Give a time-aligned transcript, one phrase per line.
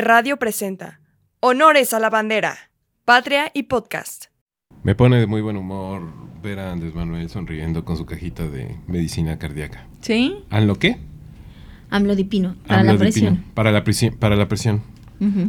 [0.00, 1.00] Radio presenta
[1.40, 2.56] Honores a la Bandera,
[3.04, 4.26] Patria y Podcast.
[4.82, 6.02] Me pone de muy buen humor
[6.42, 9.86] ver a Andrés Manuel sonriendo con su cajita de medicina cardíaca.
[10.00, 10.44] ¿Sí?
[10.50, 10.98] ¿Han lo qué?
[11.90, 13.30] Amlodipino, para la Amlodipino.
[13.30, 13.44] presión.
[13.54, 14.16] Para la presión.
[14.16, 14.82] Para la presión.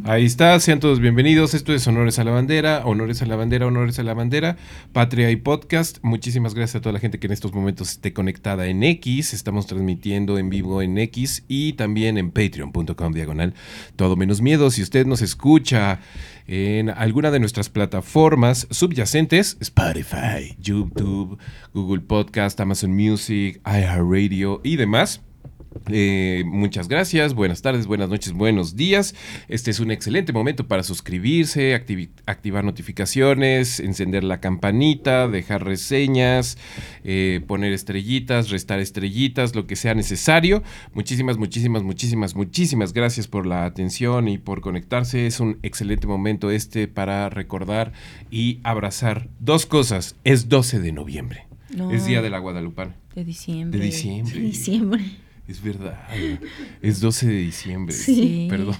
[0.04, 1.56] Ahí está, sean todos bienvenidos.
[1.56, 4.56] Esto es Honores a la Bandera, Honores a la Bandera, Honores a la Bandera,
[4.92, 5.98] Patria y Podcast.
[6.04, 9.34] Muchísimas gracias a toda la gente que en estos momentos esté conectada en X.
[9.34, 13.56] Estamos transmitiendo en vivo en X y también en patreon.com diagonal
[13.96, 14.70] todo menos miedo.
[14.70, 16.00] Si usted nos escucha
[16.46, 21.40] en alguna de nuestras plataformas subyacentes, Spotify, YouTube,
[21.74, 25.22] Google Podcast, Amazon Music, iHeartRadio y demás.
[25.90, 29.16] Eh, muchas gracias, buenas tardes, buenas noches, buenos días.
[29.48, 36.58] Este es un excelente momento para suscribirse, activar notificaciones, encender la campanita, dejar reseñas,
[37.04, 40.64] eh, poner estrellitas, restar estrellitas, lo que sea necesario.
[40.94, 45.28] Muchísimas, muchísimas, muchísimas, muchísimas gracias por la atención y por conectarse.
[45.28, 47.94] Es un excelente momento este para recordar
[48.32, 50.16] y abrazar dos cosas.
[50.24, 51.48] Es 12 de noviembre.
[51.76, 51.92] No.
[51.92, 52.96] Es Día de la Guadalupana.
[53.16, 53.80] De diciembre.
[53.80, 54.40] De diciembre.
[54.40, 55.04] Diciembre.
[55.48, 56.08] Es verdad.
[56.82, 57.94] Es 12 de diciembre.
[57.96, 58.48] Sí.
[58.50, 58.76] Perdón.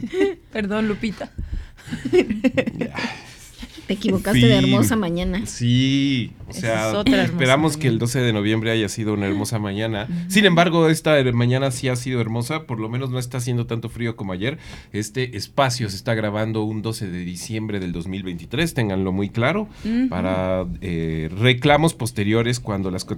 [0.52, 1.30] Perdón, Lupita.
[3.86, 5.46] Te equivocaste de hermosa mañana.
[5.46, 8.00] Sí, o sea, es otra hermosa esperamos que el mañana.
[8.00, 10.08] 12 de noviembre haya sido una hermosa mañana.
[10.28, 13.88] Sin embargo, esta mañana sí ha sido hermosa, por lo menos no está haciendo tanto
[13.88, 14.58] frío como ayer.
[14.92, 19.68] Este espacio se está grabando un 12 de diciembre del 2023, ténganlo muy claro,
[20.10, 23.16] para eh, reclamos posteriores cuando las, co-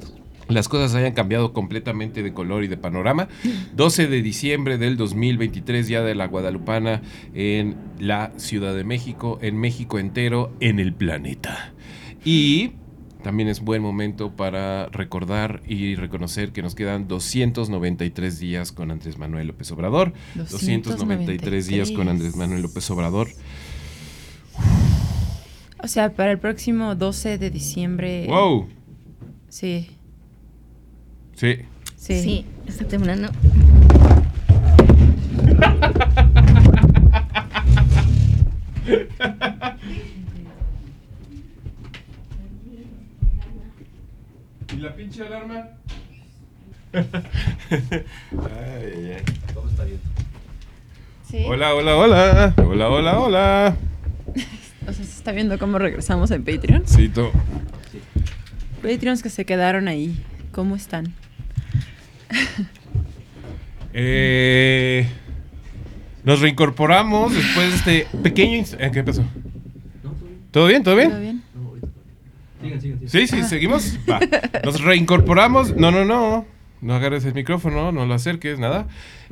[0.48, 3.28] las cosas hayan cambiado completamente de color y de panorama.
[3.74, 7.02] 12 de diciembre del 2023, Día de la Guadalupana
[7.34, 11.72] en la Ciudad de México, en México entero, en el planeta.
[12.24, 12.72] Y
[13.22, 19.18] también es buen momento para recordar y reconocer que nos quedan 293 días con Andrés
[19.18, 20.12] Manuel López Obrador.
[20.34, 23.28] 293 días con Andrés Manuel López Obrador.
[25.82, 28.26] O sea, para el próximo 12 de diciembre.
[28.28, 28.68] ¡Wow!
[29.48, 29.97] Sí.
[31.38, 31.56] Sí.
[31.96, 32.20] Sí.
[32.20, 33.28] Sí, está temblando.
[44.72, 45.68] ¿Y la pinche alarma?
[46.92, 47.04] ay,
[48.32, 49.22] ay, ay.
[51.28, 51.44] Sí.
[51.46, 52.54] Hola, hola, hola.
[52.56, 53.76] Hola, hola, hola.
[54.86, 56.82] O sea, se está viendo cómo regresamos en Patreon.
[56.86, 57.30] Sí, to-
[58.82, 60.18] Patreons que se quedaron ahí.
[60.52, 61.12] ¿Cómo están?
[63.94, 65.08] Eh,
[66.24, 68.64] nos reincorporamos después de este pequeño...
[68.78, 69.24] eh, ¿Qué pasó?
[70.50, 70.82] ¿Todo bien?
[70.82, 71.10] ¿Todo bien?
[71.10, 71.42] ¿Todo bien?
[73.06, 73.98] Sí, sí, seguimos.
[74.08, 74.20] Va.
[74.64, 75.76] Nos reincorporamos.
[75.76, 76.46] No, no, no.
[76.80, 78.86] No agarres el micrófono, no lo acerques, nada.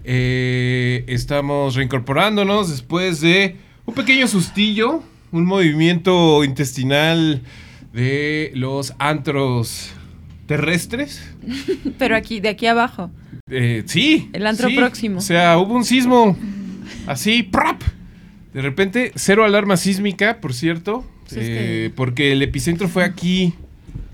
[0.04, 7.42] Eh, estamos reincorporándonos después de un pequeño sustillo, un movimiento intestinal
[7.92, 9.92] de los antros
[10.46, 11.22] terrestres.
[11.98, 13.10] Pero aquí, de aquí abajo.
[13.50, 14.30] Eh, sí.
[14.32, 14.76] El antro sí.
[14.76, 15.18] próximo.
[15.18, 16.36] O sea, hubo un sismo.
[17.06, 17.82] Así, ¡prap!
[18.52, 21.04] De repente, cero alarma sísmica, por cierto.
[21.26, 21.46] Sí, es eh,
[21.88, 23.54] que- Porque el epicentro fue aquí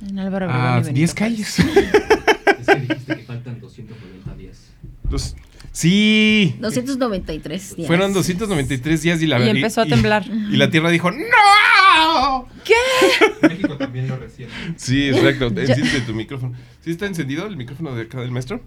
[0.09, 1.59] En Álvaro a Obregón y 10 Benito calles.
[2.61, 4.71] Es que dijiste que faltan 290 días.
[5.11, 5.35] Dos-
[5.73, 6.57] sí.
[6.61, 7.87] 293 días.
[7.87, 10.25] Fueron 293 días y la Y empezó a temblar.
[10.27, 12.47] Y, la tierra dijo, ¡No!
[13.43, 14.55] México también lo reciente.
[14.77, 15.47] Sí, exacto.
[15.57, 16.55] Enciende tu micrófono.
[16.81, 18.63] ¿Sí está encendido el micrófono de acá del maestro?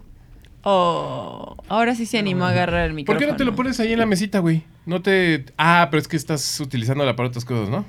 [0.67, 3.19] Oh, ahora sí se animó a agarrar el ¿Por micrófono.
[3.19, 4.63] qué no te lo pones ahí en la mesita, güey?
[4.87, 5.45] No te...
[5.57, 7.85] Ah, pero es que estás utilizándola para otras cosas, ¿no?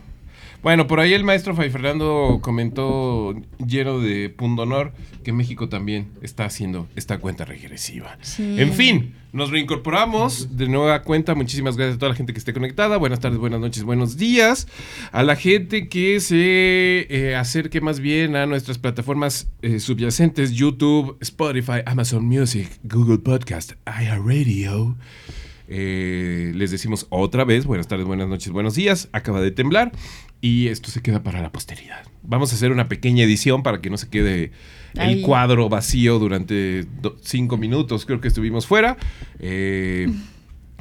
[0.62, 4.93] Bueno, por ahí el maestro Fay Fernando comentó lleno de pundonor
[5.23, 8.19] que México también está haciendo esta cuenta regresiva.
[8.20, 8.56] Sí.
[8.58, 11.35] En fin, nos reincorporamos de nueva cuenta.
[11.35, 12.97] Muchísimas gracias a toda la gente que esté conectada.
[12.97, 14.67] Buenas tardes, buenas noches, buenos días.
[15.12, 21.17] A la gente que se eh, acerque más bien a nuestras plataformas eh, subyacentes, YouTube,
[21.20, 24.97] Spotify, Amazon Music, Google Podcast, iHeartRadio.
[25.68, 29.08] Eh, les decimos otra vez, buenas tardes, buenas noches, buenos días.
[29.12, 29.92] Acaba de temblar
[30.40, 32.04] y esto se queda para la posteridad.
[32.22, 34.52] Vamos a hacer una pequeña edición para que no se quede
[34.94, 36.86] el cuadro vacío durante
[37.22, 38.06] cinco minutos.
[38.06, 38.96] Creo que estuvimos fuera.
[39.40, 40.08] Eh,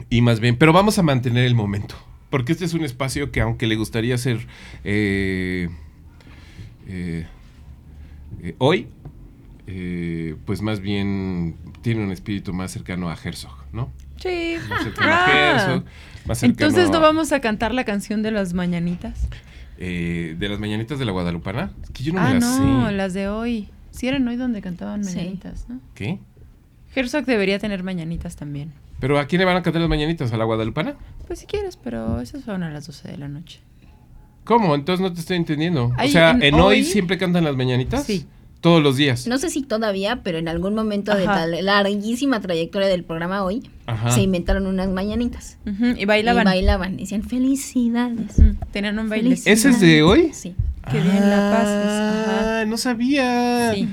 [0.09, 1.95] y más bien, pero vamos a mantener el momento.
[2.29, 4.45] Porque este es un espacio que aunque le gustaría ser
[4.83, 5.69] eh,
[8.57, 8.87] hoy,
[10.45, 13.91] pues más bien tiene un espíritu más cercano a Herzog, ¿no?
[14.17, 14.55] Sí.
[14.69, 15.51] Más cercano a Ah.
[15.51, 15.83] Herzog.
[16.25, 19.27] más cercano Entonces no a- vamos a cantar la canción de las mañanitas.
[19.77, 21.71] eh, de las mañanitas de la Guadalupana.
[21.83, 22.91] Es que yo no ah, me las no, sé.
[22.93, 23.69] las de hoy.
[23.91, 25.15] Sí eran hoy donde cantaban Sí.
[25.17, 25.79] mañanitas, ¿no?
[25.93, 26.19] ¿Qué?
[26.95, 28.71] Herzog debería tener mañanitas también.
[29.01, 30.31] ¿Pero a quién le van a cantar las mañanitas?
[30.31, 30.95] ¿A la Guadalupana?
[31.27, 33.59] Pues si quieres, pero esas son a las 12 de la noche.
[34.45, 34.75] ¿Cómo?
[34.75, 35.91] Entonces no te estoy entendiendo.
[36.01, 38.05] o sea, en ¿en hoy, hoy- siempre cantan las mañanitas?
[38.05, 38.25] Sí.
[38.65, 39.27] Todos los días.
[39.27, 43.61] No sé si todavía, pero en algún momento de tal larguísima trayectoria del programa hoy,
[43.85, 44.09] Ajá.
[44.09, 45.59] se inventaron unas mañanitas.
[45.95, 46.47] Y bailaban.
[46.47, 46.97] Y bailaban.
[46.97, 48.41] Decían felicidades.
[48.71, 49.35] Tenían un baile.
[49.35, 49.59] felicidades".
[49.59, 50.31] ¿Ese es de hoy?
[50.33, 50.55] Sí.
[50.89, 51.85] Que bien la pases.
[51.91, 52.23] Ah,
[52.55, 52.65] Ajá.
[52.65, 53.71] no sabía.
[53.75, 53.87] Sí.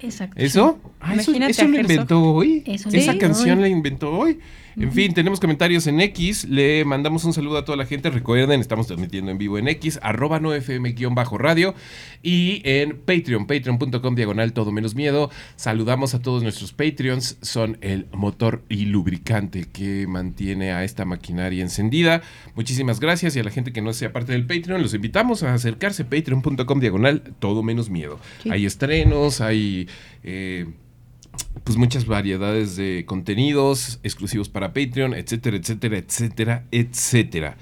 [0.00, 0.36] Exacto.
[0.38, 0.78] ¿Eso?
[0.98, 1.30] Ah, ¿eso,
[1.68, 2.62] lo inventó hoy?
[2.64, 3.62] Eso Esa inventó canción hoy.
[3.64, 4.38] la inventó hoy.
[4.76, 6.48] En fin, tenemos comentarios en X.
[6.48, 8.10] Le mandamos un saludo a toda la gente.
[8.10, 11.74] Recuerden, estamos transmitiendo en vivo en X, arroba no FM-radio
[12.22, 15.30] y en Patreon, patreon.com diagonal todo menos miedo.
[15.56, 17.38] Saludamos a todos nuestros Patreons.
[17.40, 22.22] Son el motor y lubricante que mantiene a esta maquinaria encendida.
[22.56, 25.54] Muchísimas gracias y a la gente que no sea parte del Patreon, los invitamos a
[25.54, 28.18] acercarse patreon.com diagonal todo menos miedo.
[28.50, 29.88] Hay estrenos, hay...
[30.24, 30.66] eh,
[31.62, 37.56] pues muchas variedades de contenidos exclusivos para Patreon, etcétera, etcétera, etcétera, etcétera.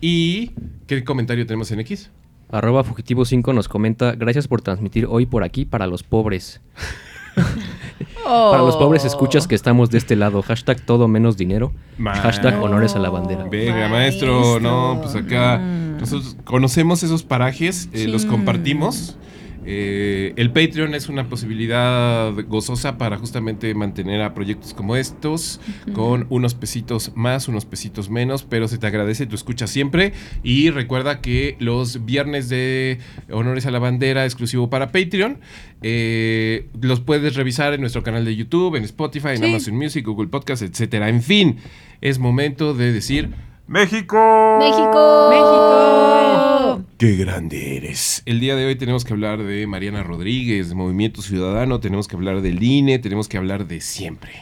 [0.00, 0.52] ¿Y
[0.86, 2.10] qué comentario tenemos en X?
[2.50, 6.60] Arroba Fugitivo 5 nos comenta, gracias por transmitir hoy por aquí para los pobres.
[8.24, 10.42] Para los pobres escuchas que estamos de este lado.
[10.42, 11.72] Hashtag todo menos dinero.
[11.98, 13.44] Hashtag honores a la bandera.
[13.44, 14.60] Venga, maestro, Maestro.
[14.60, 15.98] no, pues acá Mm.
[15.98, 19.16] nosotros conocemos esos parajes, eh, los compartimos.
[19.64, 25.60] Eh, el Patreon es una posibilidad gozosa para justamente mantener a proyectos como estos
[25.92, 30.12] con unos pesitos más, unos pesitos menos, pero se te agradece tu escucha siempre
[30.42, 32.98] y recuerda que los viernes de
[33.30, 35.38] Honores a la Bandera exclusivo para Patreon
[35.82, 39.44] eh, los puedes revisar en nuestro canal de YouTube, en Spotify, en Sí.
[39.50, 41.08] Amazon Music, Google Podcast, etcétera.
[41.08, 41.58] En fin,
[42.00, 43.30] es momento de decir
[43.68, 44.56] México.
[44.58, 45.28] México.
[45.30, 46.51] México.
[46.98, 48.22] ¡Qué grande eres!
[48.26, 52.16] El día de hoy tenemos que hablar de Mariana Rodríguez, de Movimiento Ciudadano, tenemos que
[52.16, 54.32] hablar del INE, tenemos que hablar de siempre.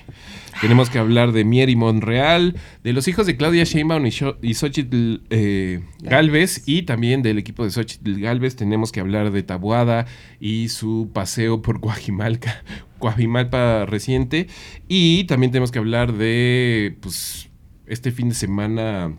[0.60, 2.54] Tenemos que hablar de Mier y Monreal,
[2.84, 7.70] de los hijos de Claudia Sheinbaum y, Xochitl eh, Galvez, y también del equipo de
[7.70, 8.56] Xochitl Galvez.
[8.56, 10.06] Tenemos que hablar de Tabuada
[10.38, 12.62] y su paseo por Guajimalca,
[13.87, 14.48] reciente.
[14.87, 17.48] Y también tenemos que hablar de, pues,
[17.87, 19.14] este fin de semana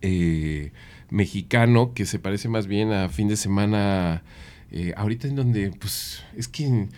[0.00, 0.72] eh,
[1.10, 4.22] mexicano que se parece más bien a fin de semana
[4.70, 6.90] eh, ahorita en donde pues es que en,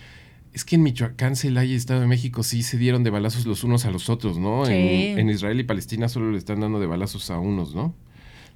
[0.53, 3.63] es que en Michoacán, Celaya y Estado de México sí se dieron de balazos los
[3.63, 4.65] unos a los otros, ¿no?
[4.65, 4.73] Sí.
[4.73, 7.93] En, en Israel y Palestina solo le están dando de balazos a unos, ¿no?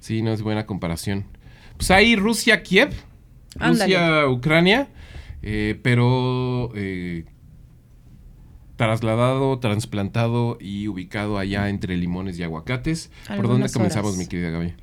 [0.00, 1.24] Sí, no es buena comparación.
[1.76, 2.92] Pues ahí Rusia, Kiev,
[3.58, 3.94] Ándale.
[3.94, 4.88] Rusia, Ucrania,
[5.42, 7.24] eh, pero eh,
[8.76, 13.12] trasladado, trasplantado y ubicado allá entre limones y aguacates.
[13.28, 14.18] ¿Por dónde comenzamos, horas.
[14.18, 14.74] mi querida Gaby?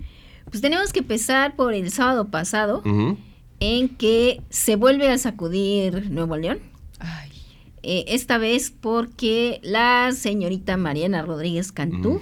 [0.49, 2.81] Pues tenemos que empezar por el sábado pasado,
[3.59, 6.59] en que se vuelve a sacudir Nuevo León.
[6.99, 7.29] Ay.
[7.83, 12.21] Eh, esta vez porque la señorita Mariana Rodríguez Cantú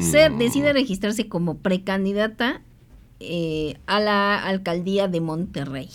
[0.00, 2.62] se decide registrarse como precandidata
[3.18, 5.88] eh, a la alcaldía de Monterrey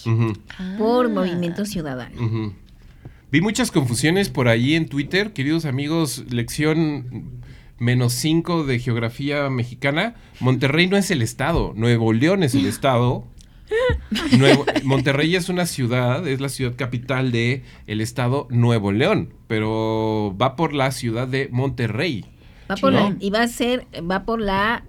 [0.77, 1.09] por Ah.
[1.09, 2.53] Movimiento Ciudadano.
[3.31, 7.41] Vi muchas confusiones por ahí en Twitter, queridos amigos, lección
[7.81, 10.13] menos 5 de geografía mexicana.
[10.39, 13.25] Monterrey no es el estado, Nuevo León es el estado.
[14.37, 20.35] Nuevo- Monterrey es una ciudad, es la ciudad capital de el estado Nuevo León, pero
[20.39, 22.25] va por la ciudad de Monterrey.
[22.69, 24.83] Va por la, y va a ser, va por la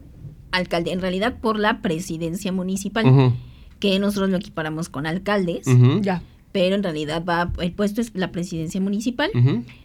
[0.50, 3.32] alcaldía, en realidad por la presidencia municipal,
[3.80, 5.66] que nosotros lo equiparamos con alcaldes.
[6.02, 6.22] Ya.
[6.52, 9.30] Pero en realidad va, el puesto es la presidencia municipal.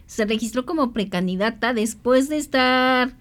[0.06, 3.14] Se registró como precandidata después de estar,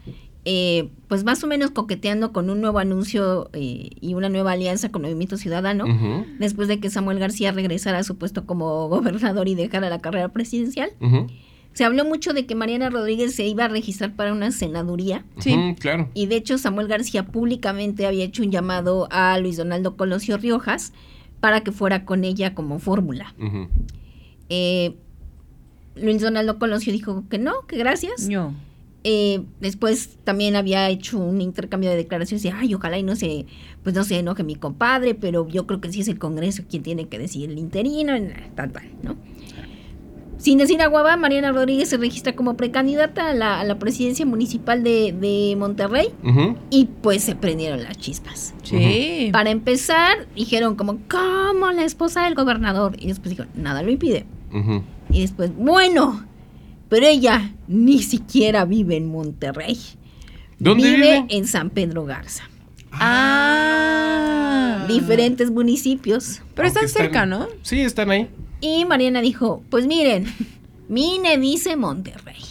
[0.44, 4.90] eh, pues más o menos coqueteando con un nuevo anuncio eh, y una nueva alianza
[4.92, 5.86] con Movimiento Ciudadano,
[6.40, 10.30] después de que Samuel García regresara a su puesto como gobernador y dejara la carrera
[10.30, 10.92] presidencial.
[11.72, 15.24] Se habló mucho de que Mariana Rodríguez se iba a registrar para una senaduría.
[15.38, 15.76] Sí.
[15.80, 16.10] Claro.
[16.16, 20.92] Y de hecho Samuel García públicamente había hecho un llamado a Luis Donaldo Colosio Riojas
[21.40, 23.34] para que fuera con ella como fórmula.
[24.50, 24.96] Eh,
[25.96, 28.28] Luis Donaldo Colosio dijo que no, que gracias.
[28.30, 28.54] No.
[29.04, 33.46] Eh, después también había hecho un intercambio de declaraciones y ay, ojalá y no se,
[33.84, 36.84] pues no se enoje mi compadre, pero yo creo que sí es el Congreso quien
[36.84, 38.14] tiene que decidir el interino,
[38.56, 39.16] tal, tal, ¿no?
[40.38, 44.26] Sin decir agua va, Mariana Rodríguez se registra como precandidata a la, a la presidencia
[44.26, 46.10] municipal de, de Monterrey
[46.70, 48.54] y pues se prendieron las chispas.
[48.64, 49.30] Sí.
[49.32, 52.96] Para empezar, dijeron como, ¿cómo la esposa del gobernador?
[53.00, 54.26] Y después dijo, nada lo impide.
[55.10, 56.26] Y después, bueno,
[56.90, 59.78] pero ella ni siquiera vive en Monterrey.
[60.60, 61.26] ¿Dónde vive?
[61.30, 62.44] en San Pedro Garza.
[62.92, 64.86] Ah.
[64.88, 66.42] Diferentes municipios.
[66.56, 67.48] Pero están cerca, ¿no?
[67.62, 68.28] Sí, están ahí.
[68.60, 70.26] Y Mariana dijo, pues miren,
[70.90, 72.42] Mine dice Monterrey.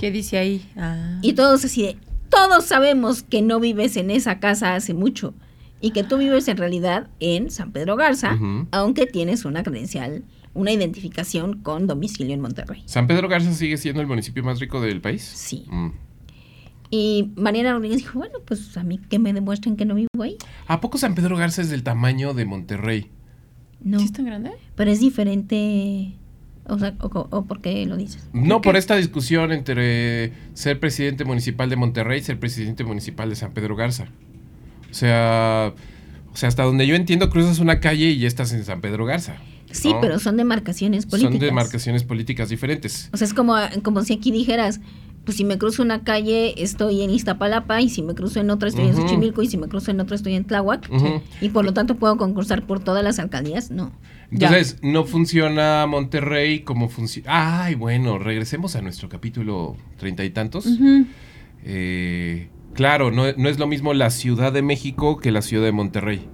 [0.00, 0.66] ¿Qué dice ahí?
[0.76, 1.18] Ah.
[1.22, 1.96] Y todos así de,
[2.28, 5.34] todos sabemos que no vives en esa casa hace mucho.
[5.80, 8.38] Y que tú vives en realidad en San Pedro Garza,
[8.70, 12.82] aunque tienes una credencial, una identificación con domicilio en Monterrey.
[12.86, 15.22] ¿San Pedro Garza sigue siendo el municipio más rico del país?
[15.22, 15.66] Sí.
[15.68, 15.90] Mm.
[16.90, 20.38] Y Mariana Rodríguez dijo, bueno, pues a mí que me demuestren que no vivo ahí.
[20.68, 23.10] ¿A poco San Pedro Garza es del tamaño de Monterrey?
[23.84, 24.50] No, ¿Sí es tan grande?
[24.74, 26.16] pero es diferente.
[26.66, 28.26] O sea, o, o ¿por qué lo dices?
[28.32, 33.36] No, por esta discusión entre ser presidente municipal de Monterrey y ser presidente municipal de
[33.36, 34.08] San Pedro Garza.
[34.90, 35.74] O sea,
[36.32, 39.04] o sea, hasta donde yo entiendo, cruzas una calle y ya estás en San Pedro
[39.04, 39.36] Garza.
[39.70, 40.00] Sí, ¿no?
[40.00, 41.32] pero son demarcaciones políticas.
[41.32, 43.10] Son demarcaciones políticas diferentes.
[43.12, 44.80] O sea, es como, como si aquí dijeras,
[45.24, 48.68] pues si me cruzo una calle estoy en Iztapalapa y si me cruzo en otra
[48.68, 48.94] estoy en.
[48.94, 50.90] Xochimilco y si me cruzo en otra estoy en Tláhuac
[51.40, 53.70] y por lo tanto puedo concursar por todas las alcaldías.
[53.70, 53.92] No.
[54.30, 57.64] Entonces, no funciona Monterrey como funciona.
[57.64, 60.66] Ay, bueno, regresemos a nuestro capítulo treinta y tantos.
[61.64, 65.72] Eh, claro, no, no es lo mismo la Ciudad de México que la Ciudad de
[65.72, 66.28] Monterrey.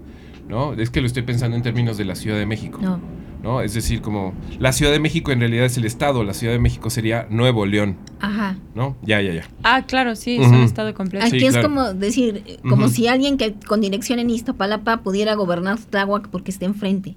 [0.49, 0.73] ¿No?
[0.73, 2.81] Es que lo estoy pensando en términos de la Ciudad de México.
[2.83, 3.01] No.
[3.43, 3.61] ¿No?
[3.63, 6.59] Es decir, como la Ciudad de México en realidad es el estado, la Ciudad de
[6.59, 8.59] México sería Nuevo León, Ajá.
[8.75, 8.97] ¿no?
[9.03, 9.49] Ya, ya, ya.
[9.63, 11.27] Ah, claro, sí, es un estado completo.
[11.27, 11.69] Sí, Aquí es claro.
[11.69, 16.67] como decir, como si alguien que con dirección en Iztapalapa pudiera gobernar Tláhuac porque está
[16.67, 17.17] enfrente.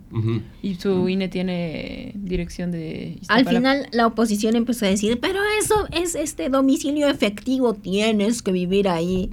[0.61, 3.49] Y su INE tiene dirección de Al Iztapalapa.
[3.51, 8.87] final la oposición empezó a decir, pero eso es este domicilio efectivo, tienes que vivir
[8.87, 9.29] ahí.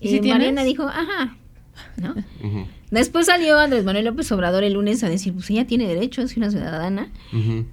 [0.00, 0.32] ¿Y Y, si tienes?
[0.38, 1.36] Mariana dijo, ajá.
[2.90, 6.36] Después salió Andrés Manuel López Obrador el lunes a decir, pues ella tiene derecho, es
[6.36, 7.08] una ciudadana.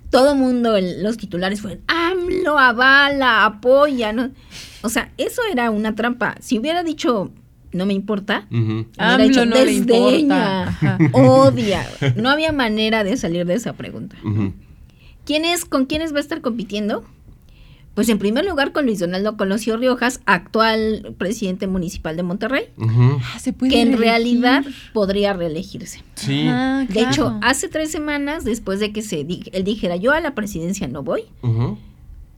[0.10, 4.32] Todo mundo, el- los titulares fueron, AMLO avala, apoya, ¿no?
[4.82, 6.36] O sea, eso era una trampa.
[6.41, 7.32] Si hubiera dicho,
[7.72, 9.55] no me importa, hubiera AMLO dicho, no
[9.88, 10.79] desdeña,
[11.13, 11.88] odia.
[12.15, 14.17] No había manera de salir de esa pregunta.
[15.25, 17.03] ¿Quiénes, ¿Con quiénes va a estar compitiendo?
[17.95, 22.65] Pues en primer lugar con Luis Donaldo Colosio Riojas, actual presidente municipal de Monterrey.
[22.77, 26.03] Ah, se puede que en realidad podría reelegirse.
[26.15, 26.45] Sí.
[26.49, 27.09] Ah, De claro.
[27.09, 30.89] hecho, hace tres semanas, después de que se di- él dijera yo a la presidencia
[30.89, 31.23] no voy,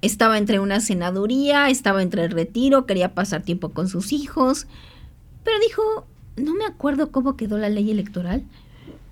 [0.04, 4.68] estaba entre una senaduría, estaba entre el retiro, quería pasar tiempo con sus hijos,
[5.44, 6.06] pero dijo,
[6.38, 8.44] no me acuerdo cómo quedó la ley electoral.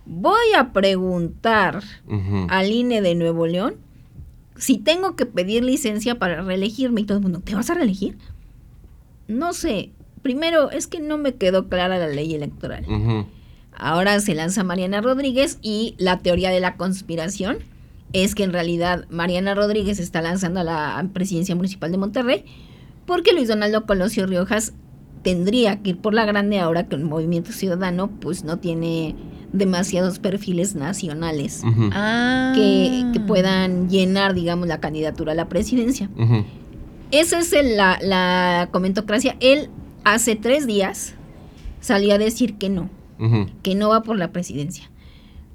[0.06, 2.46] Voy a preguntar Ujú.
[2.50, 3.78] al INE de Nuevo León
[4.58, 8.18] si tengo que pedir licencia para reelegirme y todo el mundo, ¿te vas a reelegir?
[9.28, 9.92] No sé.
[10.22, 12.86] Primero, es que no me quedó clara la ley electoral.
[13.78, 17.58] Ahora se lanza Mariana Rodríguez y la teoría de la conspiración
[18.14, 22.46] es que en realidad Mariana Rodríguez está lanzando a la presidencia municipal de Monterrey
[23.06, 24.74] porque Luis Donaldo Colosio Riojas
[25.26, 29.16] tendría que ir por la grande ahora que el movimiento ciudadano pues no tiene
[29.52, 31.62] demasiados perfiles nacionales.
[31.92, 32.54] Ah.
[32.56, 36.10] que, que puedan llenar digamos la candidatura a la presidencia.
[36.18, 36.46] Ujú.
[37.12, 39.36] Esa es el- la, la comentocracia.
[39.40, 39.70] Él
[40.04, 41.16] hace tres días
[41.82, 42.90] salió a decir que no,
[43.64, 44.90] que no va por la presidencia.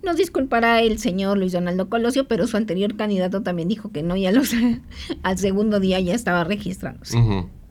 [0.03, 4.17] Nos disculpará el señor Luis Donaldo Colosio, pero su anterior candidato también dijo que no
[4.17, 4.51] y a los,
[5.23, 7.19] al segundo día ya estaba registrándose.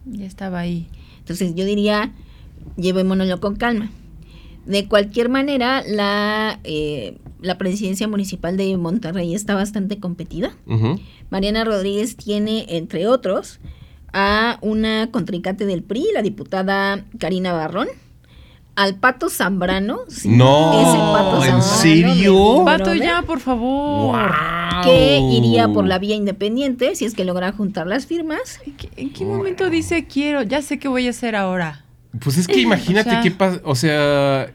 [0.06, 0.88] Ya estaba ahí.
[1.30, 2.12] Entonces yo diría,
[2.76, 3.92] llevémonoslo con calma.
[4.66, 10.58] De cualquier manera, la, eh, la presidencia municipal de Monterrey está bastante competida.
[11.30, 13.60] Mariana Rodríguez tiene, entre otros,
[14.12, 17.90] a una contrincante del PRI, la diputada Karina Barrón,
[18.82, 20.00] al pato Zambrano.
[20.08, 22.62] sí, No, ese pato ¿en Zambrano, serio?
[22.66, 24.12] Pato, ya, por favor.
[24.30, 24.84] ¡Guau!
[24.86, 28.62] Que iría por la vía independiente si es que logra juntar las firmas.
[28.66, 30.42] ¿En qué, en qué momento dice quiero?
[30.44, 31.84] Ya sé qué voy a hacer ahora.
[32.24, 34.54] Pues es que imagínate O sea- qué pasa, o sea,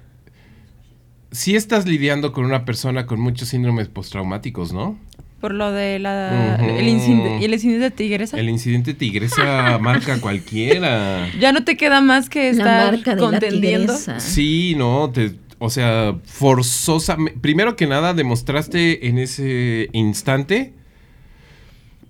[1.31, 4.99] si estás lidiando con una persona con muchos síndromes postraumáticos, ¿no?
[5.45, 8.41] Por lo de la, el, incidente, el incidente de Tigresa.
[8.41, 11.29] El incidente tigresa marca cualquiera.
[11.39, 13.95] Ya no te queda más que La estar marca de la contendiendo.
[14.21, 20.73] Sí, no, te, o sea, forzosamente, primero que nada demostraste en ese instante,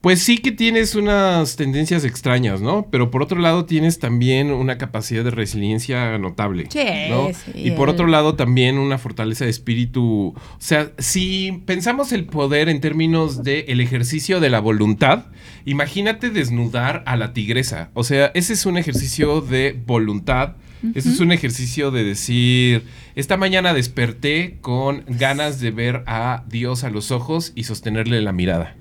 [0.04, 2.88] pues sí que tienes unas tendencias extrañas, ¿no?
[2.90, 6.66] Pero por otro lado tienes también una capacidad de resiliencia notable.
[6.68, 7.28] Sí, ¿no?
[7.32, 10.34] sí, y por otro lado también una fortaleza de espíritu.
[10.36, 15.24] O sea, si pensamos el poder en términos de el ejercicio de la voluntad,
[15.64, 17.88] imagínate desnudar a la tigresa.
[17.94, 20.56] O sea, ese es un ejercicio de voluntad.
[20.94, 22.82] Ese es un ejercicio de decir,
[23.14, 28.32] esta mañana desperté con ganas de ver a Dios a los ojos y sostenerle la
[28.32, 28.76] mirada.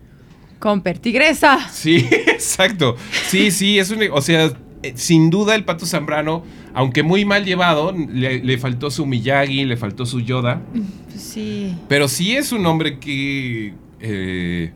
[0.63, 1.69] Comper, Tigresa.
[1.69, 2.95] Sí, exacto.
[3.27, 3.99] Sí, sí, es un.
[4.13, 8.89] O sea, eh, sin duda el pato Zambrano, aunque muy mal llevado, le, le faltó
[8.89, 10.61] su Miyagi, le faltó su Yoda.
[10.71, 11.75] Pues sí.
[11.89, 14.71] Pero sí es un hombre que eh,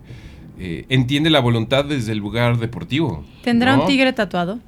[0.60, 3.24] eh, entiende la voluntad desde el lugar deportivo.
[3.46, 3.84] ¿Tendrá ¿no?
[3.84, 4.60] un tigre tatuado?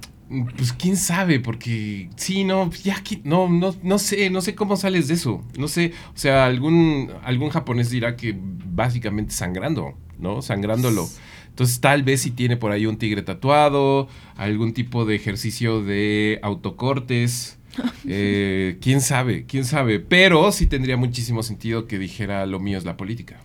[0.56, 4.78] Pues quién sabe, porque sí, no, ya que no, no, no sé, no sé cómo
[4.78, 5.44] sales de eso.
[5.58, 10.42] No sé, o sea, algún, algún japonés dirá que básicamente sangrando, ¿no?
[10.42, 11.08] Sangrándolo.
[11.50, 16.40] Entonces tal vez si tiene por ahí un tigre tatuado, algún tipo de ejercicio de
[16.44, 17.58] autocortes.
[18.08, 20.00] eh, quién sabe, quién sabe.
[20.00, 23.40] Pero sí tendría muchísimo sentido que dijera lo mío es la política.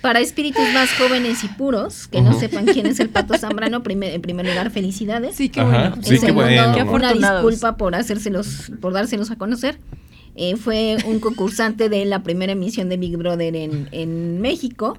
[0.00, 4.14] Para espíritus más jóvenes y puros, que no sepan quién es el pato Zambrano, primer-
[4.14, 5.34] en primer lugar, felicidades.
[5.34, 5.96] Sí, qué bueno.
[6.02, 6.74] sí, En qué segundo, bueno.
[6.74, 9.80] Qué una disculpa por hacérselos, por dárselos a conocer.
[10.36, 14.96] Eh, fue un concursante de la primera emisión de Big Brother en, en México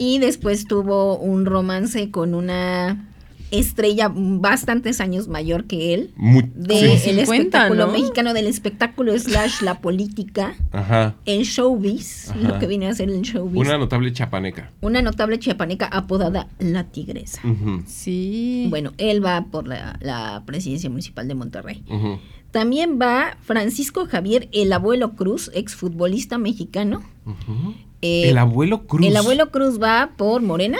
[0.00, 3.06] y después tuvo un romance con una
[3.50, 6.84] estrella bastantes años mayor que él Mu- de sí.
[6.84, 7.92] el 50, espectáculo ¿no?
[7.92, 11.16] mexicano del espectáculo slash la política Ajá.
[11.26, 12.38] el showbiz Ajá.
[12.40, 14.70] lo que viene a ser el showbiz Una una, notable chapaneca.
[14.80, 18.66] notable chiapaneca apodada la tigresa Ujú, Sí.
[18.70, 22.20] bueno él va por la, la presidencia municipal de Monterrey ujú,
[22.52, 27.74] también va Francisco Javier el abuelo Cruz exfutbolista mexicano ujú.
[28.02, 29.06] Eh, el abuelo Cruz.
[29.06, 30.78] el abuelo Cruz va por Morena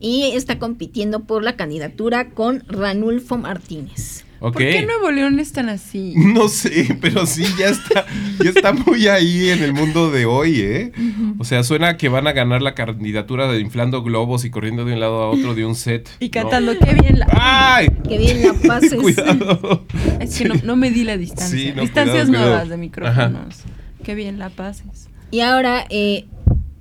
[0.00, 4.24] y está compitiendo por la candidatura con Ranulfo Martínez.
[4.38, 6.14] ¿Por qué Nuevo León es tan así?
[6.16, 8.06] No sé, pero sí, ya está,
[8.40, 10.92] ya está muy ahí en el mundo de hoy, ¿eh?
[11.40, 14.92] O sea, suena que van a ganar la candidatura de inflando globos y corriendo de
[14.94, 16.08] un lado a otro de un set.
[16.20, 16.30] Y ¿no?
[16.30, 17.26] cantando, qué bien la...
[17.32, 17.88] ¡Ay!
[18.08, 19.84] que bien la paz es Cuidado.
[20.20, 21.58] Es que no, no me di la distancia.
[21.58, 22.46] Sí, no, Distancias cuidado, cuidado.
[22.50, 23.56] nuevas de micrófonos.
[24.04, 25.08] Qué bien la pases.
[25.30, 26.24] Y ahora, eh,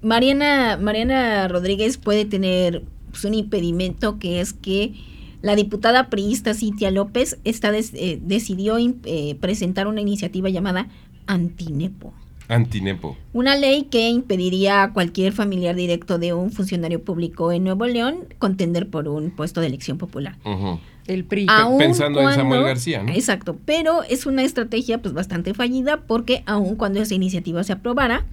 [0.02, 4.94] Mariana, Mariana Rodríguez puede tener pues, un impedimento que es que
[5.42, 10.88] la diputada priista Cintia López está des- eh, decidió in- eh, presentar una iniciativa llamada
[11.28, 12.14] Antinepo.
[12.48, 13.18] Antinepo.
[13.34, 18.20] Una ley que impediría a cualquier familiar directo de un funcionario público en Nuevo León
[18.40, 20.38] contender por un puesto de elección popular.
[20.46, 20.80] Ujú.
[21.08, 21.46] El PRI.
[21.50, 23.12] Aun pensando en Samuel García, ¿no?
[23.12, 28.26] Exacto, pero es una estrategia pues bastante fallida porque aun cuando esa iniciativa se aprobara,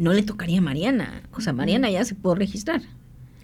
[0.00, 1.22] no le tocaría a Mariana.
[1.32, 2.80] O sea, Mariana ya se puede registrar.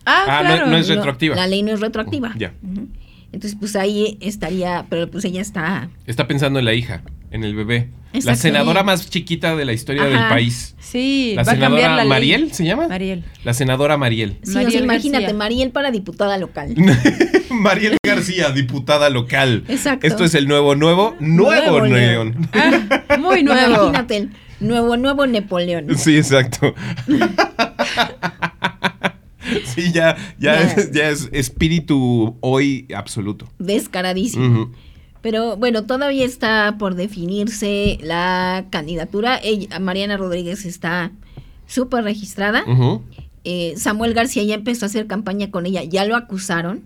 [0.04, 0.66] Ah, Ah, no- claro.
[0.68, 1.36] no es No, retroactiva.
[1.36, 2.32] La ley no es retroactiva.
[2.38, 2.52] Ya.
[2.62, 2.88] Ujú.
[3.32, 5.88] Entonces, pues ahí estaría, pero pues ella está...
[6.06, 7.90] Está pensando en la hija, en el bebé.
[8.24, 10.74] La senadora más chiquita de la historia del país.
[10.78, 12.08] Sí, La va a cambiar senadora ley.
[12.08, 12.88] Mariel, ¿se llama?
[12.88, 13.24] Mariel.
[13.44, 14.38] La senadora Mariel.
[14.42, 15.38] Sí, o sea, Mariel imagínate, García.
[15.38, 16.74] Mariel para diputada local.
[17.50, 19.64] Mariel García, diputada local.
[19.68, 20.06] Exacto.
[20.06, 22.48] Esto es el nuevo, nuevo, nuevo, Nuevo León.
[22.54, 23.88] Ah, muy nuevo.
[23.88, 24.28] Imagínate
[24.60, 25.86] nuevo, nuevo Napoleón.
[25.96, 26.74] Sí, exacto.
[29.64, 30.62] sí, ya, ya, Ya.
[30.62, 33.48] Es, ya es espíritu hoy absoluto.
[33.58, 34.70] Descaradísimo.
[35.22, 39.38] Pero bueno, todavía está por definirse la candidatura.
[39.42, 41.10] Ella- Mariana Rodríguez está
[41.66, 42.64] súper registrada.
[43.44, 46.82] Eh, Samuel García ya empezó a hacer campaña con ella, ya lo acusaron.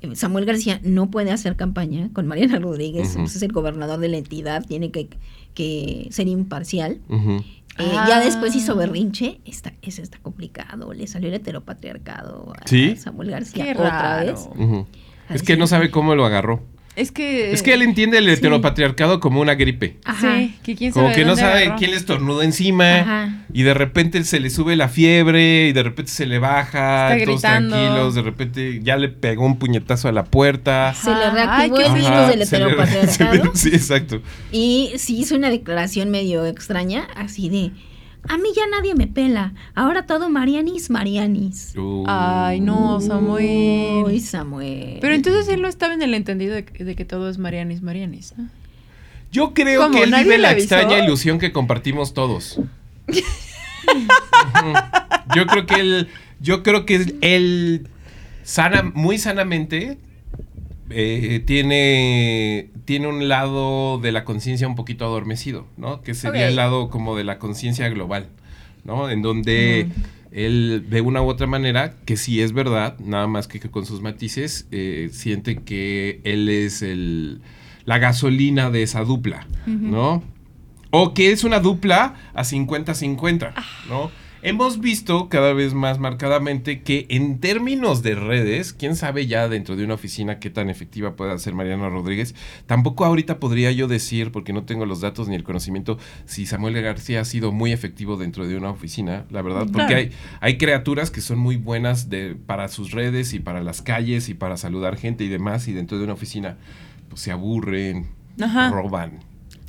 [0.00, 4.08] Eh, Samuel García no puede hacer campaña con Mariana Rodríguez, pues es el gobernador de
[4.08, 5.08] la entidad, tiene que,
[5.54, 7.00] que ser imparcial.
[7.10, 7.40] Eh,
[7.78, 8.04] Ah.
[8.06, 12.96] Ya después hizo berrinche, está, eso está complicado, le salió el heteropatriarcado a ¿Sí?
[12.96, 14.26] Samuel García Qué otra raro.
[14.26, 14.48] vez.
[15.30, 16.60] Es que no sabe cómo lo agarró.
[16.94, 17.52] Es que.
[17.52, 18.32] Es que él entiende el sí.
[18.32, 19.96] heteropatriarcado como una gripe.
[20.04, 20.36] Ajá.
[20.38, 21.76] Sí, que quién Como sabe que de no sabe agarró.
[21.78, 23.44] quién le estornuda encima Ajá.
[23.52, 27.24] y de repente se le sube la fiebre y de repente se le baja, Está
[27.24, 27.76] todos gritando.
[27.76, 30.92] tranquilos, de repente ya le pegó un puñetazo a la puerta.
[30.94, 33.44] Se le reactivó Ay, el virus del le- heteropatriarcado.
[33.44, 34.20] le- sí, exacto.
[34.50, 37.70] Y sí hizo una declaración medio extraña, así de,
[38.28, 41.74] a mí ya nadie me pela, ahora todo Marianis, Marianis.
[41.76, 44.04] Uh, Ay, no, Samuel.
[44.04, 44.98] Uy, Samuel.
[45.00, 47.82] Pero entonces él no estaba en el entendido de, que- de que todo es Marianis,
[47.82, 48.34] Marianis.
[48.36, 48.48] ¿no?
[49.32, 49.94] Yo creo ¿Cómo?
[49.96, 52.60] que él ¿Nadie vive la extraña ilusión que compartimos todos.
[55.34, 56.08] Yo creo que él,
[56.40, 57.88] yo creo que él
[58.42, 59.98] sana, muy sanamente
[60.94, 66.02] eh, tiene, tiene un lado de la conciencia un poquito adormecido, ¿no?
[66.02, 68.28] Que sería el lado como de la conciencia global,
[68.84, 69.10] ¿no?
[69.10, 69.88] En donde
[70.32, 73.86] él, de una u otra manera, que sí es verdad, nada más que, que con
[73.86, 77.40] sus matices, eh, siente que él es el,
[77.84, 80.22] la gasolina de esa dupla, ¿no?
[80.90, 83.54] O que es una dupla a 50-50,
[83.88, 84.10] ¿no?
[84.44, 89.76] Hemos visto cada vez más marcadamente que en términos de redes, quién sabe ya dentro
[89.76, 92.34] de una oficina qué tan efectiva puede ser Mariana Rodríguez,
[92.66, 96.80] tampoco ahorita podría yo decir, porque no tengo los datos ni el conocimiento, si Samuel
[96.82, 99.96] García ha sido muy efectivo dentro de una oficina, la verdad, porque Claro.
[99.96, 104.28] hay, hay criaturas que son muy buenas de, para sus redes y para las calles
[104.28, 106.56] y para saludar gente y demás, y dentro de una oficina
[107.08, 108.06] pues se aburren,
[108.40, 108.70] Ajá.
[108.70, 109.20] roban.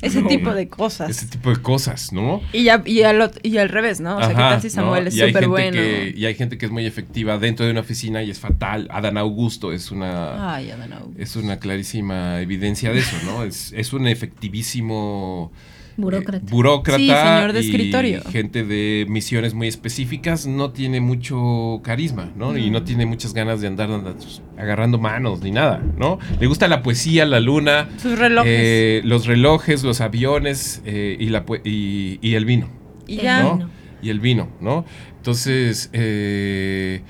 [0.04, 1.10] Ese tipo de cosas.
[1.10, 2.42] Ese tipo de cosas, ¿no?
[2.52, 4.18] Y, ya, y, al, y al revés, ¿no?
[4.18, 5.10] O sea, ¿qué Ajá, tal si Samuel ¿no?
[5.10, 5.72] es súper bueno?
[5.78, 8.88] que- y hay gente que es muy efectiva dentro de una oficina y es fatal.
[8.92, 11.22] Adán Augusto es una, Ay, Adán Augusto.
[11.22, 13.44] es una clarísima evidencia de eso, ¿no?
[13.44, 15.52] Es, es un efectivísimo
[15.98, 16.46] Burócrata.
[16.46, 18.22] eh, burócrata Sí, señor de y escritorio.
[18.32, 22.58] gente de misiones muy específicas no tiene mucho carisma, ¿no?
[22.58, 24.26] Y no tiene muchas ganas de andar andando,
[24.58, 26.20] agarrando manos ni nada, ¿no?
[26.40, 28.52] Le gusta la poesía, la luna, Sus relojes.
[28.52, 32.70] eh, los relojes, los aviones eh, y, la, y, y el vino.
[33.08, 33.70] y el ya.
[34.02, 34.86] Y el vino, ¿no?
[35.18, 37.02] Entonces, eh,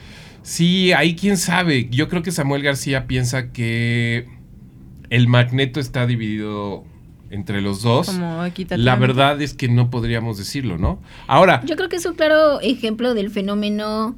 [0.43, 1.87] sí, ahí quién sabe.
[1.89, 4.27] Yo creo que Samuel García piensa que
[5.09, 6.83] el magneto está dividido
[7.33, 8.07] entre los dos.
[8.07, 8.77] Como equitativamente.
[8.85, 11.01] La verdad es que no podríamos decirlo, ¿no?
[11.27, 14.15] Ahora, Yo creo que es un claro ejemplo del fenómeno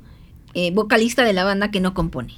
[0.53, 2.33] eh, vocalista de la banda que no compone.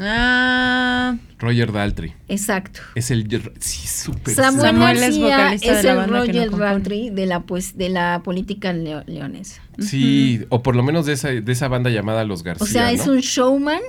[0.00, 2.80] Ah, Roger Daltrey Exacto.
[2.94, 3.26] es el
[3.58, 6.64] sí, súper Samuel, Samuel es vocalista es, de la el banda no Roger compone.
[6.66, 9.60] Daltrey de la pues de la política leo- leonesa.
[9.80, 12.64] Sí, o por lo menos de esa, de esa banda llamada Los García.
[12.64, 13.14] O sea, es ¿no?
[13.14, 13.80] un showman,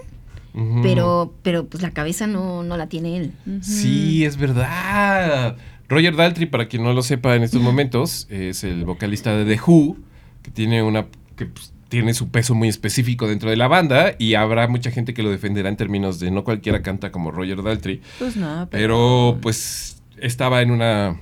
[0.81, 3.33] Pero pero pues la cabeza no, no la tiene él.
[3.61, 5.57] Sí, es verdad.
[5.87, 9.61] Roger Daltrey, para quien no lo sepa en estos momentos, es el vocalista de The
[9.61, 9.97] Who,
[10.43, 14.35] que tiene una que pues, tiene su peso muy específico dentro de la banda y
[14.35, 18.01] habrá mucha gente que lo defenderá en términos de no cualquiera canta como Roger Daltrey,
[18.19, 19.33] pues no, pero.
[19.33, 21.19] pero pues estaba en una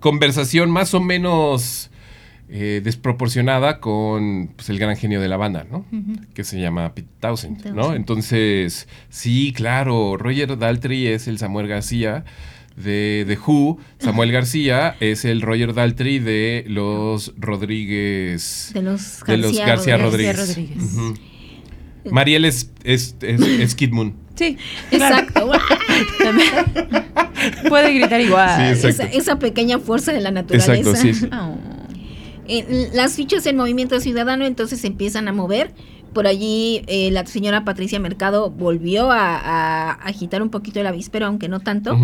[0.00, 1.87] conversación más o menos
[2.50, 5.84] eh, desproporcionada con pues, el gran genio de la banda, ¿no?
[6.34, 7.94] Que se llama Pete Townsend, ¿no?
[7.94, 12.24] Entonces, sí, claro, Roger Daltrey es el Samuel García
[12.74, 19.36] de The Who, Samuel García es el Roger Daltrey de los Rodríguez, De los de
[19.36, 20.36] los García Rodríguez.
[20.36, 21.20] García Rodríguez.
[22.10, 24.14] Mariel es, es, es, es Kid Moon.
[24.36, 24.56] Sí.
[24.90, 25.50] Exacto.
[27.68, 28.76] Puede gritar igual.
[28.76, 30.76] Sí, esa, pequeña fuerza de la naturaleza.
[30.76, 31.12] Exacto, sí.
[31.12, 31.28] sí.
[31.32, 31.56] Oh.
[32.48, 35.72] Eh, las fichas en Movimiento Ciudadano entonces se empiezan a mover.
[36.12, 41.26] Por allí eh, la señora Patricia Mercado volvió a, a agitar un poquito el avispero,
[41.26, 41.96] aunque no tanto.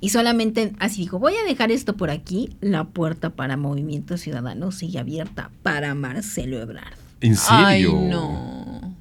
[0.00, 2.50] Y solamente así dijo, voy a dejar esto por aquí.
[2.60, 6.94] La puerta para Movimiento Ciudadano sigue abierta para Marcelo Ebrard.
[7.20, 8.00] ¿En Ay, serio?
[8.08, 8.96] no.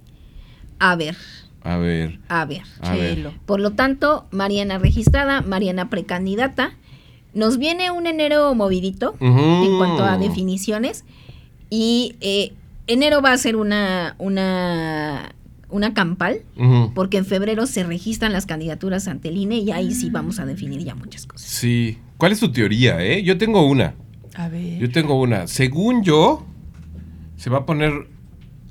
[0.80, 1.16] A ver,
[1.64, 2.64] A ver, a ver.
[2.82, 3.32] a ver.
[3.46, 6.74] Por lo tanto, Mariana registrada, Mariana precandidata.
[7.34, 11.06] Nos viene un enero movidito en cuanto a definiciones.
[11.70, 12.54] Y eh,
[12.88, 15.34] enero va a ser una, una,
[15.70, 16.42] una campal,
[16.94, 20.46] porque en febrero se registran las candidaturas ante el INE y ahí sí vamos a
[20.46, 21.48] definir ya muchas cosas.
[21.50, 21.98] Sí.
[22.18, 23.24] ¿Cuál es tu teoría, eh?
[23.24, 23.96] Yo tengo una.
[24.36, 24.78] A ver.
[24.78, 25.48] Yo tengo una.
[25.48, 26.46] Según yo,
[27.36, 28.08] se va a poner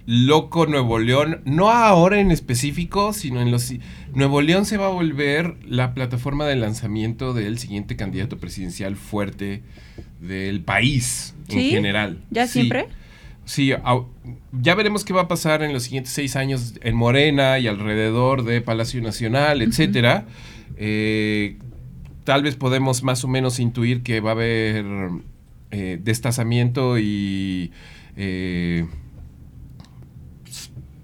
[0.07, 3.73] loco Nuevo León, no ahora en específico, sino en los...
[4.15, 9.63] Nuevo León se va a volver la plataforma de lanzamiento del siguiente candidato presidencial fuerte
[10.21, 12.23] del país en general.
[12.31, 12.53] ¿Ya Sí.
[12.55, 12.89] siempre?
[13.45, 13.73] Sí,
[14.61, 18.45] ya veremos qué va a pasar en los siguientes seis años en Morena y alrededor
[18.45, 20.27] de Palacio Nacional, etcétera.
[20.77, 21.57] Eh,
[22.25, 24.85] tal vez podemos más o menos intuir que va a haber
[25.73, 27.73] eh, destazamiento y
[28.17, 28.87] eh,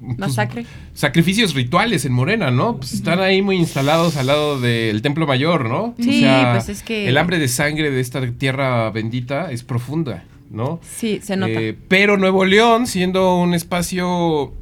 [0.07, 0.65] pues, Masacre.
[0.95, 2.77] sacrificios rituales en Morena, ¿no?
[2.79, 5.95] Pues están ahí muy instalados al lado del Templo Mayor, ¿no?
[5.99, 10.81] Sí, pues es que- El hambre de sangre de esta tierra bendita es profunda, ¿no?
[10.83, 11.53] Sí, se nota.
[11.53, 14.53] Eh, pero Nuevo León, siendo un espacio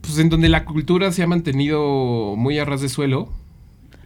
[0.00, 3.32] pues en donde la cultura se ha mantenido muy a ras de suelo,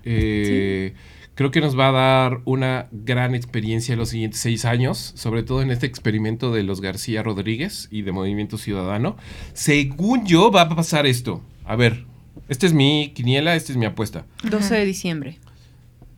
[0.04, 0.94] eh,
[1.38, 5.44] creo que nos va a dar una gran experiencia en los siguientes seis años, sobre
[5.44, 9.16] todo en este experimento de los García Rodríguez y de Movimiento Ciudadano.
[9.52, 11.40] Según yo, va a pasar esto.
[11.64, 12.06] A ver,
[12.48, 14.26] esta es mi quiniela, esta es mi apuesta.
[14.50, 15.38] 12 de diciembre.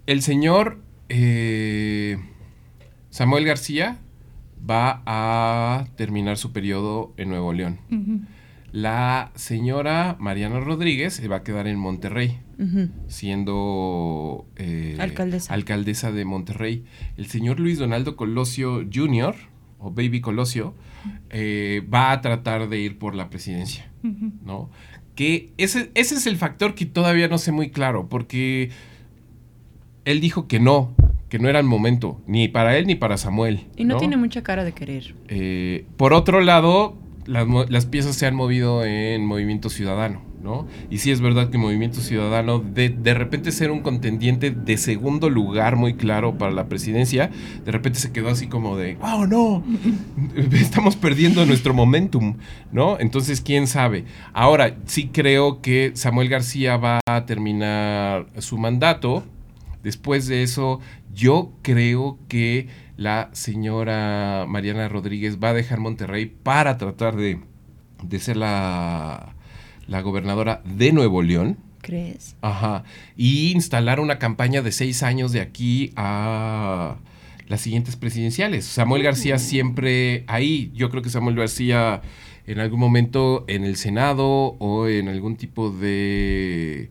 [0.07, 0.79] El señor
[1.11, 2.17] eh,
[3.11, 3.99] Samuel García
[4.69, 7.79] va a terminar su periodo en Nuevo León.
[8.73, 12.39] La señora Mariana Rodríguez se va a quedar en Monterrey,
[13.09, 15.53] siendo eh, Alcaldesa.
[15.53, 16.85] alcaldesa de Monterrey.
[17.17, 19.35] El señor Luis Donaldo Colosio Jr.,
[19.83, 20.75] o Baby Colosio,
[21.31, 23.91] eh, va a tratar de ir por la presidencia.
[24.03, 24.71] ¿no?
[25.15, 28.71] Que ese, ese es el factor que todavía no sé muy claro, porque
[30.05, 30.95] él dijo que no,
[31.29, 33.67] que no era el momento, ni para él ni para Samuel.
[33.77, 35.15] Y no, tiene mucha cara de querer.
[35.29, 37.00] Eh, por otro lado,
[37.31, 40.67] las, las piezas se han movido en Movimiento Ciudadano, ¿no?
[40.91, 45.31] Y sí es verdad que Movimiento Ciudadano, de, de repente ser un contendiente de segundo
[45.31, 47.31] lugar muy claro para la presidencia,
[47.65, 49.63] de repente se quedó así como de, ¡oh, no!
[50.53, 52.35] Estamos perdiendo nuestro momentum,
[52.73, 52.99] ¿no?
[52.99, 54.05] Entonces, ¿quién sabe?
[54.33, 59.23] Ahora, sí creo que Samuel García va a terminar su mandato.
[59.85, 60.81] Después de eso,
[61.15, 62.69] yo creo que
[63.01, 67.41] la señora Mariana Rodríguez va a dejar Monterrey para tratar de,
[68.03, 69.35] de ser la,
[69.87, 71.57] la gobernadora de Nuevo León.
[71.81, 72.37] ¿Crees?
[72.43, 72.85] Ajá.
[73.17, 76.97] Y instalar una campaña de seis años de aquí a
[77.49, 78.67] las siguientes presidenciales.
[78.67, 80.71] Samuel García siempre ahí.
[80.75, 82.03] Yo creo que Samuel García
[82.47, 86.91] en algún momento en el Senado o en algún tipo de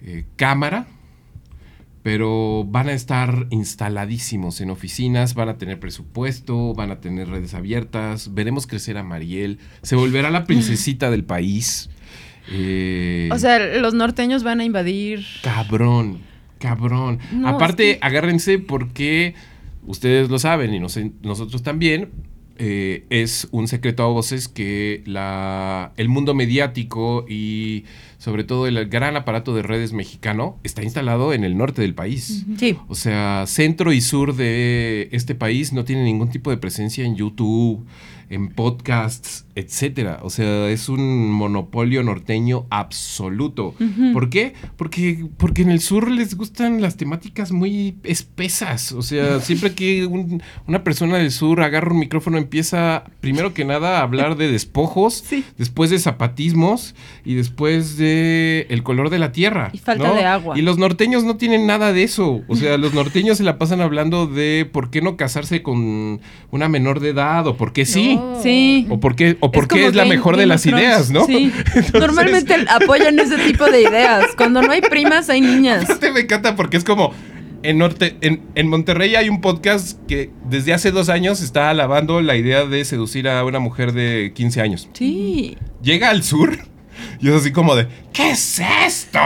[0.00, 0.86] eh, cámara.
[2.02, 7.54] Pero van a estar instaladísimos en oficinas, van a tener presupuesto, van a tener redes
[7.54, 11.90] abiertas, veremos crecer a Mariel, se volverá la princesita del país.
[12.50, 15.24] Eh, O sea, los norteños van a invadir.
[15.42, 16.18] Cabrón,
[16.58, 17.20] cabrón.
[17.32, 19.34] No, Aparte, es que- agárrense porque
[19.86, 22.10] ustedes lo saben y nos- nosotros también.
[22.64, 27.86] Eh, es un secreto a voces que la, el mundo mediático y
[28.18, 32.46] sobre todo el gran aparato de redes mexicano está instalado en el norte del país.
[32.56, 32.78] Sí.
[32.86, 37.16] O sea, centro y sur de este país no tiene ningún tipo de presencia en
[37.16, 37.84] YouTube,
[38.32, 40.20] en podcasts, etcétera.
[40.22, 43.74] O sea, es un monopolio norteño absoluto.
[44.14, 44.54] ¿Por qué?
[44.76, 48.92] Porque, porque en el sur les gustan las temáticas muy espesas.
[48.92, 53.64] O sea, siempre que un- una persona del sur agarra un micrófono empieza, primero que
[53.64, 55.44] nada, a hablar de despojos, Sí.
[55.58, 59.70] después de zapatismos y después de el color de la tierra.
[59.72, 60.14] Y falta ¿no?
[60.14, 60.58] de agua.
[60.58, 62.40] Y los norteños no tienen nada de eso.
[62.48, 66.68] O sea, los norteños se la pasan hablando de por qué no casarse con una
[66.68, 68.18] menor de edad o por qué sí.
[68.42, 68.86] Sí.
[68.90, 70.82] O por qué, o por qué como es la Game- mejor de las Thrones.
[70.82, 71.24] ideas, ¿no?
[71.26, 71.52] Sí.
[71.92, 74.26] Normalmente apoyan ese tipo de ideas.
[74.36, 75.84] Cuando no hay primas, hay niñas.
[75.84, 77.12] Aparte me encanta porque es como
[77.62, 82.20] en norte, en, en Monterrey hay un podcast que desde hace dos años está alabando
[82.20, 84.88] la idea de seducir a una mujer de 15 años.
[84.94, 85.56] Sí.
[85.80, 86.58] Llega al sur
[87.22, 89.18] y es así como de ¿qué es esto?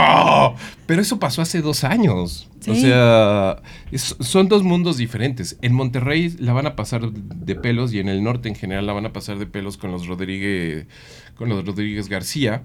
[0.86, 2.48] Pero eso pasó hace dos años.
[2.68, 3.56] O sea,
[3.90, 5.56] es- son dos mundos diferentes.
[5.62, 8.92] En Monterrey la van a pasar de pelos y en el norte en general la
[8.92, 10.86] van a pasar de pelos con los Rodríguez,
[11.36, 12.62] con los Rodríguez García.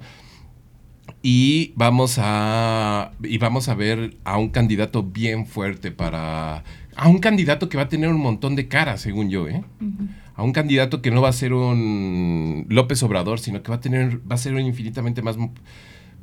[1.23, 6.63] Y vamos a y vamos a ver a un candidato bien fuerte para
[6.95, 9.63] a un candidato que va a tener un montón de caras, según yo, ¿eh?
[10.41, 13.79] A un candidato que no va a ser un López Obrador, sino que va a
[13.79, 15.37] tener va a ser un infinitamente más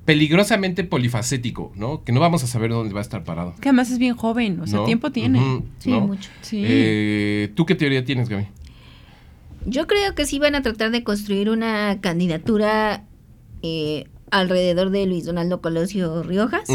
[0.04, 2.02] peligrosamente polifacético, ¿no?
[2.02, 3.54] Que no vamos a saber dónde va a estar parado.
[3.60, 4.58] Que además es bien joven.
[4.58, 4.86] O sea, ¿no?
[4.86, 5.62] tiempo tiene.
[5.78, 6.00] Sí, ¿no?
[6.00, 6.30] mucho.
[6.40, 6.64] Sí.
[6.66, 8.46] Eh, ¿Tú qué teoría tienes, Gaby?
[9.66, 13.04] Yo creo que sí van a tratar de construir una candidatura
[13.62, 16.68] eh, alrededor de Luis Donaldo Colosio Riojas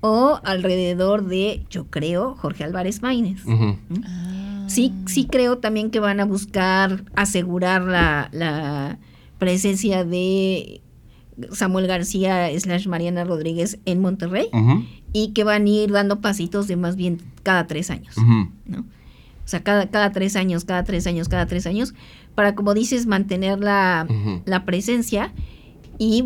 [0.00, 3.46] o alrededor de, yo creo, Jorge Álvarez Maínez.
[3.46, 3.76] ujú.
[4.66, 8.98] Sí, sí creo también que van a buscar asegurar la, la
[9.38, 10.80] presencia de
[11.52, 14.48] Samuel García slash Mariana Rodríguez en Monterrey
[15.12, 18.14] y que van a ir dando pasitos de más bien cada tres años.
[18.66, 18.80] ¿no?
[18.80, 21.92] O sea, cada, cada tres años, cada tres años, cada tres años,
[22.34, 24.06] para, como dices, mantener la,
[24.46, 25.32] la presencia
[25.98, 26.24] y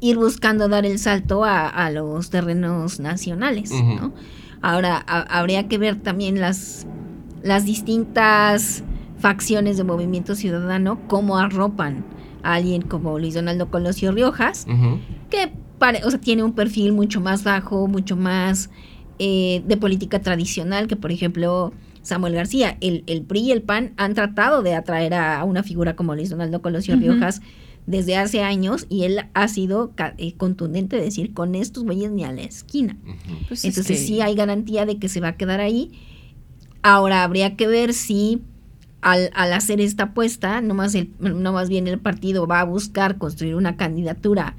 [0.00, 3.70] ir buscando dar el salto a, a los terrenos nacionales.
[3.72, 4.14] ¿no?
[4.62, 6.86] Ahora, a- habría que ver también las,
[7.42, 8.82] las distintas
[9.18, 12.04] facciones de Movimiento Ciudadano, cómo arropan
[12.42, 14.66] a alguien como Luis Donaldo Colosio Riojas,
[15.30, 18.70] que pare- o sea, tiene un perfil mucho más bajo, mucho más
[19.18, 21.72] eh, de política tradicional que, por ejemplo,
[22.02, 22.78] Samuel García.
[22.80, 26.30] El, el PRI y el PAN han tratado de atraer a, una figura como Luis
[26.30, 26.96] Donaldo Colosio.
[26.96, 27.42] Riojas
[27.86, 32.24] desde hace años y él ha sido eh, contundente de decir con estos güeyes ni
[32.24, 32.96] a la esquina.
[33.48, 35.90] Pues es Entonces que- sí hay garantía de que se va a quedar ahí.
[36.82, 38.40] Ahora habría que ver si
[39.02, 42.64] al, al hacer esta apuesta, no más, el, no más bien el partido va a
[42.64, 44.54] buscar construir una candidatura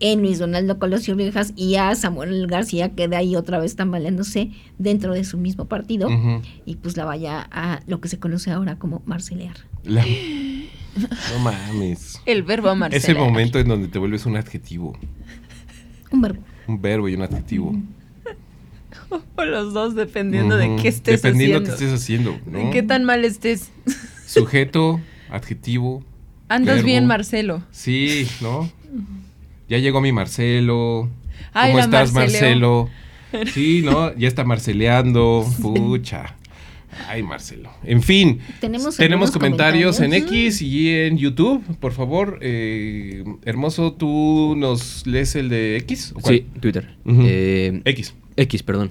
[0.00, 5.14] en Luis Donaldo Colosio Viejas y a Samuel García queda ahí otra vez tambaleándose dentro
[5.14, 6.08] de su mismo partido
[6.66, 9.56] y pues la vaya a lo que se conoce ahora como marcelear.
[9.84, 10.04] La-
[11.32, 12.20] No mames.
[12.26, 12.98] El verbo Marcela.
[12.98, 14.98] Es el momento en donde te vuelves un adjetivo.
[16.10, 16.42] Un verbo.
[16.66, 17.74] Un verbo y un adjetivo.
[19.36, 20.82] O los dos, dependiendo de Ujú.
[20.82, 21.70] qué estés Dependiendo haciendo.
[21.72, 22.38] de qué estés haciendo.
[22.46, 22.70] De ¿no?
[22.70, 23.70] qué tan mal estés.
[24.26, 26.04] Sujeto, adjetivo.
[26.48, 26.86] Andas Verbo.
[26.86, 27.62] bien, Marcelo.
[27.70, 28.70] Sí, ¿no?
[29.68, 31.08] Ya llegó mi Marcelo.
[31.54, 32.90] Ay, ¿Cómo estás, Marceleo.
[33.32, 33.50] Marcelo?
[33.52, 34.14] Sí, ¿no?
[34.16, 35.46] Ya está marceleando.
[35.62, 36.36] Pucha.
[37.08, 37.70] Ay, Marcelo.
[37.84, 40.12] En fin, Tenemos, comentarios, en.
[40.12, 41.62] X y en YouTube.
[41.80, 46.12] Por favor, eh, Hermoso, ¿tú nos lees el de X?
[46.14, 46.34] ¿O cuál?
[46.36, 46.94] Sí, Twitter.
[47.06, 48.14] Eh, X.
[48.36, 48.90] X, perdón.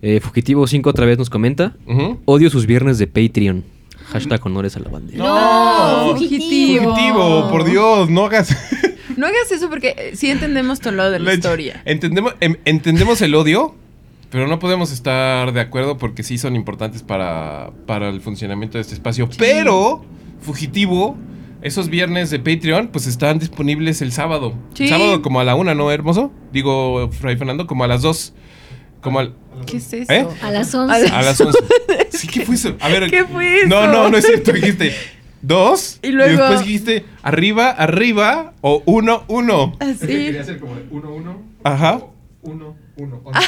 [0.00, 1.76] Eh, Fugitivo 5 otra vez nos comenta.
[2.24, 3.64] Odio sus viernes de Patreon.
[4.06, 5.18] Hashtag honores a la bandera.
[5.22, 6.84] No, fugitivo.
[6.94, 8.56] Fugitivo, por Dios, no hagas.
[9.16, 11.82] No hagas eso porque eh, sí entendemos todo lo de la La- historia.
[11.84, 13.74] Entendemos, em- entendemos el odio,
[14.30, 18.82] pero no podemos estar de acuerdo porque sí son importantes para, para el funcionamiento de
[18.82, 19.28] este espacio.
[19.38, 20.04] Pero,
[20.40, 21.16] Fugitivo,
[21.62, 24.54] esos viernes de Patreon, pues están disponibles el sábado.
[24.74, 24.88] Sí.
[24.88, 26.32] Sábado como a la una, ¿no, hermoso?
[26.52, 28.34] Digo, Fray Fernando, como a las dos.
[29.00, 29.34] Como al,
[29.66, 30.12] ¿Qué es eso?
[30.12, 30.26] ¿Eh?
[30.42, 31.08] A las 11.
[31.08, 31.58] A las 11.
[32.10, 32.76] sí, ¿qué fue eso?
[32.80, 33.10] A ver.
[33.10, 33.68] ¿Qué fue eso?
[33.68, 34.52] No, no, no es cierto.
[34.52, 34.92] Dijiste
[35.42, 35.98] dos.
[36.02, 36.32] Y luego.
[36.32, 39.76] Y después dijiste arriba, arriba o uno, uno.
[39.80, 40.06] Ah, Así.
[40.06, 41.42] Quería hacer como de uno, uno.
[41.64, 42.00] Ajá.
[42.42, 42.76] Uno.
[43.32, 43.40] Ah,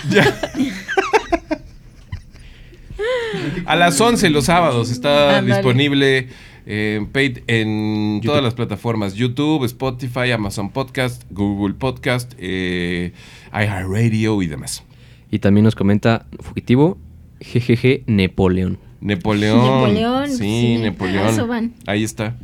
[3.66, 6.28] a las 11 los sábados está disponible
[6.66, 7.04] eh,
[7.46, 13.12] en todas las plataformas: YouTube, Spotify, Amazon Podcast, Google Podcast, eh,
[13.52, 14.84] iHeartRadio y demás.
[15.32, 16.98] Y también nos comenta Fugitivo,
[17.40, 18.78] GGG Napoleón.
[19.00, 20.28] Napoleón.
[20.28, 21.74] Sí, sí Napoleón.
[21.86, 22.36] Ahí está.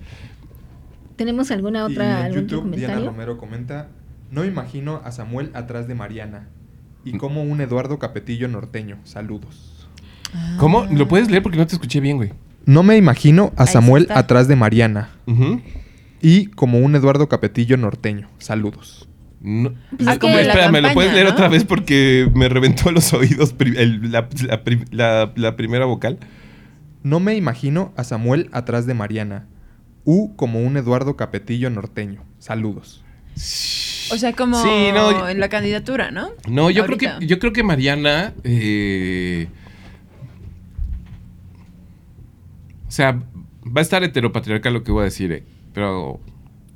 [1.14, 2.28] ¿Tenemos alguna otra?
[2.28, 3.90] Y en YouTube, Diana Romero comenta:
[4.32, 6.48] No imagino a Samuel atrás de Mariana.
[7.06, 8.98] Y como un Eduardo Capetillo norteño.
[9.04, 9.88] Saludos.
[10.58, 10.84] ¿Cómo?
[10.86, 11.42] ¿Lo puedes leer?
[11.42, 12.32] Porque no te escuché bien, güey.
[12.66, 14.18] No me imagino a Ahí Samuel está.
[14.18, 15.10] atrás de Mariana.
[16.20, 18.28] Y como un Eduardo Capetillo norteño.
[18.38, 19.08] Saludos.
[19.40, 19.74] No.
[19.96, 21.32] Pues Ah, es como Espérame, ¿lo campaña, puedes leer ¿no?
[21.32, 21.64] otra vez?
[21.64, 26.18] Porque me reventó los oídos el- la, la prim- la- la primera vocal.
[27.04, 29.46] No me imagino a Samuel atrás de Mariana.
[30.04, 32.24] U como un Eduardo Capetillo norteño.
[32.40, 33.04] Saludos.
[34.10, 36.30] O sea, como Sí, no, en la candidatura, ¿no?
[36.48, 36.98] No, yo Ahorita.
[36.98, 39.48] creo que yo creo que Mariana eh,
[42.88, 43.12] o sea,
[43.64, 45.42] va a estar heteropatriarcal lo que voy a decir, eh,
[45.72, 46.20] pero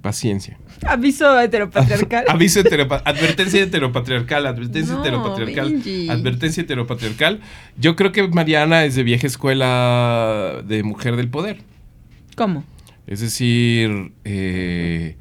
[0.02, 0.58] paciencia.
[0.86, 2.24] Aviso heteropatriarcal.
[2.28, 6.08] Aviso heteropa- advertencia heteropatriarcal, advertencia No, heteropatriarcal, Benji.
[6.08, 7.40] advertencia heteropatriarcal.
[7.78, 11.58] Yo creo que Mariana es de vieja escuela de mujer del poder.
[12.36, 12.64] ¿Cómo?
[13.06, 15.16] Es decir, eh,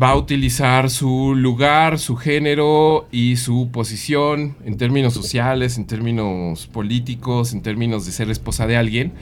[0.00, 6.68] va a utilizar su lugar, su género y su posición en términos sociales, en términos
[6.68, 9.12] políticos, en términos de ser esposa de alguien,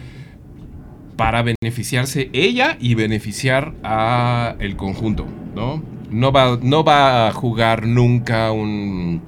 [1.17, 5.83] para beneficiarse ella y beneficiar a el conjunto, ¿no?
[6.11, 9.23] No va, no va a jugar nunca un,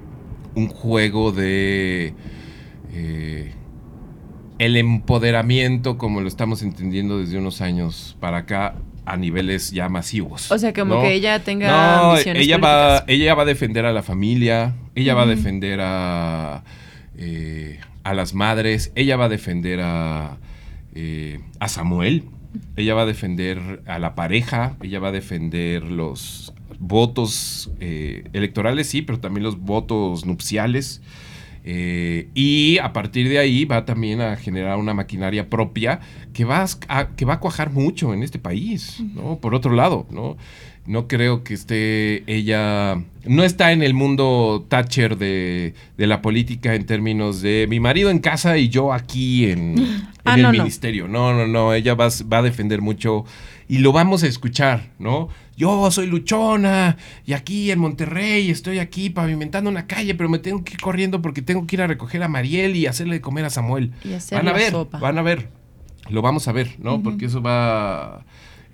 [0.75, 2.15] juego de...
[2.93, 3.53] eh,
[4.59, 8.75] el empoderamiento como lo estamos entendiendo desde unos años para acá
[9.09, 10.51] a niveles ya masivos.
[10.51, 11.01] O sea, como ¿no?
[11.01, 15.15] que ella tenga No, ambiciones ella va, ella va a defender a la familia, ella
[15.15, 16.63] va a defender a,
[17.17, 20.37] eh, a las madres, ella va a defender a,
[20.95, 22.25] eh, a Samuel,
[22.77, 28.89] ella va a defender a la pareja, ella va a defender los votos eh, electorales,
[28.89, 31.01] sí, pero también los votos nupciales.
[31.65, 36.01] Eh, y a partir de ahí va también a generar una maquinaria propia
[36.33, 39.39] que va a, que va a cuajar mucho en este país, ¿no?
[39.39, 40.37] Por otro lado, ¿no?
[40.89, 43.01] No creo que esté ella...
[43.27, 48.09] No está en el mundo Thatcher de, de la política en términos de mi marido
[48.11, 51.07] en casa y yo aquí en, en Ah, el no, ministerio.
[51.07, 51.75] No, no, no.
[51.75, 53.27] Ella va, a- va a defender mucho
[53.69, 55.29] y lo vamos a escuchar, ¿no?
[55.59, 56.97] Yo soy luchona
[57.27, 61.21] y aquí en Monterrey estoy aquí pavimentando una calle, pero me tengo que ir corriendo
[61.21, 63.93] porque tengo que ir a recoger a Mariel y hacerle de comer a Samuel.
[64.05, 64.99] Y Van a ver, sopa.
[65.01, 65.51] van a ver.
[66.09, 67.03] Lo vamos a ver, ¿no?
[67.03, 68.25] Porque eso va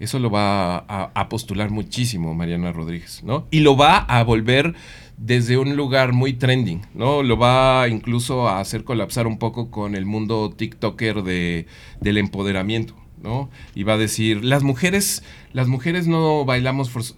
[0.04, 3.46] Eso lo va a, postular muchísimo Mariana Rodríguez, ¿no?
[3.50, 4.74] Y lo va a volver
[5.16, 7.22] desde un lugar muy trending, ¿no?
[7.22, 11.66] Lo va incluso a hacer colapsar un poco con el mundo TikToker de,
[12.02, 13.48] del empoderamiento, ¿no?
[13.74, 15.22] Y va a decir, las mujeres,
[15.54, 17.14] las mujeres no bailamos,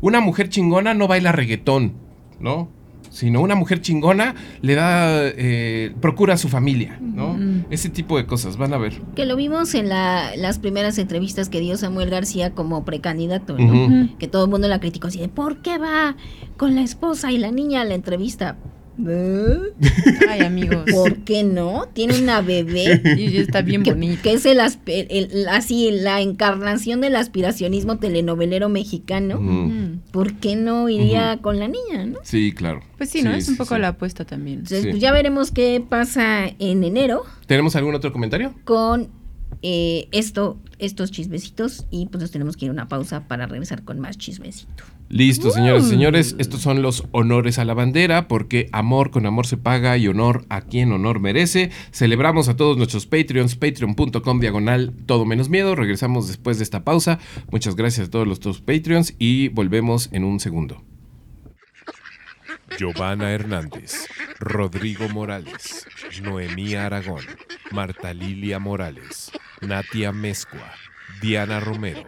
[0.00, 1.92] una mujer chingona no baila reggaetón,
[2.40, 2.68] ¿no?
[3.10, 7.36] Sino una mujer chingona le da, eh, procura a su familia, ¿no?
[7.70, 9.02] Ese tipo de cosas, van a ver.
[9.16, 14.08] Que lo vimos en la- las primeras entrevistas que dio Samuel García como precandidato, ¿no?
[14.18, 16.16] Que todo el mundo la criticó así de, ¿por qué va
[16.56, 18.56] con la esposa y la niña a la entrevista?
[19.08, 19.58] ¿Eh?
[20.28, 20.84] Ay, amigos.
[20.90, 21.88] ¿Por qué no?
[21.92, 23.00] Tiene una bebé.
[23.16, 24.22] Y ella está bien que, bonita.
[24.22, 29.40] que es el, aspe- el- así la encarnación del aspiracionismo telenovelero mexicano.
[29.40, 30.00] Mm.
[30.10, 32.18] ¿Por qué no iría con la niña, no?
[32.22, 32.80] Sí, claro.
[32.96, 33.32] Pues sí, ¿no?
[33.32, 33.80] es un poco sí.
[33.80, 34.58] la apuesta también.
[34.60, 34.90] Entonces, Sí.
[34.90, 38.54] pues ya veremos qué pasa en enero ¿Tenemos algún otro comentario?
[38.64, 39.08] con
[39.62, 43.84] eh, esto, estos chismecitos y pues nos tenemos que ir a una pausa para regresar
[43.84, 44.84] con más chismecito.
[45.10, 49.44] Listo, señoras y señores, estos son los honores a la bandera, porque amor con amor
[49.44, 51.72] se paga y honor a quien honor merece.
[51.90, 55.74] Celebramos a todos nuestros Patreons, patreon.com diagonal todo menos miedo.
[55.74, 57.18] Regresamos después de esta pausa.
[57.50, 60.84] Muchas gracias a todos nuestros Patreons y volvemos en un segundo.
[62.78, 64.06] Giovanna Hernández,
[64.38, 65.88] Rodrigo Morales,
[66.22, 67.24] Noemí Aragón,
[67.72, 70.72] Marta Lilia Morales, Natia Mezcua,
[71.20, 72.04] Diana Romero,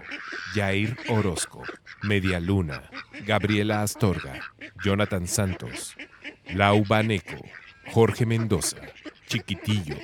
[0.55, 1.63] Jair Orozco,
[2.03, 2.83] Media Luna,
[3.27, 4.41] Gabriela Astorga,
[4.83, 5.97] Jonathan Santos,
[6.55, 7.45] Lau Baneco,
[7.93, 8.79] Jorge Mendoza,
[9.27, 9.97] Chiquitillo,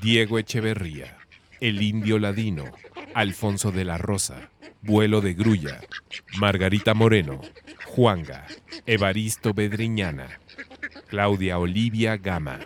[0.00, 1.16] Diego Echeverría,
[1.60, 2.64] El Indio Ladino,
[3.14, 4.50] Alfonso de la Rosa,
[4.82, 5.80] Vuelo de Grulla,
[6.38, 7.40] Margarita Moreno,
[7.86, 8.46] Juanga,
[8.86, 10.40] Evaristo Bedriñana,
[11.08, 12.60] Claudia Olivia Gama,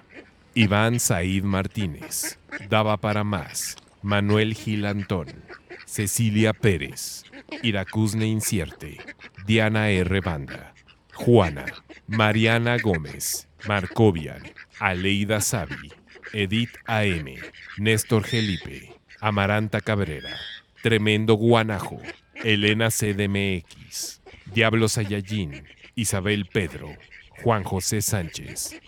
[0.55, 5.46] Iván Said Martínez, Daba para más, Manuel Gil Antón,
[5.85, 7.25] Cecilia Pérez,
[7.63, 8.99] Iracusne Incierte,
[9.47, 10.21] Diana R.
[10.21, 10.75] Banda,
[11.15, 11.67] Juana,
[12.07, 14.43] Mariana Gómez, Marcovian,
[14.79, 15.93] Aleida Savi,
[16.33, 17.27] Edith AM,
[17.79, 20.37] Néstor Gelipe, Amaranta Cabrera,
[20.83, 22.01] Tremendo Guanajo,
[22.35, 24.21] Elena CDMX,
[24.53, 25.65] Diablo Sayallín,
[25.95, 26.95] Isabel Pedro,
[27.43, 28.81] Juan José Sánchez.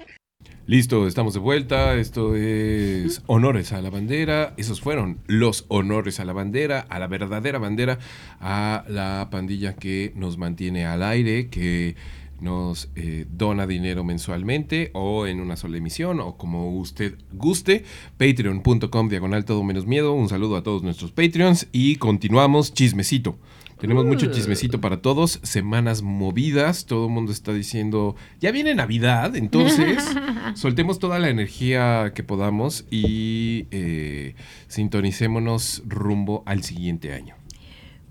[0.69, 1.95] Listo, estamos de vuelta.
[1.95, 4.53] Esto es honores a la bandera.
[4.59, 7.99] Esos fueron los honores a la bandera, a la verdadera bandera,
[8.39, 11.97] a la pandilla que nos mantiene al aire, que
[12.43, 17.85] nos eh, dona dinero mensualmente o en una sola emisión o como usted guste.
[18.19, 20.13] Patreon.com diagonal todo menos miedo.
[20.13, 23.39] Un saludo a todos nuestros Patreons y continuamos chismecito.
[23.81, 29.37] Tenemos mucho chismecito para todos, semanas movidas, todo el mundo está diciendo, ya viene Navidad,
[29.37, 30.05] entonces
[30.55, 34.35] soltemos toda la energía que podamos y eh,
[34.67, 37.37] sintonicémonos rumbo al siguiente año.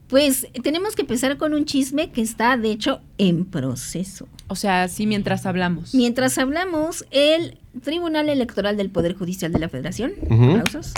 [0.07, 4.29] Pues tenemos que empezar con un chisme que está de hecho en proceso.
[4.47, 5.93] O sea, sí, mientras hablamos.
[5.93, 10.51] Mientras hablamos, el Tribunal Electoral del Poder Judicial de la Federación, Ujú.
[10.51, 10.93] aplausos.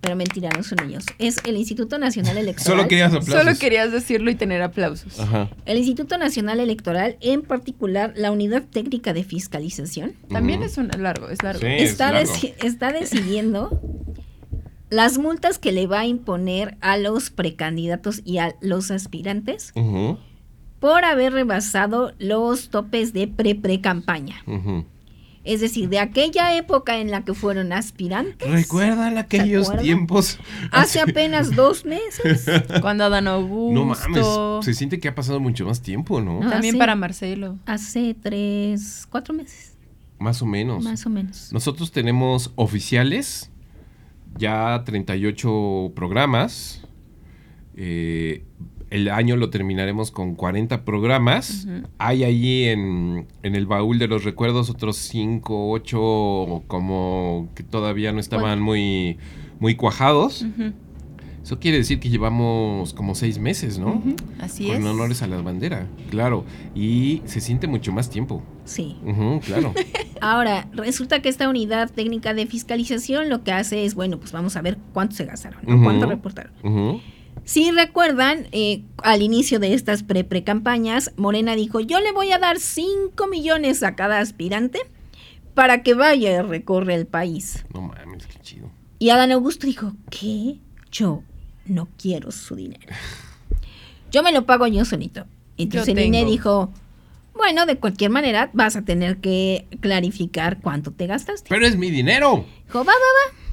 [0.00, 1.04] Pero mentira, no son ellos.
[1.18, 2.78] Es el Instituto Nacional Electoral.
[2.78, 3.34] Solo querías aplausos.
[3.34, 5.20] Solo querías decirlo y tener aplausos.
[5.20, 5.50] Ajá.
[5.66, 11.28] El Instituto Nacional Electoral, en particular la Unidad Técnica de Fiscalización, También es un largo,
[11.28, 11.60] es largo.
[11.60, 11.66] Sí.
[11.66, 12.32] Es está, largo.
[12.32, 13.80] deci- está decidiendo
[14.88, 19.72] las multas que le va a imponer a los precandidatos y a los aspirantes
[20.80, 24.36] por haber rebasado los topes de pre-pre-campaña.
[24.46, 24.84] ujú.
[25.42, 28.50] Es decir, de aquella época en la que fueron aspirantes.
[28.50, 30.38] ¿Recuerdan aquellos tiempos?
[30.70, 32.44] Hace apenas dos meses.
[32.82, 33.72] Cuando Adán Augusto.
[33.74, 36.40] No mames, se siente que ha pasado mucho más tiempo, ¿no?
[36.40, 36.50] No.
[36.50, 37.58] También hace- para Marcelo.
[37.64, 39.76] Hace tres, cuatro meses,
[40.18, 40.84] Más o menos.
[40.84, 41.50] más o menos.
[41.54, 43.50] Nosotros tenemos oficiales,
[44.36, 46.82] ya 38 programas.
[47.76, 48.44] Eh,
[48.90, 51.66] el año lo terminaremos con 40 programas.
[51.98, 58.12] Hay allí en, en el baúl de los recuerdos otros 5, 8 como que todavía
[58.12, 59.18] no estaban muy,
[59.60, 60.44] muy cuajados.
[61.42, 64.02] Eso quiere decir que llevamos como 6 meses, ¿no?
[64.40, 64.84] Así con es.
[64.84, 66.44] honores a la bandera, claro.
[66.74, 68.42] Y se siente mucho más tiempo.
[68.64, 68.96] Sí.
[69.46, 69.72] Claro.
[70.20, 74.56] Ahora, resulta que esta unidad técnica de fiscalización lo que hace es, bueno, pues vamos
[74.56, 76.52] a ver cuánto se gastaron, cuánto reportaron.
[77.44, 82.58] Si recuerdan, eh, al inicio de estas pre-pre-campañas, Morena dijo, yo le voy a dar
[82.58, 84.80] 5 millones a cada aspirante
[85.54, 87.64] para que vaya y recorre el país.
[87.74, 88.70] No mames, qué chido.
[88.98, 90.58] Y Adán Augusto dijo, ¿qué?
[90.92, 91.22] Yo
[91.66, 92.94] no quiero su dinero.
[94.10, 95.24] Yo me lo pago yo solito.
[95.56, 96.72] Entonces Yo el INE dijo,
[97.34, 101.48] bueno, de cualquier manera vas a tener que clarificar cuánto te gastaste.
[101.48, 102.44] Pero es mi dinero.
[102.66, 103.49] Dijo, va, va, va.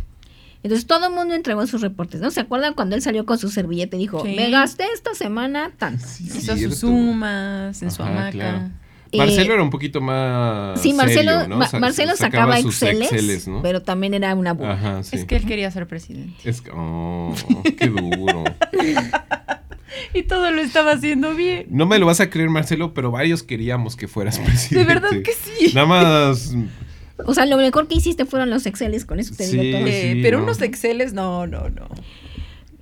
[0.64, 2.32] Entonces todo el mundo entregó sus reportes, ¿no?
[2.32, 4.34] ¿Se acuerdan cuando él salió con su servilleta y dijo, Sí.
[4.36, 6.04] me gasté esta semana tanto?
[6.20, 6.70] Hizo Cierto.
[6.72, 8.32] sus sumas en su hamaca.
[8.32, 8.70] claro.
[9.14, 10.82] Eh, Marcelo era un poquito más.
[10.82, 11.56] Sí, Marcelo, serio, ¿no?
[11.56, 13.62] Ma- Marcelo sacaba sacaba sus Exceles, Exceles, ¿no?
[13.62, 14.74] pero también era una burra.
[14.74, 15.16] Ajá, sí.
[15.16, 16.34] Es que él quería ser presidente.
[16.44, 17.34] Es que- oh,
[17.78, 18.44] qué duro.
[20.14, 21.66] Y todo lo estaba haciendo bien.
[21.70, 24.76] No me lo vas a creer, Marcelo, pero varios queríamos que fueras presidente.
[24.76, 25.74] De verdad que sí.
[25.74, 26.54] Nada más.
[27.26, 29.58] O sea, lo mejor que hiciste fueron los Exceles, con eso te Sí.
[29.58, 29.88] digo todo.
[29.88, 30.44] Eh, sí, pero no.
[30.46, 31.88] unos Exceles, no, no, no.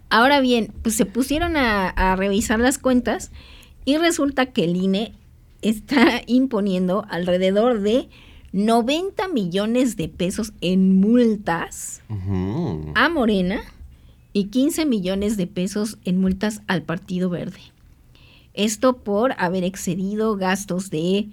[0.09, 3.31] Ahora bien, pues se pusieron a, a revisar las cuentas
[3.85, 5.13] y resulta que el INE
[5.61, 8.07] está imponiendo alrededor de
[8.51, 12.01] 90 millones de pesos en multas
[12.95, 13.61] a Morena
[14.31, 17.59] y 15 millones de pesos en multas al Partido Verde.
[18.53, 21.27] Esto por haber excedido gastos de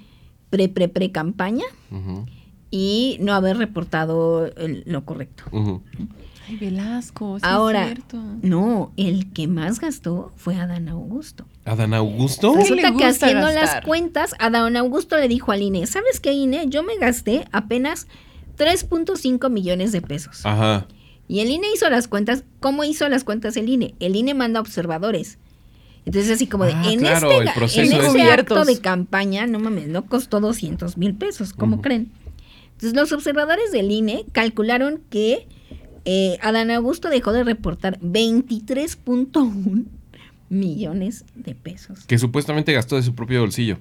[0.51, 2.27] pre-pre-pre-campaña Ujú.
[2.73, 5.45] Y no haber reportado el- lo correcto.
[6.49, 8.19] Ay, Velasco, sí Ahora, es cierto.
[8.43, 11.47] no, el que más gastó fue Adán Augusto.
[11.65, 12.51] ¿Adán Augusto?
[12.53, 16.33] ¿Qué le Resulta que haciendo las cuentas, Adán Augusto le dijo al INE, ¿sabes qué
[16.33, 16.65] INE?
[16.69, 18.09] Yo me gasté apenas
[18.59, 20.45] 3.5 millones de pesos.
[20.45, 20.87] Ajá.
[21.29, 22.45] Y el INE hizo las cuentas.
[22.61, 23.95] ¿Cómo hizo las cuentas el INE?
[24.01, 25.39] El INE manda observadores.
[26.05, 28.59] Entonces así como de, Ah, en claro, este, el ga- proceso en es- ese Cubiertos.
[28.59, 32.11] acto de campaña, no mames, no costó 200 mil pesos, ¿cómo creen?
[32.83, 35.47] Entonces los observadores del INE calcularon que
[36.05, 39.85] eh, Adán Augusto dejó de reportar 23.1
[40.49, 42.05] millones de pesos.
[42.07, 43.79] Que supuestamente gastó de su propio bolsillo.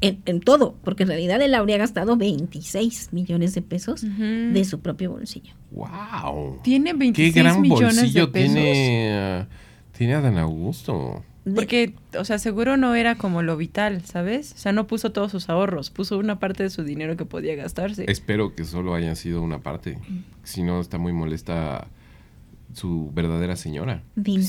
[0.00, 4.80] En, en todo, porque en realidad él habría gastado 26 millones de pesos de su
[4.80, 5.52] propio bolsillo.
[5.72, 6.60] ¡Wow!
[6.62, 8.54] Tiene ¡Qué 26 gran millones bolsillo de pesos.
[8.54, 9.46] tiene,
[9.92, 11.22] tiene Adán Augusto!
[11.54, 14.52] Porque, o sea, seguro no era como lo vital, ¿sabes?
[14.54, 17.54] O sea, no puso todos sus ahorros, puso una parte de su dinero que podía
[17.54, 18.04] gastarse.
[18.08, 19.98] Espero que solo haya sido una parte.
[20.42, 21.86] Si no, está muy molesta
[22.72, 24.02] su verdadera señora.
[24.16, 24.44] Dina,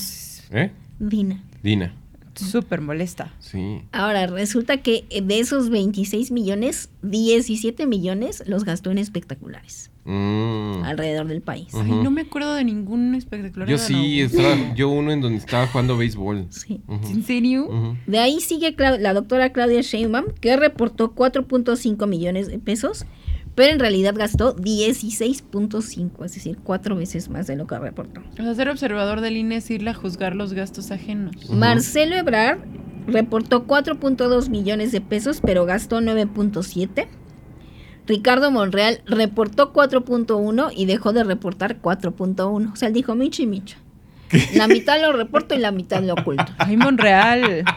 [0.50, 0.72] ¿Eh?
[0.98, 1.42] Dina.
[1.62, 1.94] Dina.
[2.34, 3.32] Súper molesta.
[3.40, 3.82] Sí.
[3.92, 10.84] Ahora, resulta que de esos 26 millones, 17 millones los gastó en espectaculares Mm.
[10.84, 11.68] alrededor del país.
[11.74, 13.68] Ay, no me acuerdo de ningún espectacular.
[13.68, 16.46] Yo de sí, estaba, yo uno en donde estaba jugando béisbol.
[16.48, 16.80] Sí.
[16.88, 17.94] ¿En serio?
[18.06, 23.04] De ahí sigue la doctora Claudia Sheinbaum, que reportó 4.5 millones de pesos,
[23.54, 28.22] pero en realidad gastó 16.5, es decir, cuatro veces más de lo que reportó.
[28.32, 31.50] O sea, ser observador del INE es irle a juzgar los gastos ajenos.
[31.50, 32.60] Marcelo Ebrard
[33.06, 37.08] reportó 4.2 millones de pesos, pero gastó 9.7.
[38.08, 42.72] Ricardo Monreal reportó 4.1 y dejó de reportar 4.1.
[42.72, 43.76] O sea, él dijo Micho y Micho.
[44.54, 46.46] La mitad lo reporto y la mitad lo oculto.
[46.58, 47.64] Ay, Monreal.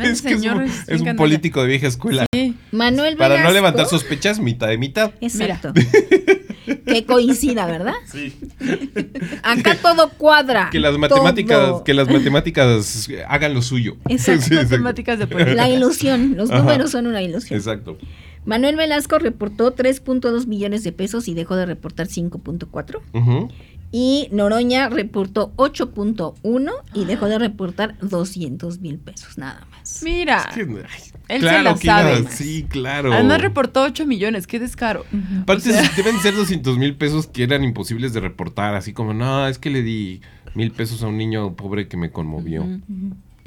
[0.00, 2.24] Es que es señor un, es- político de vieja escuela.
[2.32, 2.54] Sí.
[2.70, 5.10] Manuel Para no levantar sospechas, mitad de mitad.
[5.20, 5.72] Exacto.
[6.86, 7.94] que coincida, ¿verdad?
[8.06, 8.32] Sí.
[9.42, 10.68] Acá todo cuadra.
[10.70, 11.84] Que las matemáticas, todo.
[11.84, 13.96] que las matemáticas hagan lo suyo.
[14.08, 14.42] Exacto.
[14.42, 14.70] Sí, exacto.
[14.74, 15.56] Matemáticas de política.
[15.56, 16.60] La ilusión, los Ajá.
[16.60, 17.58] números son una ilusión.
[17.58, 17.98] Exacto.
[18.46, 23.00] Manuel Velasco reportó 3.2 millones de pesos y dejó de reportar 5.4.
[23.12, 23.48] Ujú.
[23.92, 30.02] Y Noroña reportó 8.1 y dejó de reportar 200 mil pesos, nada más.
[30.04, 32.30] Mira, Es que- ay, él claro se la que iba- sabe.
[32.30, 33.12] Sí, claro.
[33.12, 35.04] Además reportó 8 millones, qué descaro.
[35.42, 38.74] Aparte, O sea- deben ser 200 mil pesos que eran imposibles de reportar.
[38.74, 40.20] Así como, no, es que le di
[40.54, 42.64] mil pesos a un niño pobre que me conmovió.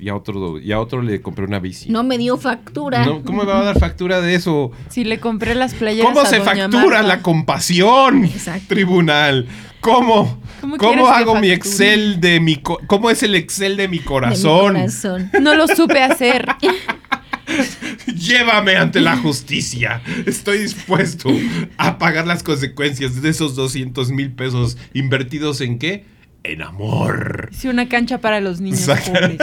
[0.02, 1.89] Y a otro, y a otro le compré una bici.
[1.89, 3.06] No me dio factura.
[3.06, 4.72] No, ¿Cómo me va a dar factura de eso?
[4.89, 7.04] Si le compré las playeras ¿Cómo a se Doña factura Marta.
[7.04, 8.26] la compasión?
[8.26, 8.68] Exacto.
[8.70, 9.47] Tribunal.
[9.82, 10.39] ¿Cómo?
[10.62, 11.50] ¿Cómo ¿Cómo, quieres que hago mi?
[11.52, 12.58] Excel de mi...
[12.58, 14.74] co- ¿Cómo es el Excel de mi De mi corazón?
[14.74, 15.32] corazón.
[15.41, 16.45] No lo supe hacer.
[18.16, 20.02] Llévame ante la justicia.
[20.26, 21.30] Estoy dispuesto
[21.78, 26.06] a pagar las consecuencias de esos 200 mil pesos invertidos en qué?
[26.43, 27.50] En amor.
[27.52, 29.12] Hice una cancha para los niños Exacto.
[29.14, 29.38] pobres.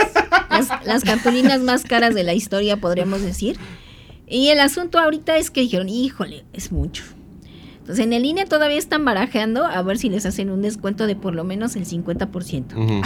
[0.59, 3.57] Las, las cartulinas más caras de la historia, podríamos decir.
[4.27, 7.03] Y el asunto ahorita es que dijeron, híjole, es mucho.
[7.79, 11.15] Entonces en el INE todavía están barajeando a ver si les hacen un descuento de
[11.15, 12.75] por lo menos el 50%.
[12.75, 13.01] Ujú.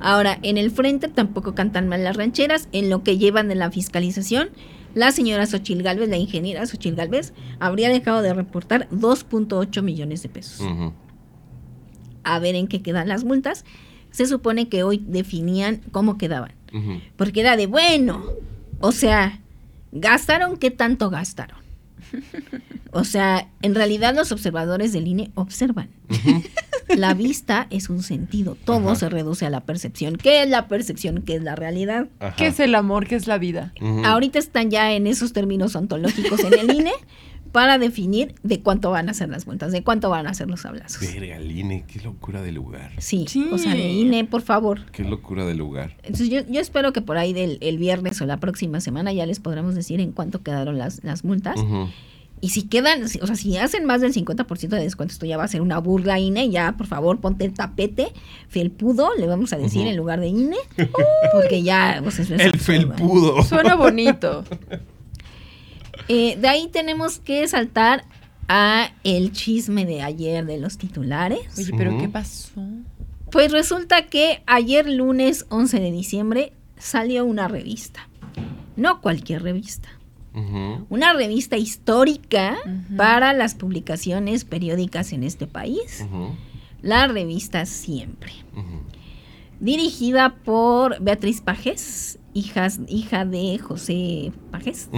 [0.00, 2.68] Ahora, en el frente tampoco cantan mal las rancheras.
[2.72, 4.50] En lo que llevan de la fiscalización,
[4.94, 10.28] la señora Xochil Gálvez, la ingeniera Xochil Gálvez, habría dejado de reportar 2.8 millones de
[10.28, 10.66] pesos.
[12.24, 13.64] A ver en qué quedan las multas.
[14.10, 16.57] Se supone que hoy definían cómo quedaban.
[17.16, 18.24] Porque era de bueno.
[18.80, 19.40] O sea,
[19.92, 21.58] ¿gastaron qué tanto gastaron?
[22.92, 25.90] O sea, en realidad los observadores del INE observan.
[26.96, 28.94] La vista es un sentido, todo Ajá.
[28.94, 30.16] se reduce a la percepción.
[30.16, 31.20] ¿Qué es la percepción?
[31.22, 32.08] ¿Qué es la realidad?
[32.18, 32.34] Ajá.
[32.36, 33.06] ¿Qué es el amor?
[33.06, 33.74] ¿Qué es la vida?
[34.04, 36.92] Ahorita están ya en esos términos ontológicos en el INE,
[37.52, 40.64] para definir de cuánto van a ser las multas, de cuánto van a ser los
[40.66, 41.00] hablazos.
[41.00, 42.92] Verga, el INE, qué locura de lugar.
[42.98, 43.48] Sí, Sí.
[43.52, 44.86] o sea, de INE, por favor.
[44.92, 45.96] Qué locura de lugar.
[46.02, 49.26] Entonces yo, yo espero que por ahí del el viernes o la próxima semana ya
[49.26, 51.56] les podremos decir en cuánto quedaron las, las multas.
[52.40, 55.42] Y si quedan, o sea, si hacen más del 50% de descuento, esto ya va
[55.42, 58.12] a ser una burla INE, ya por favor ponte el tapete,
[58.48, 60.56] felpudo, le vamos a decir en lugar de INE,
[61.32, 62.94] porque ya, pues es es El absurdo.
[62.94, 63.42] felpudo.
[63.42, 64.44] Suena bonito.
[66.08, 68.04] Eh, de ahí tenemos que saltar
[68.48, 71.40] a el chisme de ayer de los titulares.
[71.58, 71.96] Oye, pero.
[71.98, 72.62] ¿qué pasó?
[73.30, 78.08] Pues resulta que ayer lunes 11 de diciembre salió una revista.
[78.76, 79.88] No cualquier revista.
[80.88, 82.56] Una revista histórica
[82.96, 86.06] para las publicaciones periódicas en este país.
[86.80, 88.30] La revista Siempre.
[89.58, 94.88] Dirigida por Beatriz Pajes, hija de José Pajes.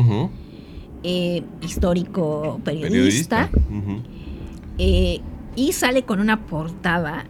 [1.02, 3.50] Eh, histórico periodista.
[4.78, 5.20] Eh,
[5.56, 7.26] y sale con una portada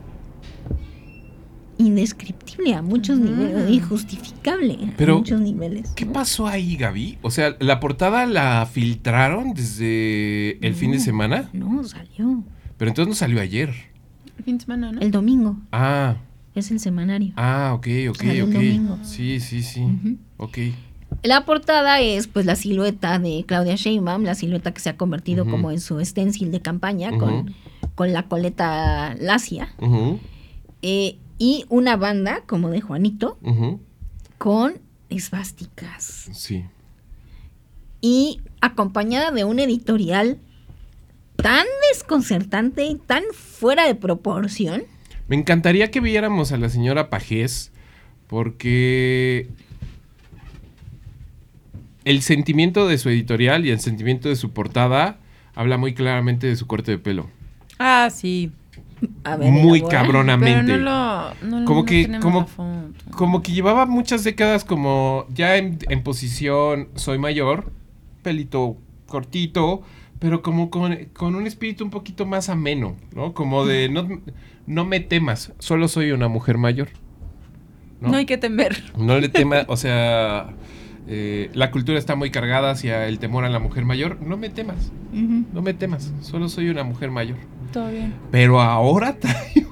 [1.78, 3.28] indescriptible a muchos Ujú.
[3.28, 5.90] niveles, injustificable Pero, a muchos niveles.
[5.96, 6.12] ¿Qué ¿no?
[6.12, 7.18] pasó ahí, Gaby?
[7.22, 11.48] O sea, ¿la portada la filtraron desde el fin de semana?
[11.52, 12.44] No, salió
[12.76, 13.70] Pero entonces no salió ayer.
[14.36, 15.00] El fin de semana, ¿no?
[15.00, 16.16] el domingo, Ah,
[16.54, 17.32] es el semanario.
[17.36, 18.54] ah, ok, ok, Salió el ok.
[18.54, 18.98] domingo.
[19.02, 19.82] Sí, sí, sí.
[20.36, 20.58] Ok.
[21.22, 25.44] La portada es pues la silueta de Claudia Sheinbaum, la silueta que se ha convertido
[25.44, 27.54] como en su stencil de campaña con,
[27.94, 29.74] con la coleta lacia.
[30.82, 33.38] Eh, y una banda como de Juanito
[34.38, 34.74] con
[35.10, 36.30] esvásticas.
[36.32, 36.64] Sí.
[38.00, 40.38] y acompañada de un editorial
[41.36, 44.84] tan desconcertante y tan fuera de proporción.
[45.28, 47.72] Me encantaría que viéramos a la señora Pajés
[48.26, 49.48] porque
[52.04, 55.18] el sentimiento de su editorial y el sentimiento de su portada
[55.54, 57.28] habla muy claramente de su corte de pelo.
[57.78, 58.52] Ah, sí.
[59.24, 59.98] A ver, Muy elabora.
[60.02, 60.60] cabronamente.
[60.72, 61.60] Pero no lo.
[61.60, 62.18] No, Como no que-
[63.16, 67.72] como- que llevaba muchas décadas como ya en, en posición soy mayor,
[68.22, 68.76] pelito
[69.06, 69.82] cortito,
[70.18, 73.32] pero como con, con un espíritu un poquito más ameno, ¿no?
[73.32, 74.06] Como de no,
[74.66, 76.88] no me temas, solo soy una mujer mayor.
[78.02, 78.14] ¿no?
[78.16, 78.82] hay que temer.
[78.98, 80.50] No le tema, o sea,
[81.12, 84.22] eh, la cultura está muy cargada hacia el temor a la mujer mayor.
[84.22, 87.36] No me temas, no me temas, solo soy una mujer mayor.
[87.72, 88.14] Todo bien.
[88.30, 89.66] Pero ahora trae,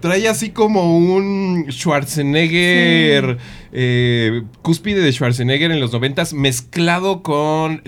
[0.00, 3.36] trae así como un Schwarzenegger,
[3.72, 7.82] eh, cúspide de Schwarzenegger en los noventas, mezclado con,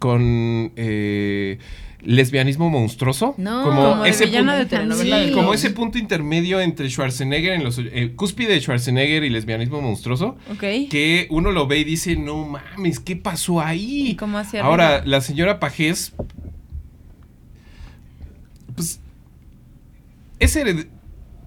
[0.00, 1.58] con eh,
[2.02, 3.34] lesbianismo monstruoso.
[3.36, 5.32] No, Como de ese punto- de telenovela Sí.
[5.32, 10.36] como ese punto intermedio entre Schwarzenegger en los eh, cúspide de Schwarzenegger y lesbianismo monstruoso
[10.50, 10.60] Ok.
[10.90, 14.08] que uno lo ve y dice, no mames, ¿qué pasó ahí?
[14.10, 15.06] ¿Y cómo hacia Ahora, arriba?
[15.06, 16.14] la señora Pajés,
[18.74, 19.00] pues,
[20.38, 20.88] es hered-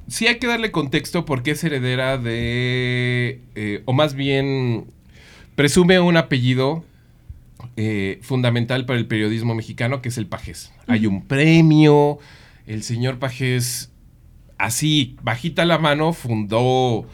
[0.07, 4.85] Sí hay que darle contexto porque es heredera de, eh, o más bien,
[5.55, 6.83] presume un apellido
[7.77, 10.71] eh, fundamental para el periodismo mexicano, que es el Pajés.
[10.87, 12.19] Hay un premio,
[12.67, 13.91] el señor Pajés,
[14.57, 17.05] así, bajita la mano, fundó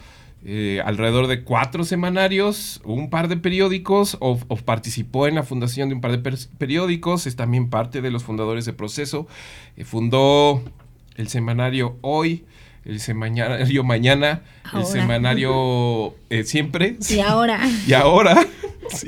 [0.45, 5.89] eh, alrededor de cuatro semanarios, un par de periódicos, o, o participó en la fundación
[5.89, 9.27] de un par de per- periódicos, es también parte de los fundadores de Proceso,
[9.77, 10.63] Eh, fundó
[11.15, 12.45] el semanario Hoy,
[12.85, 14.41] el semanario Mañana,
[14.73, 18.47] el semanario eh, Siempre, Y ahora, y ahora,
[18.89, 19.07] sí,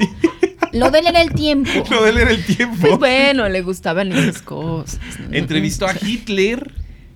[0.74, 1.69] lo de él era el tiempo.
[1.89, 2.78] lo de él era el tiempo.
[2.80, 4.99] Pues bueno, le gustaban esas cosas.
[5.32, 6.72] Entrevistó a Hitler.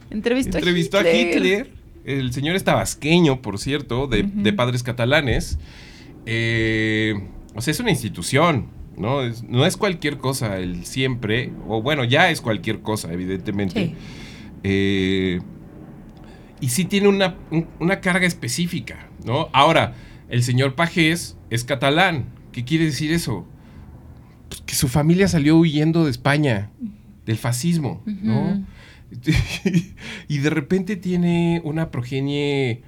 [0.09, 1.71] Entrevistó, Entrevistó a Hitler.
[2.05, 5.57] El señor es tabasqueño, por cierto, de, de padres catalanes.
[6.25, 7.15] Eh,
[7.55, 9.23] o sea, es una institución, ¿no?
[9.23, 11.51] Es- no es cualquier cosa, el siempre.
[11.67, 13.85] O bueno, ya es cualquier cosa, evidentemente.
[13.87, 13.95] Sí.
[14.63, 15.41] Eh,
[16.61, 19.49] y sí tiene una, un- una carga específica, ¿no?
[19.53, 19.95] Ahora,
[20.29, 22.25] el señor Pajés es catalán.
[22.55, 23.45] ¿Qué quiere decir eso?
[24.47, 26.69] Pues que su familia salió huyendo de España,
[27.25, 28.65] del fascismo, ¿no?
[30.29, 32.81] Y de repente tiene una progenie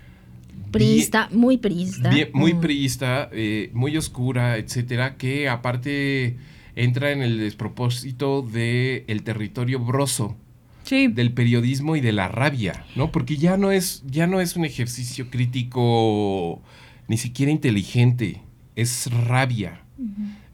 [0.71, 2.09] Priista, muy priista.
[2.09, 2.61] bien- muy Mm.
[2.61, 6.37] priista, eh, muy oscura, etcétera, que aparte
[6.75, 10.35] entra en el despropósito del el territorio broso
[10.83, 11.07] Sí.
[11.07, 13.11] del periodismo y de la rabia, ¿no?
[13.11, 16.61] Porque ya no es, ya no es un ejercicio crítico
[17.09, 18.41] ni siquiera inteligente,
[18.77, 19.81] es rabia.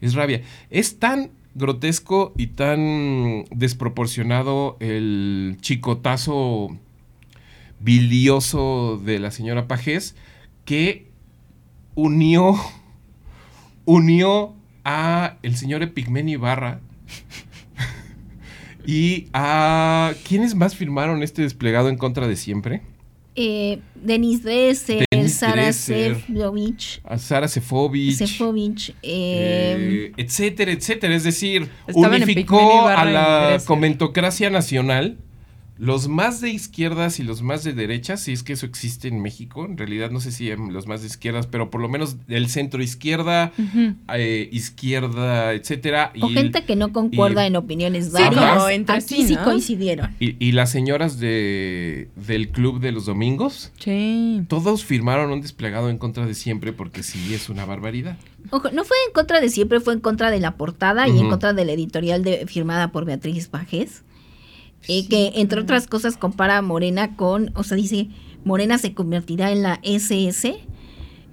[0.00, 0.42] Es rabia.
[0.70, 6.76] Es tan grotesco y tan desproporcionado el chicotazo
[7.78, 10.16] bilioso de la señora Pajés
[10.64, 11.06] que
[11.94, 12.56] unió
[13.84, 14.54] unió
[14.84, 16.80] a el señor Epigmenio Ibarra
[18.86, 22.82] ¿Y a quiénes más firmaron este desplegado en contra de siempre?
[23.34, 25.13] Eh, Denis Dresser, Denis
[25.50, 25.72] Sara
[27.04, 28.16] A Sara Sefovich.
[28.16, 31.14] Sefcovic, eh, eh, etcétera, etcétera.
[31.14, 35.18] Es decir, unificó a la comentocracia nacional.
[35.76, 39.20] Los más de izquierdas y los más de derechas, si es que eso existe en
[39.20, 42.48] México, en realidad no sé si los más de izquierdas, pero por lo menos el
[42.48, 43.52] centro izquierda,
[44.14, 46.12] eh, izquierda, etcétera.
[46.20, 48.52] o y- gente que no concuerda y- en opiniones Sí, varias.
[48.54, 49.44] como entre Aquí sí, sí ¿no?
[49.44, 50.10] coincidieron.
[50.20, 54.42] Y, y las señoras de, del club de los domingos, Sí.
[54.48, 58.16] todos firmaron un desplegado en contra de siempre porque sí es una barbaridad.
[58.50, 61.28] Ojo, no fue en contra de siempre, fue en contra de la portada y en
[61.30, 64.02] contra de la editorial de, firmada por Beatriz Pajés.
[64.88, 68.08] Eh, que entre otras cosas compara a Morena con, o sea, dice,
[68.44, 70.56] Morena se convertirá en la SS.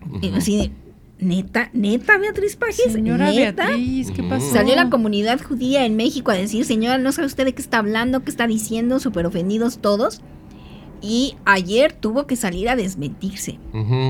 [0.09, 0.35] Ujú.
[0.35, 0.71] así de,
[1.19, 3.67] neta, neta, Beatriz Pajés, Señora neta.
[3.67, 4.51] Beatriz, ¿qué pasó?
[4.51, 7.77] Salió la comunidad judía en México a decir, señora, no sabe usted de qué está
[7.77, 10.21] hablando, qué está diciendo, súper ofendidos todos.
[11.01, 13.57] Y ayer tuvo que salir a desmentirse.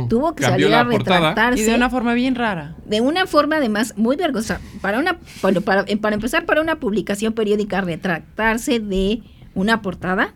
[0.09, 1.29] Tuvo que Cambió salir a la portada.
[1.29, 1.61] retractarse.
[1.61, 2.75] Y de una forma bien rara.
[2.85, 4.59] de una forma además muy vergonzosa.
[4.81, 9.21] Para una, bueno, para, eh, para empezar, para una publicación periódica, retractarse de
[9.55, 10.33] una portada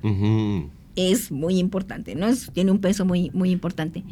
[0.96, 2.28] es muy importante, ¿no?
[2.28, 4.04] Es- tiene un peso muy, muy importante.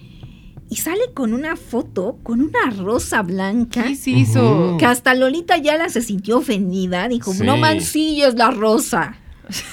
[0.70, 4.76] Y sale con una foto, con una rosa blanca, ¿Qué se hizo?
[4.80, 7.08] Que hasta Lolita Yala se sintió ofendida.
[7.08, 7.44] Dijo, Sí.
[7.44, 9.16] no mancilles la rosa.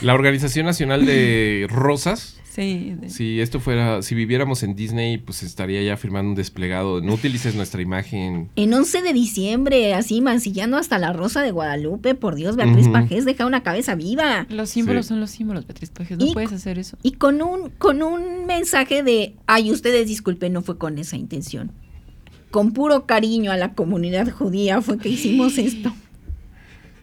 [0.03, 2.96] La Organización Nacional de Rosas, Sí.
[3.07, 7.01] si esto fuera, si viviéramos en Disney, pues estaría ya firmando un desplegado.
[7.01, 8.51] No utilices nuestra imagen.
[8.57, 12.16] En 11 de diciembre, así mancillando hasta la rosa de Guadalupe.
[12.16, 12.92] Por Dios, Beatriz Ujú.
[12.92, 14.46] Pajés deja una cabeza viva.
[14.51, 15.11] Los símbolos Sí.
[15.11, 16.18] son los símbolos, Beatriz Pajes.
[16.18, 16.98] No Y- puedes hacer eso.
[17.05, 21.70] Y con un, con un mensaje de, ay, ustedes disculpen, no fue con esa intención.
[22.51, 25.94] Con puro cariño a la comunidad judía fue que hicimos esto.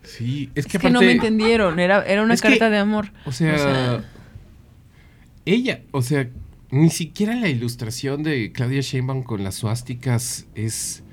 [0.04, 1.80] Sí, es que Es que no me entendieron.
[1.80, 3.12] Era, era una que- carta de amor.
[3.26, 4.04] O sea, O sea-
[5.48, 6.30] ella, o sea,
[6.70, 11.04] ni siquiera la ilustración de Claudia Sheinbaum con las suásticas es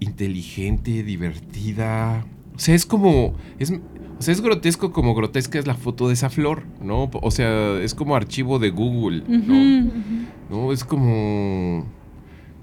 [0.00, 2.24] inteligente, divertida.
[2.54, 3.72] O sea, es como es
[4.18, 7.10] o sea, es grotesco como grotesca es la foto de esa flor, ¿no?
[7.12, 9.90] O sea, es como archivo de Google, ¿no?
[10.48, 10.72] ¿No?
[10.72, 11.84] Es como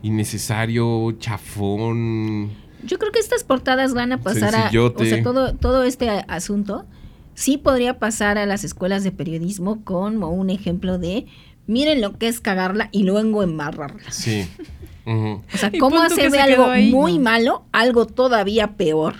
[0.01, 2.51] innecesario, chafón.
[2.86, 4.69] Yo creo que estas portadas van a pasar a...
[4.69, 6.86] O sea, todo, todo este asunto
[7.40, 11.26] sí podría pasar a las escuelas de periodismo como un ejemplo de,
[11.68, 14.12] miren lo que es cagarla y luego embarrarla.
[14.12, 14.46] Sí.
[15.06, 17.24] O sea, cómo hacer de algo ahí, muy ¿no?
[17.24, 19.16] malo algo todavía peor.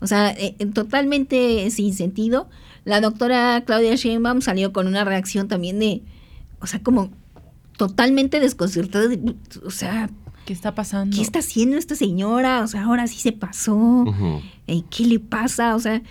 [0.00, 2.50] O sea, eh, eh, totalmente sin sentido.
[2.84, 6.02] La doctora Claudia Sheinbaum salió con una reacción también de,
[6.60, 7.10] o sea, como
[7.78, 9.08] totalmente desconcertada.
[9.08, 10.10] de, o sea,
[10.44, 11.16] ¿Qué está pasando?
[11.16, 12.60] ¿qué está haciendo esta señora?
[12.60, 14.04] O sea, ahora sí se pasó.
[14.66, 15.74] Eh, ¿Qué le pasa?
[15.74, 16.02] O sea,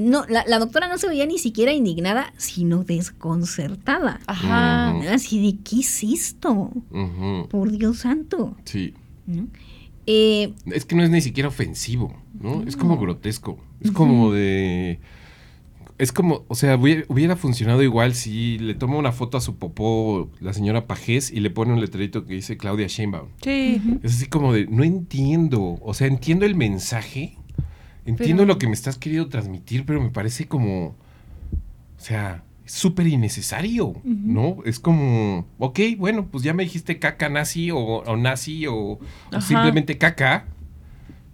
[0.00, 4.20] no, la, la doctora no se veía ni siquiera indignada, sino desconcertada.
[4.26, 4.90] Ajá.
[5.12, 6.70] Así de, ¿qué es esto?
[7.50, 8.56] Por Dios santo.
[8.64, 8.94] Sí.
[9.26, 9.46] ¿no?
[10.06, 12.62] Eh, Es que no es ni siquiera ofensivo, ¿no?
[12.62, 13.58] Es como grotesco.
[13.80, 14.98] Es como de.
[15.98, 19.56] Es como, o sea, hubiera, hubiera funcionado igual si le toma una foto a su
[19.56, 23.28] popó la señora Pajés y le pone un letrerito que dice Claudia Sheinbaum.
[23.42, 23.80] Sí.
[24.02, 25.78] Es así como de, no entiendo.
[25.82, 27.36] O sea, entiendo el mensaje,
[28.06, 30.86] entiendo Pero- lo que me estás queriendo transmitir, pero me parece como.
[30.88, 34.58] O sea, súper innecesario, ¿no?
[34.64, 38.98] Es como, ok, bueno, pues ya me dijiste caca nazi o, o nazi o,
[39.40, 40.46] simplemente caca,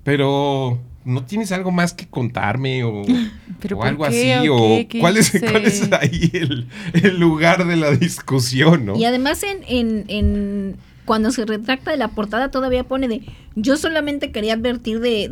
[0.03, 3.03] pero no tienes algo más que contarme o,
[3.61, 4.33] ¿Pero o algo qué?
[4.35, 4.87] así, ¿O o qué?
[4.89, 8.97] ¿Qué cuál, es, cuál es ahí el, el lugar de la discusión, ¿no?
[8.97, 10.77] Y además en, en, en-
[11.07, 13.23] cuando se retracta de la portada todavía pone de
[13.55, 15.29] yo solamente quería advertir de,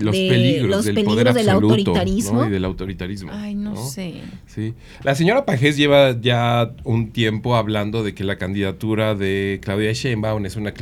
[0.00, 2.38] los de peligros los del peligros poder del absoluto, autoritarismo.
[2.40, 2.46] ¿no?
[2.46, 3.30] Y del autoritarismo.
[3.34, 4.14] Ay, no, sé.
[4.46, 4.74] Sí.
[5.04, 10.46] La señora Pajés lleva ya un tiempo hablando de que la candidatura de Claudia Sheinbaum
[10.46, 10.72] es una,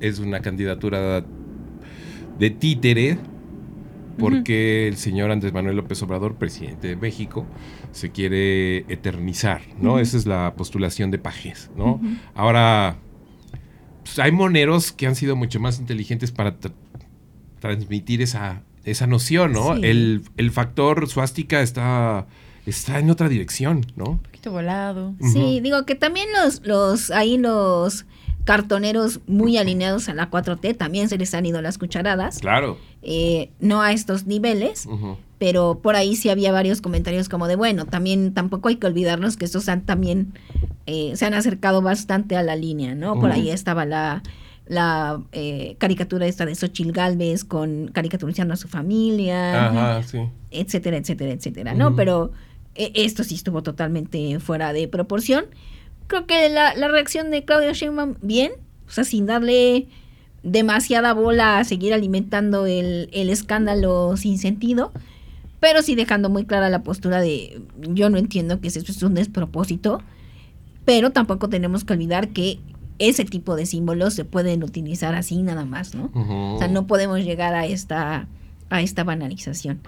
[0.00, 1.24] es una candidatura
[2.38, 3.18] de títere
[4.18, 7.46] porque el señor Andrés Manuel López Obrador, presidente de México,
[7.92, 9.98] se quiere eternizar, ¿no?
[9.98, 12.00] Esa es la postulación de Pajés, ¿no?
[12.34, 12.96] Ahora,
[14.14, 16.72] pues, hay moneros que han sido mucho más inteligentes para tra-
[17.60, 19.74] transmitir esa, esa noción, ¿no?
[19.76, 19.80] Sí.
[19.84, 22.26] El, el factor suástica está,
[22.66, 24.04] está en otra dirección, ¿no?
[24.10, 25.14] Un poquito volado.
[25.20, 28.06] Sí, digo que también los, los, ahí los
[28.44, 32.38] cartoneros muy alineados a la 4T también se les han ido las cucharadas.
[32.38, 32.78] Claro.
[33.02, 35.18] Eh, no a estos niveles, Ujú.
[35.38, 39.36] Pero por ahí sí había varios comentarios como de, bueno, también tampoco hay que olvidarnos
[39.36, 40.34] que estos han también,
[40.86, 43.20] eh, se han acercado bastante a la línea, ¿no?
[43.20, 44.22] Por ahí estaba la,
[44.66, 50.18] la eh, caricatura esta de Xochil Galvez con caricaturizando a su familia, Ajá, sí.
[50.50, 51.94] etcétera, etcétera, etcétera, ¿no?
[51.94, 52.32] Pero
[52.74, 55.46] eh, esto sí estuvo totalmente fuera de proporción.
[56.08, 58.52] Creo que la, la reacción de Claudia Sheinbaum, bien,
[58.88, 59.86] o sea, sin darle
[60.42, 64.92] demasiada bola a seguir alimentando el, el escándalo sin sentido,
[65.60, 69.14] pero sí dejando muy clara la postura de yo no entiendo que esto es un
[69.14, 70.02] despropósito,
[70.84, 72.60] pero tampoco tenemos que olvidar que
[72.98, 76.10] ese tipo de símbolos se pueden utilizar así nada más, ¿no?
[76.54, 78.26] O sea, no podemos llegar a esta,
[78.70, 79.80] a esta banalización.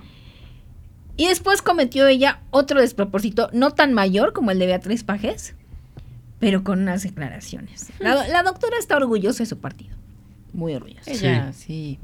[1.17, 5.55] Y después cometió ella otro despropósito, no tan mayor como el de Beatriz Pajes,
[6.39, 7.89] pero con unas declaraciones.
[7.99, 9.95] La, la doctora está orgullosa de su partido.
[10.53, 11.11] Muy orgullosa.
[11.11, 11.99] Ella, sí.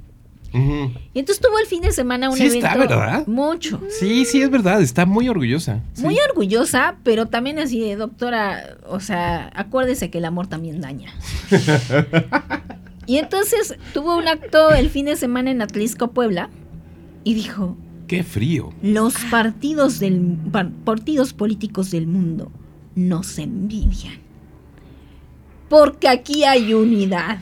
[0.52, 2.66] Y entonces tuvo el fin de semana un Sí evento.
[2.66, 3.26] está, ¿verdad?
[3.26, 3.80] Mucho.
[4.00, 4.80] Sí, sí, es verdad.
[4.80, 5.80] Está muy orgullosa.
[5.94, 6.02] Sí.
[6.02, 11.12] Muy orgullosa, pero también así de doctora, o sea, acuérdese que el amor también daña.
[13.06, 16.50] y entonces tuvo un acto el fin de semana en Atlisco, Puebla,
[17.24, 17.76] y dijo,
[18.06, 18.72] Qué frío.
[18.82, 22.50] los partidos, del, par- partidos políticos del mundo
[22.94, 24.14] nos envidian.
[25.68, 27.38] Porque aquí hay unidad.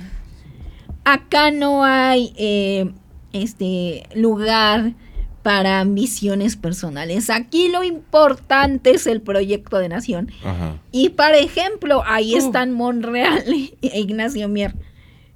[1.05, 2.91] Acá no hay eh,
[3.33, 4.93] este lugar
[5.43, 7.29] para ambiciones personales.
[7.29, 10.31] Aquí lo importante es el proyecto de nación.
[10.43, 10.79] Ajá.
[10.91, 12.39] Y por ejemplo, ahí Uh.
[12.39, 13.45] están Monreal
[13.83, 14.75] e Ignacio Mier.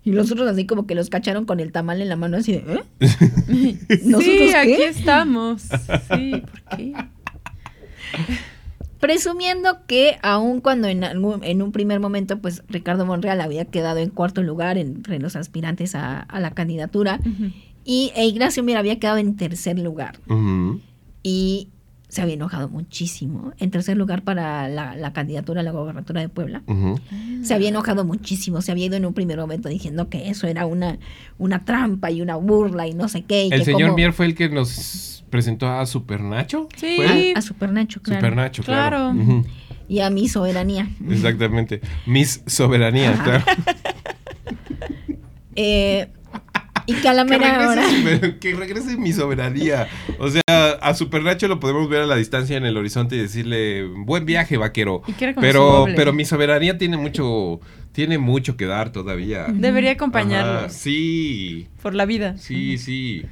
[0.04, 2.52] Y los otros así como que los cacharon con el tamal en la mano así
[2.52, 2.82] de, ¿eh?
[4.04, 4.56] ¿Nosotros sí, qué?
[4.56, 5.62] aquí estamos.
[6.14, 6.92] Sí, ¿por qué?
[9.01, 13.99] Presumiendo que aun cuando en, algún- en un primer momento pues Ricardo Monreal había quedado
[13.99, 17.20] en cuarto lugar entre los aspirantes a, a la candidatura
[17.84, 20.18] y e Ignacio Mier había quedado en tercer lugar.
[21.22, 21.68] Y
[22.09, 23.52] se había enojado muchísimo.
[23.59, 26.62] En tercer lugar para la, la candidatura a la gobernatura de Puebla.
[27.42, 30.64] Se había enojado muchísimo, se había ido en un primer momento diciendo que eso era
[30.66, 30.98] una,
[31.38, 33.46] una trampa y una burla y no sé qué.
[33.46, 36.68] y El que señor Mier fue el que nos presentó a Super Nacho.
[36.76, 36.96] Sí.
[36.96, 37.32] ¿Fue?
[37.34, 38.20] a, a Super Nacho, claro.
[38.20, 39.14] Super Nacho, claro.
[39.86, 40.88] Y a mi soberanía.
[41.09, 41.80] Exactamente.
[42.06, 43.24] Miss Soberanía, Ajá.
[43.24, 43.44] claro.
[45.61, 46.09] Eh,
[46.89, 49.89] y que a la Que regrese, que regrese mi soberanía.
[50.18, 50.41] O sea,
[50.80, 54.24] a Super Nacho lo podemos ver a la distancia en el horizonte y decirle, buen
[54.24, 55.03] viaje, vaquero.
[55.07, 57.61] Y Pero, pero mi soberanía tiene mucho,
[57.93, 59.47] tiene mucho que dar todavía.
[59.51, 62.36] Debería Ajá, acompañarlos sí, por la vida.
[62.39, 63.22] sí, sí.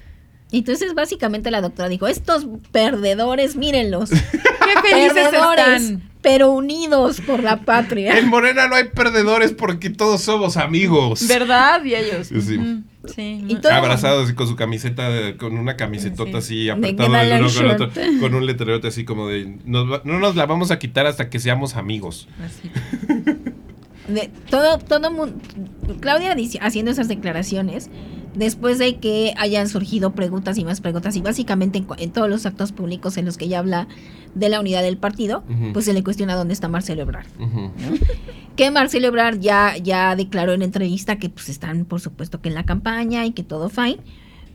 [0.53, 4.11] Entonces, básicamente la doctora dijo, estos perdedores, mírenlos.
[4.11, 6.03] Qué felices perdedores, están.
[6.23, 8.17] pero unidos por la patria.
[8.19, 11.27] En Morena no hay perdedores porque todos somos amigos.
[11.29, 11.85] ¿Verdad?
[11.85, 12.29] Y ellos.
[12.29, 12.57] Sí.
[12.59, 12.83] Ujú.
[13.15, 13.45] Sí.
[13.47, 17.37] Y todo- Abrazados y con su camiseta, con una camisetota así apretado que el da
[17.39, 18.21] uno la con el otro, shirt.
[18.21, 21.31] con un letrerote así como de "Nos va- no nos la vamos a quitar hasta
[21.31, 22.27] que seamos amigos.
[22.45, 22.69] Así.
[24.09, 25.37] de todo todo mundo
[26.01, 27.91] Claudia dice- haciendo esas declaraciones
[28.37, 32.47] después de que hayan surgido preguntas y más preguntas y básicamente en, en todos los
[32.47, 33.89] actos públicos en los que ella habla
[34.34, 37.26] de la unidad del partido pues se le cuestiona dónde está Marcelo Ebrard
[38.57, 42.55] que Marcelo Ebrard ya ya declaró en entrevista que pues están por supuesto que en
[42.55, 43.99] la campaña y que todo fine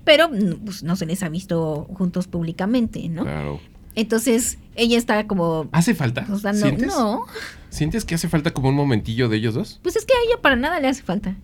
[0.04, 3.60] pero mm, pues, no se les ha visto juntos públicamente no Claro.
[3.96, 6.26] entonces ella está como ¿Hace falta?
[6.28, 6.88] pues, dando- ¿Sientes?
[6.88, 7.26] no
[7.70, 9.80] ¿Sientes que hace falta como un momentillo de ellos dos?
[9.82, 11.36] pues es que a ella para nada le hace falta.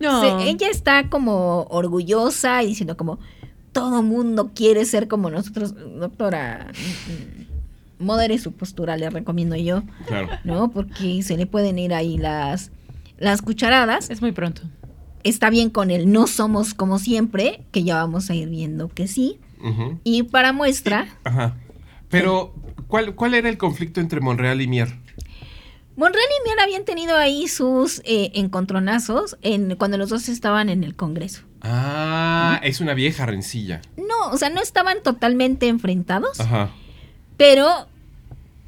[0.00, 3.18] Se- ella está como orgullosa y diciendo como
[3.72, 6.68] todo mundo quiere ser como nosotros, doctora.
[6.72, 10.28] mm, Modere su postura, le recomiendo yo, Claro.
[10.44, 10.70] ¿no?
[10.70, 12.70] Porque se le pueden ir ahí las,
[13.18, 14.08] las cucharadas.
[14.08, 14.62] Es muy pronto.
[15.22, 19.06] Está bien con el no somos como siempre, que ya vamos a ir viendo que
[19.06, 19.38] sí.
[20.02, 21.56] Y para muestra, Ajá.
[22.08, 22.54] Pero,
[22.88, 24.88] ¿cuál, ¿cuál era el conflicto entre Monreal y Mier?
[26.00, 30.82] Monreal y Mier habían tenido ahí sus eh, encontronazos en, cuando los dos estaban en
[30.82, 31.42] el Congreso.
[31.60, 33.82] Ah, es una vieja rencilla.
[33.96, 36.40] No, o sea, no estaban totalmente enfrentados.
[36.40, 36.70] Ajá.
[37.36, 37.86] pero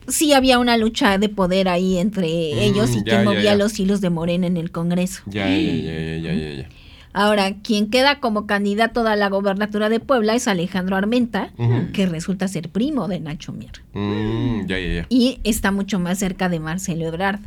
[0.09, 3.43] sí había una lucha de poder ahí entre Mm, ellos y ya, quien ya, movía
[3.45, 3.55] ya.
[3.55, 5.23] los hilos de Morena en el Congreso.
[5.27, 6.69] Ya, ya, ya, ya, ya.
[7.13, 11.51] Ahora, quien queda como candidato a la gobernatura de Puebla es Alejandro Armenta,
[11.93, 13.83] que resulta ser primo de Nacho Mier.
[13.93, 15.07] Mm, ya, ya, ya.
[15.09, 17.41] Y está mucho más cerca de Marcelo Ebrard.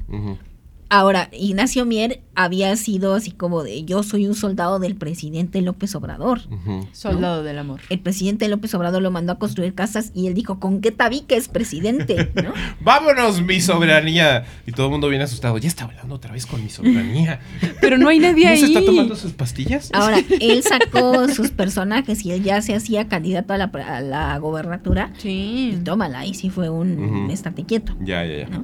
[0.95, 5.93] Ahora, Ignacio Mier había sido así como de yo soy un soldado del presidente López
[5.93, 6.39] Obrador.
[6.93, 7.81] Soldado del amor.
[7.89, 11.35] El presidente López Obrador lo mandó a construir casas y él dijo, ¿con qué tabique
[11.35, 12.31] es presidente?
[12.35, 12.53] ¿no?
[12.79, 14.45] ¡Vámonos, mi soberanía!
[14.65, 15.57] Y todo el mundo viene asustado.
[15.57, 17.41] Ya está hablando otra vez con mi soberanía.
[17.81, 18.59] Pero no hay nadie ¿No ahí.
[18.59, 19.89] se está tomando sus pastillas?
[19.91, 24.37] Ahora, él sacó sus personajes y él ya se hacía candidato a la, a la
[24.37, 25.11] gobernatura.
[25.17, 25.71] Sí.
[25.73, 27.31] Y tómala, ahí sí fue un Ujú.
[27.33, 27.93] estate quieto.
[27.99, 28.47] Ya, ya, ya.
[28.47, 28.63] ¿no?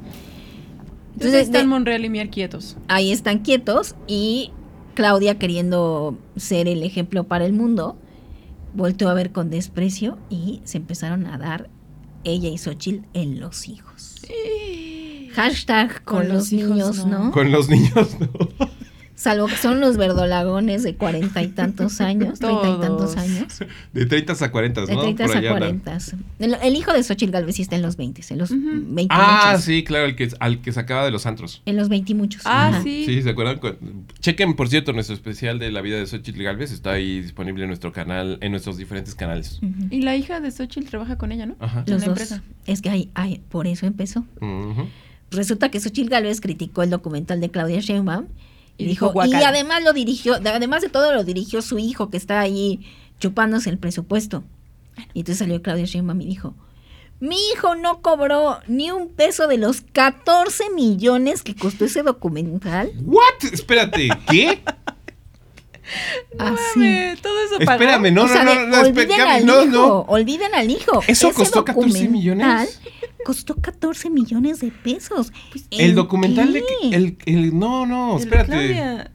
[1.13, 2.77] Entonces están de- Monreal y Mier quietos.
[2.87, 4.51] ahí están quietos y
[4.95, 7.97] Claudia, queriendo ser el ejemplo para el mundo,
[8.73, 11.69] volteó a ver con desprecio y se empezaron a dar
[12.23, 14.21] ella y Xochitl en los hijos.
[15.33, 17.25] Hashtag con, Con los, los hijos, niños, no.
[17.25, 17.31] ¿no?
[17.31, 18.29] Con los niños, ¿no?
[19.21, 23.59] Salvo que son los verdolagones de cuarenta y tantos años, treinta y tantos años.
[23.93, 25.01] De 30 a 40, De ¿no?
[25.03, 25.49] 30 Por a.
[25.49, 25.97] 40.
[26.39, 28.49] El, el hijo de Xochitl Galvez sí está en los 20, en los.
[28.49, 29.63] 20 Ah, muchos.
[29.65, 31.61] sí, claro, el que, al que sacaba de los antros.
[31.67, 32.41] En los 20 muchos.
[32.45, 32.81] Ah, Ajá.
[32.81, 33.03] sí.
[33.05, 33.59] Sí, ¿se acuerdan?
[33.59, 33.75] Cu-
[34.21, 37.67] Chequen, por cierto, nuestro especial de la vida de Xochitl Galvez está ahí disponible en
[37.69, 39.59] nuestro canal, en nuestros diferentes canales.
[39.91, 41.55] Y la hija de Xochitl trabaja con ella, ¿no?
[41.59, 41.83] Ajá.
[41.85, 42.07] en la dos.
[42.07, 42.41] empresa.
[42.65, 44.25] Es que hay, hay, por eso empezó.
[45.29, 48.25] Resulta que Xochitl Galvez criticó el documental de Claudia Sheinbaum
[48.81, 52.09] y, dijo, dijo, y además lo dirigió, de- además de todo lo dirigió su hijo
[52.09, 52.79] que está ahí
[53.19, 54.43] chupándose el presupuesto.
[55.13, 56.53] Y entonces salió Claudia Sheinbaum y dijo,
[57.19, 62.91] mi hijo no cobró ni un peso de los 14 millones que costó ese documental.
[63.05, 63.51] ¿What?
[63.53, 64.61] Espérate, ¿qué?
[66.39, 66.79] Así.
[66.79, 67.73] Mame, todo eso pagado.
[67.83, 69.99] Espérame, no, O sea, no, no, no, olviden espérame, al no, hijo, no.
[70.01, 71.01] olviden al hijo.
[71.07, 72.79] ¿Eso Ese costó 14 documental millones?
[73.25, 75.31] Costó 14 millones de pesos.
[75.71, 76.95] El ¿En documental de qué?
[76.95, 78.51] el, el, no, no, El de espérate.
[78.51, 79.11] Claudia.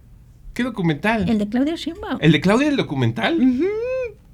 [0.54, 1.28] ¿Qué documental?
[1.28, 2.18] El de Claudia Sheinbaum.
[2.20, 3.38] ¿El de Claudia el documental?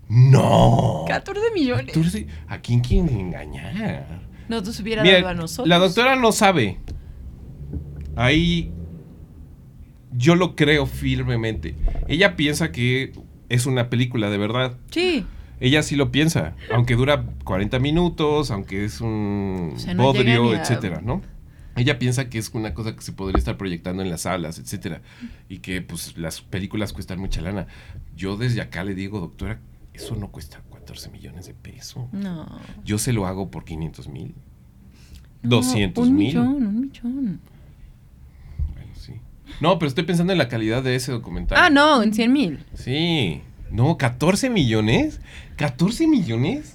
[0.09, 1.05] No.
[1.09, 1.87] 14 millones.
[1.87, 2.27] 14.
[2.49, 4.23] ¿A quién quieren engañar?
[4.49, 5.69] Nos hubiera Mira, dado a nosotros.
[5.69, 6.79] la doctora no sabe.
[8.17, 8.71] Ahí
[10.13, 11.75] yo lo creo firmemente.
[12.07, 13.13] Ella piensa que
[13.49, 14.77] es una película de verdad.
[14.91, 15.25] Sí.
[15.65, 20.39] Ella sí lo piensa, aunque dura 40 minutos, aunque es un O sea, no llega
[20.39, 21.23] bodrio, ni a- etcétera, ¿no?
[21.77, 25.01] Ella piensa que es una cosa que se podría estar proyectando en las salas, etcétera,
[25.49, 27.67] y que pues las películas cuestan mucha lana.
[28.17, 29.59] Yo desde acá le digo, doctora,
[29.95, 32.05] eso no cuesta 14 millones de pesos.
[32.13, 32.47] No.
[32.85, 34.35] Yo se lo hago por 500 mil.
[35.43, 36.27] No, 200 un mil.
[36.27, 37.41] millón, un millón.
[38.75, 39.15] Bueno, sí.
[39.61, 41.57] No, pero estoy pensando en la calidad de ese documental.
[41.61, 42.65] Ah, no, en 100 mil.
[42.75, 43.41] Sí.
[43.71, 45.21] No, 14 millones.
[45.63, 46.75] ¿14 millones?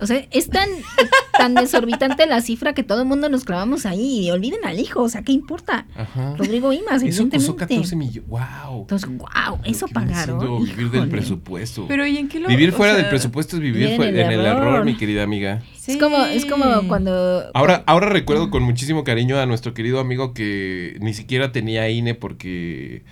[0.00, 0.68] O sea, es tan,
[1.38, 5.02] tan desorbitante la cifra que todo el mundo nos clavamos ahí y olviden al hijo.
[5.02, 5.86] O sea, ¿qué importa?
[5.94, 6.34] Ajá.
[6.36, 8.28] Rodrigo Imas, Eso costó 14 millones.
[8.28, 8.80] ¡Wow!
[8.82, 10.64] Entonces, wow, eso pagaron.
[10.64, 11.86] vivir del presupuesto.
[11.88, 14.18] Pero ¿y en qué lo vivir o fuera sea, del presupuesto es vivir en el
[14.18, 14.84] en el error, error.
[14.84, 15.62] mi querida amiga.
[15.86, 17.44] Es como, es como cuando.
[17.54, 22.14] Ahora, ahora recuerdo con muchísimo cariño a nuestro querido amigo que ni siquiera tenía INE
[22.14, 23.04] porque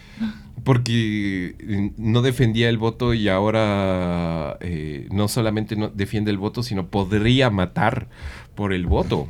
[0.64, 6.73] porque no defendía el voto y ahora eh, no solamente no defiende el voto, sino
[6.88, 8.08] podría matar
[8.54, 9.28] por el voto.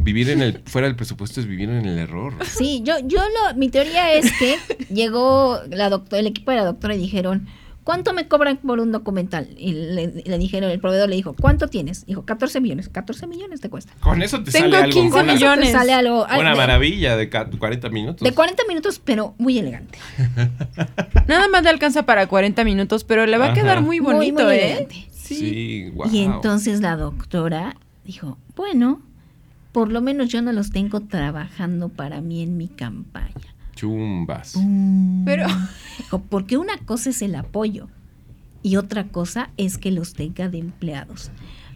[0.00, 2.34] Vivir en el fuera del presupuesto es vivir en el error.
[2.44, 4.56] Sí, yo, yo lo, mi teoría es que
[4.94, 7.48] llegó la doctora, el equipo de la doctora y dijeron,
[7.82, 9.48] ¿cuánto me cobran por un documental?
[9.58, 12.06] Y le, le dijeron, el proveedor le dijo, ¿cuánto tienes?
[12.06, 12.88] Dijo, 14 millones.
[12.88, 13.92] 14 millones te cuesta.
[13.98, 15.66] Con eso te Tengo sale algo 15 una, millones.
[15.66, 16.24] Te sale algo.
[16.28, 18.20] ay, una de- maravilla de ca- 40 minutos.
[18.28, 19.98] De 40 minutos, pero muy elegante.
[21.26, 24.44] Nada más le alcanza para 40 minutos, pero le va a quedar muy Muy, bonito,
[24.44, 24.64] muy ¿eh?
[24.66, 25.07] elegante.
[25.36, 26.08] Sí, wow.
[26.12, 29.00] Y entonces la doctora dijo, bueno,
[29.72, 33.54] por lo menos yo no los tengo trabajando para mí en mi campaña.
[33.74, 34.54] Chumbas.
[35.24, 35.46] Pero
[35.98, 37.88] Dijo, porque una cosa es el apoyo
[38.62, 41.30] y otra cosa es que los tenga de empleados.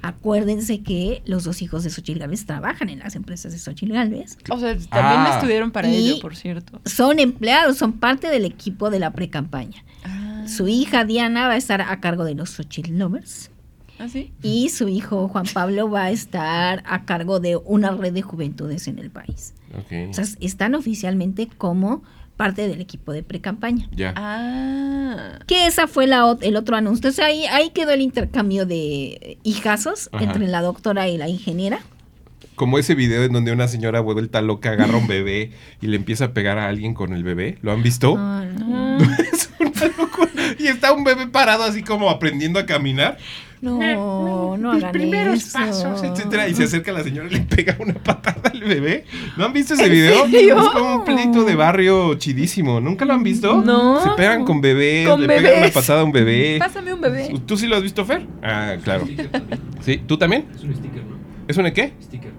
[0.05, 4.37] Acuérdense que los dos hijos de Xochitl Gálvez trabajan en las empresas de Xochitl Gálvez.
[4.51, 5.35] O sea, también Ah.
[5.37, 6.81] estudiaron para Y- ello, por cierto.
[6.85, 9.85] Son empleados, son parte del equipo de la pre-campaña.
[10.05, 10.22] Ah.
[10.47, 13.51] Su hija Diana va a estar a cargo de los Xochitl Lovers.
[13.99, 14.33] ¿Ah, sí?
[14.43, 18.89] Y su hijo Juan Pablo va a estar a cargo de una red de juventudes
[18.89, 19.55] en el país.
[19.79, 20.11] Ok.
[20.11, 22.03] O sea, están oficialmente como
[22.37, 23.89] parte del equipo de pre-campaña.
[23.95, 24.13] ya.
[24.17, 25.39] Ah.
[25.47, 26.99] Que esa fue la, el otro anuncio.
[27.09, 30.25] Entonces ahí, ahí quedó el intercambio de hijazos Ajá.
[30.25, 31.81] entre la doctora y la ingeniera.
[32.55, 35.51] Como ese video en donde una señora vuelta loca agarra un bebé
[35.81, 37.59] y le empieza a pegar a alguien con el bebé.
[37.63, 38.15] ¿Lo han visto?
[38.19, 38.99] Ah, Ah.
[39.33, 40.31] Es una locura.
[40.59, 43.17] Y está un bebé parado así como aprendiendo a caminar.
[43.61, 45.59] no, no Los hagan primeros eso.
[45.59, 46.49] pasos, etcétera.
[46.49, 49.05] Y se acerca la señora y le pega una patada al bebé.
[49.37, 50.27] ¿No han visto ese video?
[50.29, 50.59] serio?
[50.61, 52.81] Es como un pleito de barrio chidísimo.
[52.81, 53.63] ¿Nunca lo han visto?
[53.63, 54.03] No.
[54.03, 56.57] Se pegan con bebés, Con le pegan una patada a un bebé.
[56.59, 57.33] Pásame un bebé.
[57.47, 58.27] ¿Tú sí lo has visto, Fer?
[58.43, 59.07] Ah, claro.
[59.81, 60.03] ¿Sí?
[60.07, 60.47] ¿Tú también?
[60.55, 61.17] Es un sticker, ¿no?
[61.49, 61.93] ¿Es un qué?
[62.03, 62.32] Sticker.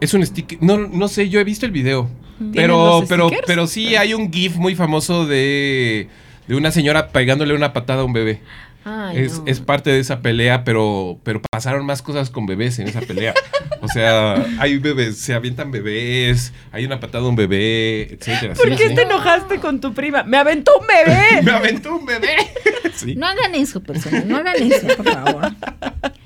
[0.00, 0.58] Es un sticker.
[0.62, 2.08] No, no sé, yo he visto el video.
[2.38, 6.08] ¿Tienen Pero, pero, pero sí hay un GIF muy famoso de,
[6.46, 8.40] de una señora pegándole una patada a un bebé.
[8.84, 9.44] Ay, Es, no.
[9.46, 13.34] es parte de esa pelea, pero, pero pasaron más cosas con bebés en esa pelea.
[13.80, 18.54] O sea, hay bebés, se avientan bebés, hay una patada a un bebé, etcétera.
[18.54, 18.94] ¿Por Sí, qué sí.
[18.94, 20.22] te enojaste con tu prima?
[20.22, 21.42] ¡Me aventó un bebé!
[21.42, 22.28] Me aventó un bebé.
[22.94, 23.14] Sí.
[23.14, 25.52] No hagan eso, personas, no hagan eso, por favor.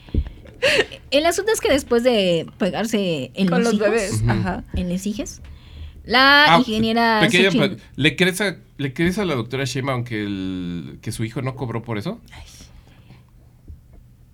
[1.11, 4.23] El asunto es que después de pegarse en con los, los hijos, bebés.
[4.29, 4.65] Ajá.
[4.75, 5.43] en les hijes,
[6.05, 10.99] la Ah, ingeniera pequeña Xochitl- le, crece, ¿Le crees a la doctora Shema aunque el,
[11.03, 12.21] que su hijo no cobró por eso?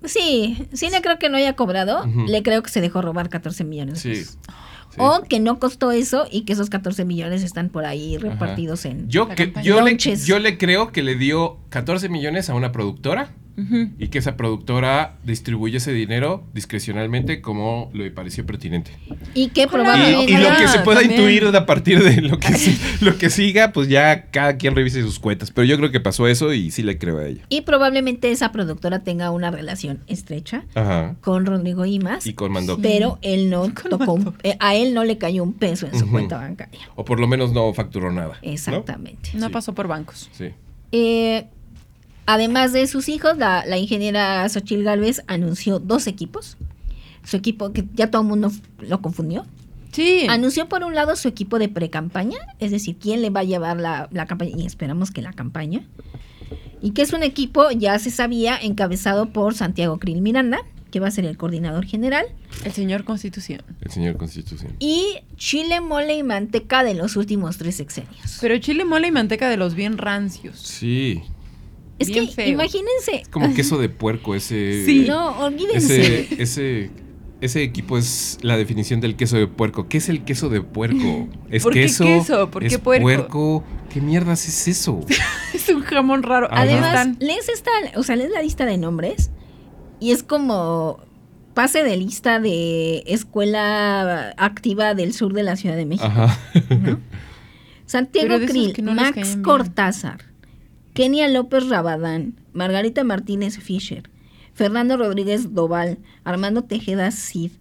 [0.04, 2.06] Sí, sí le creo que no haya cobrado.
[2.26, 4.02] Le creo que se dejó robar 14 millones.
[4.02, 4.24] de Sí.
[4.90, 4.96] Sí.
[5.00, 9.06] O que no costó eso y que esos 14 millones están por ahí repartidos en...
[9.10, 13.30] Yo, que, yo, le, yo le creo que le dio 14 millones a una productora
[13.98, 18.92] Y que esa productora distribuye ese dinero discrecionalmente como le pareció pertinente.
[19.34, 20.32] Y que probablemente...
[20.32, 21.20] Y, y lo que se pueda también.
[21.20, 22.48] intuir a partir de lo que,
[23.00, 25.50] lo que siga, pues ya cada quien revise sus cuentas.
[25.50, 27.42] Pero yo creo que pasó eso y sí le creo a ella.
[27.48, 31.16] Y probablemente esa productora tenga una relación estrecha Ajá.
[31.20, 32.26] con Rodrigo Imas.
[32.26, 32.80] Y con Mandoc.
[32.80, 36.08] Pero él no tocó, un- eh, a él no le cayó un peso en su
[36.10, 36.80] cuenta bancaria.
[36.94, 38.38] O por lo menos no facturó nada.
[38.42, 38.52] ¿no?
[38.52, 39.30] Exactamente.
[39.34, 39.52] No Sí.
[39.52, 40.28] pasó por bancos.
[40.32, 40.50] Sí.
[40.92, 41.46] Eh,
[42.28, 46.56] además de sus hijos, la, la ingeniera Xochil Gálvez anunció dos equipos.
[47.24, 49.44] Su equipo, que ya todo el mundo lo confundió.
[49.92, 50.26] Sí.
[50.28, 53.78] Anunció por un lado su equipo de pre-campaña, es decir, quién le va a llevar
[53.80, 55.82] la, la campaña, y esperamos que la campaña.
[56.80, 60.58] Y que es un equipo, ya se sabía, encabezado por Santiago Krill Miranda,
[60.90, 62.26] que va a ser el coordinador general,
[62.64, 63.62] El señor Constitución.
[63.80, 64.72] El señor Constitución.
[64.78, 68.38] y Chile, Mole y Manteca de los últimos tres sexenios.
[68.40, 70.58] Pero chile, mole y manteca de los bien rancios.
[70.58, 71.22] Sí.
[71.98, 72.48] Es bien que feo.
[72.48, 73.16] imagínense.
[73.22, 74.84] Es como queso de puerco ese.
[74.84, 75.04] Sí.
[75.08, 76.22] No, olvídense.
[76.22, 76.90] Ese, ese,
[77.40, 79.88] ese equipo es la definición del queso de puerco.
[79.88, 81.28] ¿Qué es el queso de puerco?
[81.50, 82.04] ¿Es ¿Por qué queso?
[82.04, 82.50] queso?
[82.50, 83.64] ¿por qué ¿Es puerco?
[83.92, 85.00] ¿Qué mierdas es eso?
[85.54, 86.46] Es un jamón raro.
[86.50, 86.62] Ajá.
[86.62, 87.16] Además, están.
[87.20, 89.30] lees esta, o sea, lees la lista de nombres
[89.98, 91.00] y es como
[91.54, 96.06] pase de lista de escuela activa del sur de la Ciudad de México.
[96.06, 96.38] Ajá.
[96.70, 97.00] ¿no?
[97.86, 99.38] Santiago Krill, que no les Max.
[99.42, 100.20] Cortázar,
[100.98, 104.10] Kenia López Rabadán, Margarita Martínez Fischer,
[104.52, 107.52] Fernando Rodríguez Doval, Armando Tejeda Cid.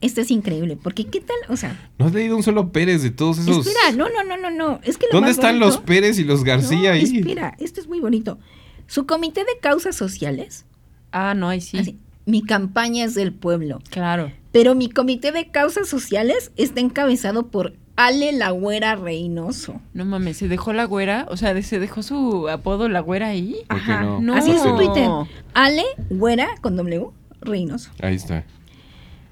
[0.00, 1.36] Este es increíble, porque ¿qué tal?
[1.48, 3.66] O sea, ¿No has leído un solo Pérez de todos esos?
[3.66, 4.78] espera, no, no, no, no, no.
[4.84, 7.02] Es que lo ¿Dónde más están bonito- los Pérez y los García no, ahí?
[7.18, 8.38] Espera, esto es muy bonito.
[8.86, 10.64] Su comité de causas sociales,
[11.10, 11.76] Ah, no, ahí sí.
[11.76, 14.30] así, mi campaña es del pueblo, Claro.
[14.52, 19.78] pero mi comité de causas sociales está encabezado por Ale La Güera Reynoso.
[19.92, 21.26] No mames, se dejó la güera.
[21.28, 23.56] O sea, se dejó su apodo la güera ahí.
[23.68, 24.20] ¿Por qué Ajá, no?
[24.22, 24.34] No.
[24.34, 24.74] Así es su.
[24.74, 25.06] Twitter.
[25.52, 27.10] Ale Güera con W
[27.42, 27.90] Reynoso.
[28.00, 28.46] Ahí está.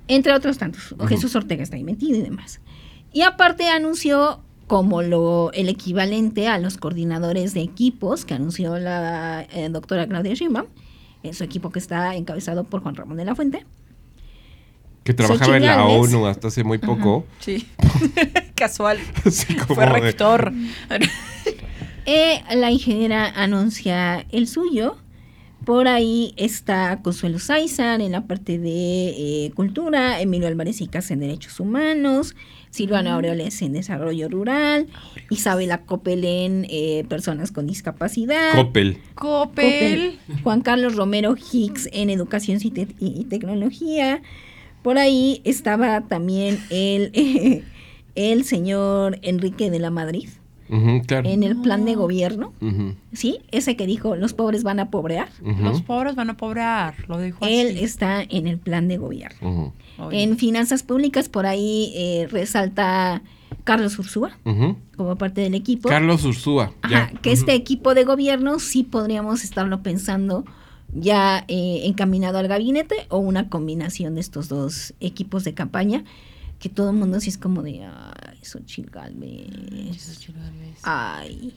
[0.06, 0.94] Entre otros tantos.
[1.08, 2.60] Jesús Ortega está ahí metido y demás.
[3.10, 9.46] Y aparte anunció como lo el equivalente a los coordinadores de equipos que anunció la
[9.50, 10.66] eh, doctora Claudia Sheinbaum,
[11.22, 13.64] en su equipo que está encabezado por Juan Ramón de la Fuente.
[15.04, 15.86] Que trabajaba en la.
[15.86, 17.24] ONU hasta hace muy poco.
[17.38, 17.66] Sí.
[18.58, 18.98] Casual.
[19.68, 20.52] Fue de- rector.
[22.10, 24.96] Eh, la ingeniera anuncia el suyo.
[25.66, 29.08] Por ahí está Consuelo Sáizar en la parte de
[29.44, 32.34] eh, cultura, Emilio Álvarez y Casa en Derechos Humanos,
[32.70, 34.86] Silvana Aureoles en Desarrollo Rural,
[35.28, 38.54] Isabela Coppel en eh, Personas con Discapacidad,
[39.14, 40.18] Coppel.
[40.42, 44.22] Juan Carlos Romero Hicks en Educación y, Te- y Tecnología.
[44.82, 47.64] Por ahí estaba también el,
[48.18, 50.28] el señor Enrique de la Madrid
[51.06, 51.28] claro.
[51.28, 52.52] en el plan de gobierno.
[52.60, 53.38] Ujú, ¿Sí?
[53.50, 55.28] Ese que dijo, los pobres van a pobrear.
[55.62, 56.94] Los pobres van a pobrar.
[57.08, 57.54] Lo dijo así.
[57.54, 59.72] Él está en el plan de gobierno.
[60.10, 63.22] En finanzas públicas, por ahí eh, resalta
[63.64, 64.36] Carlos Ursúa
[64.96, 65.88] como parte del equipo.
[65.88, 66.72] Carlos Ursúa.
[66.82, 67.20] Ajá, ya.
[67.20, 70.44] que este equipo de gobierno sí podríamos estarlo pensando
[70.92, 76.04] ya eh, encaminado al gabinete o una combinación de estos dos equipos de campaña
[76.58, 79.48] que todo el mundo sí es como de ay, Xochitl Gálvez,
[80.82, 81.54] ay.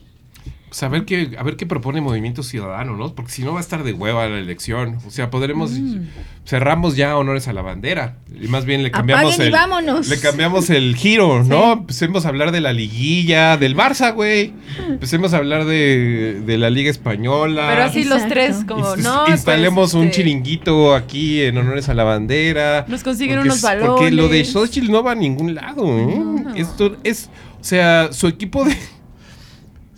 [0.72, 3.14] Pues a ver qué, a ver qué propone Movimiento Ciudadano, ¿no?
[3.14, 4.96] Porque si no va a estar de hueva la elección.
[5.06, 6.04] O sea, podremos Mm.
[6.46, 8.16] cerramos ya honores a la bandera.
[8.40, 9.52] Y más bien le cambiamos Apaguen y el.
[9.52, 10.08] vámonos.
[10.08, 11.74] Le cambiamos el giro, ¿no?
[11.74, 14.54] Empecemos a hablar de la liguilla, del Barça, güey.
[14.88, 17.66] Empecemos a hablar de, de la Liga Española.
[17.68, 19.28] Pero así los tres, como, Inst- no.
[19.28, 22.86] instalemos pues, un este, chiringuito aquí en honores a la bandera.
[22.88, 24.52] Nos consiguen Porque unos es- Porque lo de balones.
[24.52, 26.16] Xochitl no va a ningún lado, ¿eh?
[26.18, 26.54] No.
[26.54, 27.28] Esto es,
[27.60, 28.74] o sea, su equipo de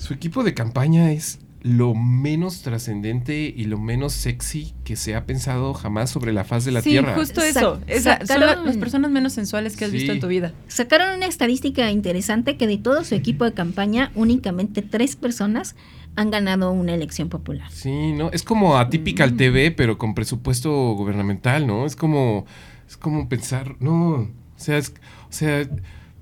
[0.04, 5.24] su equipo de campaña es lo menos trascendente y lo menos sexy que se ha
[5.24, 7.14] pensado jamás sobre la faz de la sí, tierra.
[7.14, 7.80] justo Sa- eso.
[7.86, 10.16] Esa- son sacaron- las personas menos sensuales que has visto Sí.
[10.16, 10.52] en tu vida.
[10.68, 15.74] Sacaron una estadística interesante que de todo su equipo de campaña, únicamente tres personas
[16.16, 17.70] han ganado una elección popular.
[17.72, 18.30] Sí, ¿no?
[18.30, 19.28] Es como atípica Mm.
[19.30, 21.86] al TV, pero con presupuesto gubernamental, ¿no?
[21.86, 22.44] Es como,
[22.86, 24.92] es como pensar, no, o sea, es,
[25.30, 25.66] o sea,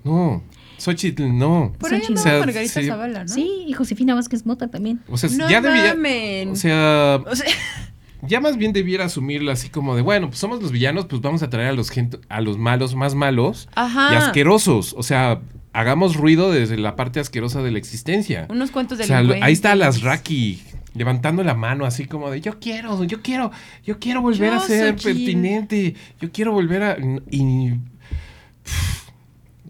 [0.04, 0.42] no,
[0.82, 1.72] Xochitl, no.
[1.78, 2.86] Por ahí O sea, Margarita sí.
[2.86, 3.28] Zavala, ¿no?
[3.28, 5.00] Sí, y Josefina Vázquez Mota también.
[5.08, 6.50] O sea, No ya debía, mamen.
[6.50, 7.46] o sea, O sea,
[8.22, 11.42] ya más bien debiera asumirlo así como de, bueno, pues somos los villanos, pues vamos
[11.42, 14.12] a traer a los gente, a los malos más malos ajá.
[14.12, 15.40] y asquerosos, o sea,
[15.72, 18.46] hagamos ruido desde la parte asquerosa de la existencia.
[18.50, 20.62] Unos cuentos de O sea, ahí está las Raki
[20.94, 23.50] levantando la mano así como de yo quiero, yo quiero,
[23.84, 25.04] yo quiero volver Yo, a ser Xochitl".
[25.08, 26.96] pertinente, yo quiero volver a
[27.30, 27.72] y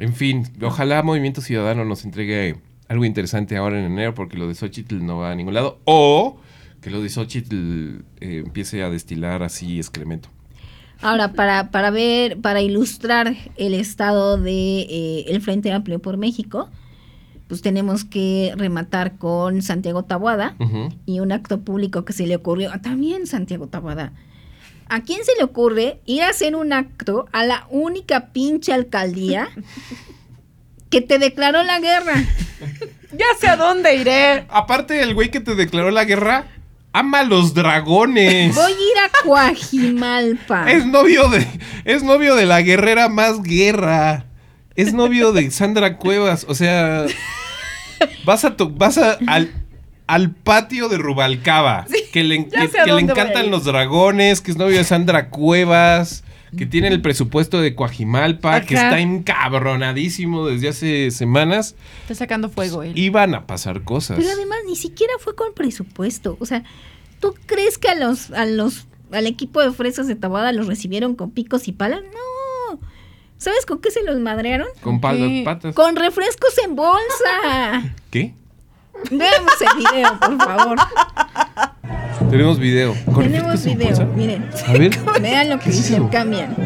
[0.03, 2.57] en fin, ojalá Movimiento Ciudadano nos entregue
[2.89, 6.39] algo interesante ahora en enero porque lo de Xochitl no va a ningún lado o
[6.81, 10.29] que lo de Xochitl eh, empiece a destilar así excremento.
[11.03, 16.69] Ahora, para, para ver, para ilustrar el estado de eh, el Frente Amplio por México,
[17.47, 20.57] pues tenemos que rematar con Santiago Tabuada
[21.07, 24.13] y un acto público que se le ocurrió, también Santiago Tabuada.
[24.95, 29.49] ¿A quién se le ocurre ir a hacer un acto a la única pinche alcaldía
[30.91, 32.15] que te declaró la guerra?
[33.13, 34.47] Ya sé a dónde iré.
[34.51, 36.47] Aparte el güey que te declaró la guerra
[36.93, 38.55] ama a los dragones.
[38.55, 40.71] Voy a ir a Coajimalpa.
[40.71, 41.47] Es novio de
[41.85, 44.27] es novio de la guerrera más guerra.
[44.77, 47.07] Es novio de Sandra Cuevas, o sea,
[48.25, 49.51] vas a to- vas a- al,
[50.07, 54.77] al patio de Rubalcaba, que le, ya que- le encantan los dragones, que es novio
[54.79, 56.25] de Sandra Cuevas,
[56.57, 61.75] que tiene el presupuesto de Coajimalpa, que está encabronadísimo desde hace semanas.
[62.03, 62.93] Está sacando fuego él.
[62.99, 64.19] Iban a pasar cosas.
[64.19, 66.37] Pero además ni siquiera fue con presupuesto.
[66.41, 66.63] O sea,
[67.21, 71.15] ¿tú crees que a los, a los, al equipo de fresas de Tabada los recibieron
[71.15, 72.01] con picos y palas?
[72.03, 72.79] No.
[73.39, 74.69] ¿Sabes con qué se los madrearon?
[74.83, 75.43] Con pal- ¿Qué?
[75.45, 75.75] patas.
[75.75, 77.95] Con refrescos en bolsa.
[78.11, 78.35] ¿Qué?
[79.11, 80.79] Veamos el video, por favor.
[82.31, 82.95] Tenemos video.
[83.13, 84.49] ¿Con Tenemos video, miren.
[84.67, 84.99] A ver.
[85.21, 86.57] Vean lo que ¿Qué es intercambian.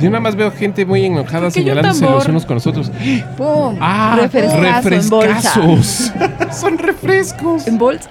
[0.00, 2.54] Yo nada más veo gente muy enojada ¿Por qué hay un señalándose los unos con
[2.56, 2.90] los otros.
[3.36, 3.78] ¡Pum!
[3.80, 4.18] ¡Ah!
[4.20, 6.12] Refrescazo refrescazos.
[6.52, 7.66] Son refrescos.
[7.66, 8.10] ¿En bolsa?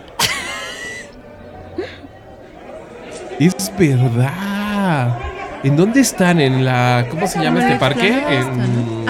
[3.39, 5.17] Es verdad.
[5.63, 6.39] ¿En dónde están?
[6.39, 7.05] ¿En la.
[7.09, 8.07] ¿Cómo se llama este parque?
[8.07, 9.09] En.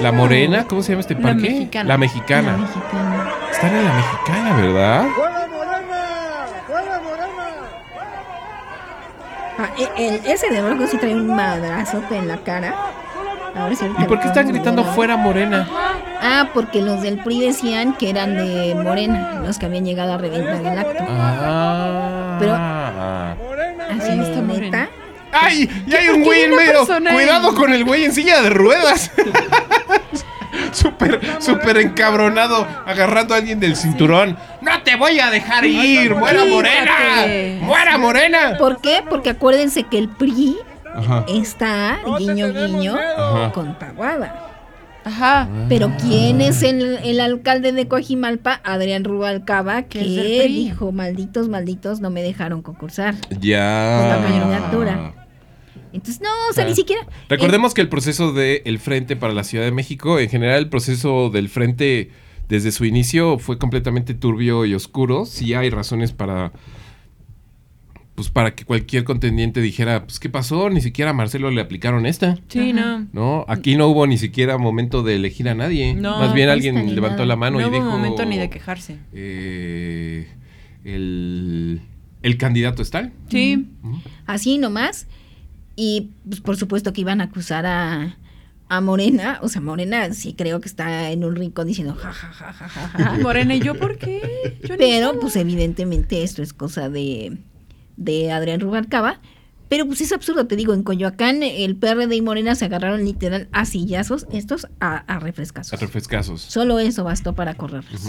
[0.00, 1.42] La Morena, ¿cómo se llama este La parque?
[1.50, 1.88] Mexicana.
[1.88, 2.52] La mexicana.
[2.52, 3.32] La mexicana.
[3.50, 5.06] Están en la mexicana, ¿verdad?
[9.60, 12.74] Ah, e- el- ese de Borgo sí trae un madrazote en la cara.
[13.56, 15.66] A ver si ¿Y por qué están gritando fuera Morena?
[16.22, 20.18] Ah, porque los del PRI decían que eran de Morena, los que habían llegado a
[20.18, 21.04] reventar el acto.
[21.08, 22.36] Ah.
[22.38, 22.54] Pero-.
[24.00, 24.88] Así está Morena.
[25.32, 25.68] ¡Ay!
[25.86, 26.86] Y hay un güey en medio.
[26.86, 29.10] Cuidado con el güey en silla de ruedas.
[30.72, 34.36] Súper, súper encabronado, agarrando a alguien del cinturón.
[34.60, 36.14] ¡No te voy a dejar ir!
[36.14, 36.44] ¡Muera.
[36.44, 36.92] Morena!
[37.60, 38.56] ¡Muera Morena!
[38.58, 39.02] ¿Por qué?
[39.08, 40.56] Porque acuérdense que el PRI
[40.94, 41.24] Ajá.
[41.28, 43.52] está, guiño guiño, Ajá.
[43.52, 44.47] con Taguada.
[45.08, 45.48] Ajá.
[45.68, 48.60] Pero ¿quién es el, el alcalde de Coajimalpa?
[48.64, 50.00] Adrián Rubalcaba, Que
[50.48, 53.14] dijo, malditos, malditos, no me dejaron concursar.
[53.40, 53.98] Ya.
[54.00, 55.14] Con la candidatura.
[55.92, 56.68] Entonces, no, o sea, Ah.
[56.68, 57.02] ni siquiera...
[57.30, 61.30] Recordemos que el proceso del Frente para la Ciudad de México, en general el proceso
[61.30, 62.10] del Frente
[62.48, 65.24] desde su inicio fue completamente turbio y oscuro.
[65.24, 66.52] Sí hay razones para
[68.18, 70.70] pues para que cualquier contendiente dijera, pues ¿qué pasó?
[70.70, 72.36] Ni siquiera a Marcelo le aplicaron esta.
[72.48, 73.06] Sí, no.
[73.12, 75.94] No, aquí no hubo ni siquiera momento de elegir a nadie.
[75.94, 77.26] No, Más bien alguien levantó nada.
[77.26, 78.98] la mano no y hubo dijo momento ni de quejarse.
[79.12, 80.26] eh,
[80.84, 81.80] el,
[82.22, 83.12] el candidato está.
[83.30, 83.68] Sí.
[84.26, 85.06] así nomás.
[85.76, 88.16] Y pues, por supuesto que iban a acusar a,
[88.68, 89.38] a Morena.
[89.42, 92.68] O sea, Morena sí creo que está en un rincón diciendo ja, ja, ja, ja,
[92.68, 93.18] ja, ja.
[93.22, 94.58] Morena, ¿y yo por qué?
[94.68, 97.38] Yo Pero pues evidentemente esto es cosa de,
[97.98, 99.20] de Adrián Rubalcaba.
[99.68, 103.48] Pero pues es absurdo, te digo, en Coyoacán el PRD y Morena se agarraron literal
[103.52, 105.74] a sillazos, estos a, a refrescazos.
[105.74, 106.40] A refrescazos.
[106.40, 108.06] Solo eso bastó para correrlos.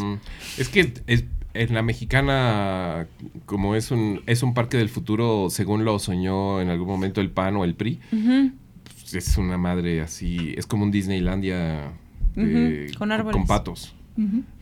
[0.57, 1.25] Es que es-
[1.55, 3.07] en la mexicana,
[3.47, 7.31] como es un, es un parque del futuro, según lo soñó en algún momento el
[7.31, 7.99] PAN o el PRI,
[9.01, 11.91] pues, es una madre así, es como un Disneylandia
[12.35, 13.35] de- con árboles.
[13.35, 13.95] con patos.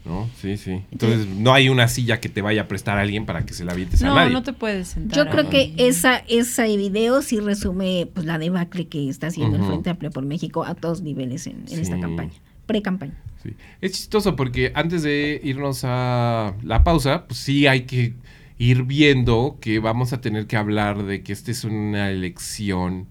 [0.05, 0.29] ¿No?
[0.39, 0.83] Sí, sí.
[0.91, 3.65] Entonces, no hay una silla que te vaya a prestar a alguien para que se
[3.65, 4.31] la avientes a No, nadie.
[4.31, 5.17] no te puedes sentar.
[5.25, 9.63] Yo creo que esa, ese video sí resume pues la debacle que está haciendo el
[9.63, 12.01] Frente Amplio por México a todos niveles en, en esta Sí.
[12.01, 12.31] campaña,
[12.67, 13.13] pre-campaña.
[13.43, 13.49] Sí.
[13.81, 18.13] Es chistoso porque antes de irnos a la pausa, pues sí hay que
[18.59, 23.07] ir viendo que vamos a tener que hablar de que esta es una elección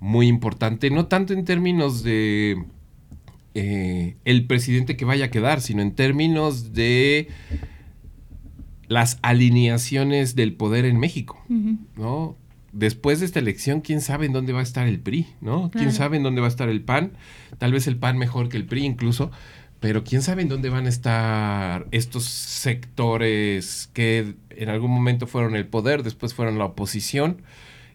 [0.00, 2.62] muy importante, no tanto en términos de
[3.58, 7.28] eh, el presidente que vaya a quedar, sino en términos de
[8.86, 11.42] las alineaciones del poder en México.
[11.96, 12.36] ¿no?
[12.72, 15.70] Después de esta elección, quién sabe en dónde va a estar el PRI, ¿no?
[15.70, 17.12] Quién sabe en dónde va a estar el PAN,
[17.56, 19.30] tal vez el PAN mejor que el PRI incluso,
[19.80, 25.56] pero quién sabe en dónde van a estar estos sectores que en algún momento fueron
[25.56, 27.40] el poder, después fueron la oposición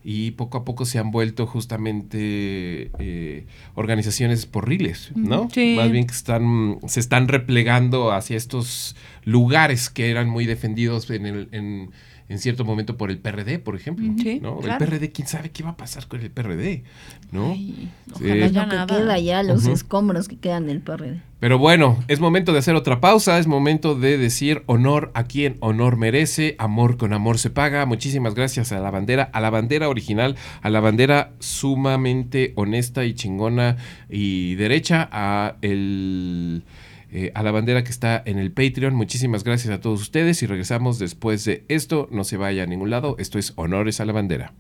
[0.03, 3.45] y poco a poco se han vuelto justamente eh,
[3.75, 5.49] organizaciones porriles, ¿no?
[5.51, 5.75] Sí.
[5.77, 11.25] Más bien que están, se están replegando hacia estos lugares que eran muy defendidos en,
[11.25, 11.91] el, en,
[12.31, 14.05] en cierto momento por el PRD, por ejemplo.
[14.17, 14.57] Sí, ¿no?
[14.59, 14.83] claro.
[14.83, 16.83] El PRD, quién sabe qué va a pasar con el PRD,
[17.31, 17.51] ¿no?
[17.51, 18.25] Ay, Sí.
[18.25, 18.87] ojalá ya lo que nada.
[18.87, 21.21] queda ya, los escombros que quedan del PRD.
[21.39, 25.57] Pero bueno, es momento de hacer otra pausa, es momento de decir honor a quien
[25.59, 27.85] honor merece, amor con amor se paga.
[27.87, 33.13] Muchísimas gracias a la bandera, a la bandera original, a la bandera sumamente honesta y
[33.15, 33.77] chingona
[34.09, 36.63] y derecha, a el
[37.11, 38.95] eh, a la bandera que está en el Patreon.
[38.95, 42.07] Muchísimas gracias a todos ustedes y regresamos después de esto.
[42.11, 43.15] No se vaya a ningún lado.
[43.19, 44.53] Esto es Honores a la Bandera.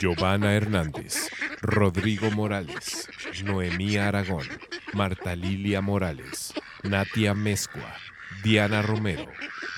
[0.00, 1.30] Giovanna Hernández,
[1.62, 3.08] Rodrigo Morales,
[3.44, 4.46] Noemí Aragón,
[4.92, 6.52] Marta Lilia Morales,
[6.82, 7.94] Natia Mezcua,
[8.42, 9.26] Diana Romero,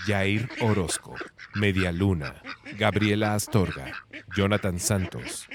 [0.06, 1.14] Jair Orozco,
[1.54, 2.42] Media Luna,
[2.76, 3.92] Gabriela Astorga,
[4.34, 5.48] Jonathan Santos,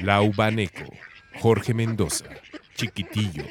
[0.00, 0.92] Lau Baneco,
[1.40, 2.26] Jorge Mendoza,
[2.74, 3.44] Chiquitillo,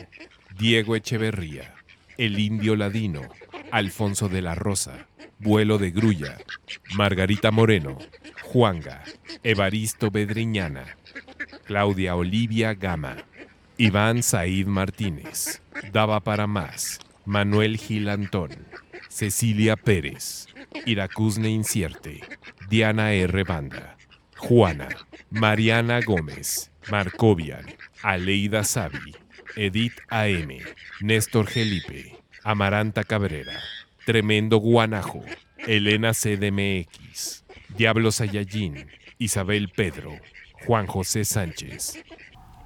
[0.64, 1.76] Diego Echeverría,
[2.18, 3.24] El Indio Ladino,
[3.70, 5.08] Alfonso de la Rosa,
[5.40, 6.38] Vuelo de Grulla,
[6.96, 7.98] Margarita Moreno,
[8.44, 9.04] Juanga,
[9.44, 10.86] Evaristo Bedriñana,
[11.66, 13.18] Claudia Olivia Gama,
[13.78, 15.62] Iván Said Martínez,
[15.92, 18.52] Daba para más, Manuel Gil Antón,
[19.10, 20.48] Cecilia Pérez,
[20.86, 22.22] Iracusne Incierte,
[22.70, 23.44] Diana R.
[23.44, 23.98] Banda,
[24.38, 24.88] Juana,
[25.30, 27.66] Mariana Gómez, Marcovian,
[28.02, 29.14] Aleida Savi,
[29.56, 30.50] Edith AM,
[31.02, 33.60] Néstor Gelipe, Amaranta Cabrera,
[34.06, 35.24] Tremendo Guanajo,
[35.68, 37.44] Elena CDMX,
[37.78, 40.12] Diablo Sayayín, Isabel Pedro,
[40.66, 42.04] Juan José Sánchez.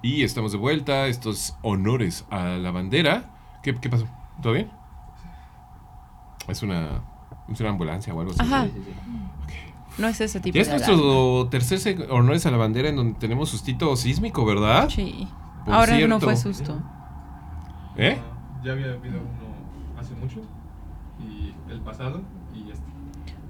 [0.02, 3.60] Y estamos de vuelta, estos honores a la bandera.
[3.64, 4.08] ¿Qué, qué pasó?
[4.42, 4.70] ¿Todo bien?
[6.48, 7.04] Es una,
[7.52, 8.42] es una ambulancia o algo así.
[8.42, 8.68] Ajá.
[9.98, 13.20] No es ese tipo Ya es de nuestro tercer honores a la bandera en donde
[13.20, 14.90] tenemos sustito sísmico, ¿verdad?
[14.90, 15.28] Sí.
[15.68, 16.20] Por Ahora no cierto.
[16.22, 16.82] fue susto.
[17.98, 18.18] ¿Eh?
[18.64, 20.42] Ya había habido uno hace mucho.
[21.20, 22.22] Y el pasado
[22.56, 22.84] y este.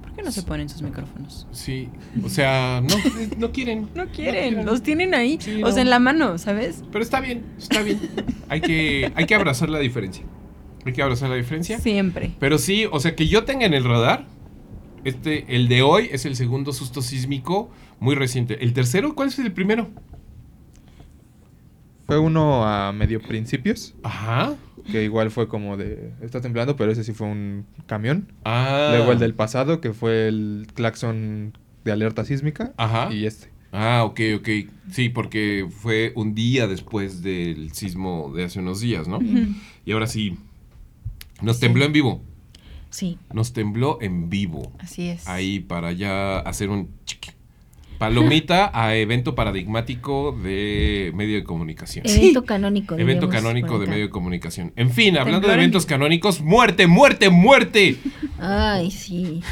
[0.01, 1.47] ¿Por qué no se ponen sus micrófonos?
[1.51, 1.89] Sí.
[2.23, 2.95] O sea, no,
[3.37, 3.89] no quieren.
[3.93, 5.37] No quieren, los tienen ahí.
[5.39, 5.71] Sí, o no.
[5.71, 6.83] sea, en la mano, ¿sabes?
[6.91, 7.99] Pero está bien, está bien.
[8.49, 10.25] Hay que, hay que abrazar la diferencia.
[10.85, 11.79] Hay que abrazar la diferencia.
[11.79, 12.31] Siempre.
[12.39, 14.25] Pero sí, o sea, que yo tenga en el radar,
[15.03, 17.69] este, el de hoy es el segundo susto sísmico
[17.99, 18.63] muy reciente.
[18.63, 19.13] ¿El tercero?
[19.13, 19.89] ¿Cuál es el primero?
[22.07, 23.93] Fue uno a medio principios.
[24.01, 24.55] Ajá.
[24.91, 26.13] Que igual fue como de.
[26.21, 28.31] Está temblando, pero ese sí fue un camión.
[28.45, 28.93] Ah.
[28.95, 32.73] Luego el del pasado, que fue el claxon de alerta sísmica.
[32.77, 33.13] Ajá.
[33.13, 33.49] Y este.
[33.73, 34.49] Ah, ok, ok.
[34.89, 39.19] Sí, porque fue un día después del sismo de hace unos días, ¿no?
[39.85, 40.37] Y ahora sí,
[41.41, 42.23] nos tembló en vivo.
[42.89, 43.17] Sí.
[43.33, 44.71] Nos tembló en vivo.
[44.79, 45.27] Así es.
[45.27, 47.31] Ahí para ya hacer un chiqui.
[47.97, 52.05] Palomita a evento paradigmático de medio de comunicación.
[52.07, 52.97] Evento canónico.
[52.97, 54.73] Evento canónico de medio de comunicación.
[54.75, 57.95] En fin, hablando de en- eventos canónicos, muerte, muerte, muerte.
[58.39, 59.41] Ay, sí.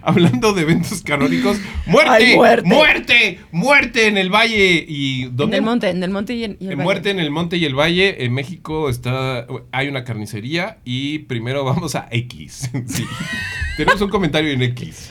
[0.00, 3.40] Hablando de eventos canónicos, muerte, Ay, muerte, muerte.
[3.52, 5.56] muerte, en el valle y En ¿dónde?
[5.58, 6.84] el monte, en el monte y en, y el En valle.
[6.84, 11.64] muerte en el monte y el valle, en México está hay una carnicería y primero
[11.64, 12.70] vamos a X.
[12.86, 13.04] Sí.
[13.76, 15.10] Tenemos un comentario en X.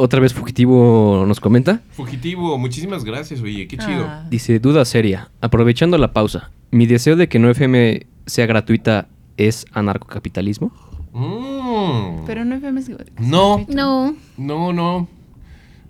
[0.00, 1.80] Otra vez Fugitivo nos comenta.
[1.90, 4.06] Fugitivo, muchísimas gracias, oye, qué chido.
[4.08, 5.28] Ah, Dice, duda seria.
[5.40, 10.70] Aprovechando la pausa, ¿mi deseo de que no FM sea gratuita es anarcocapitalismo?
[11.12, 12.26] Mm.
[12.26, 13.66] Pero no FM es- No.
[13.68, 14.14] No.
[14.36, 15.08] No, no.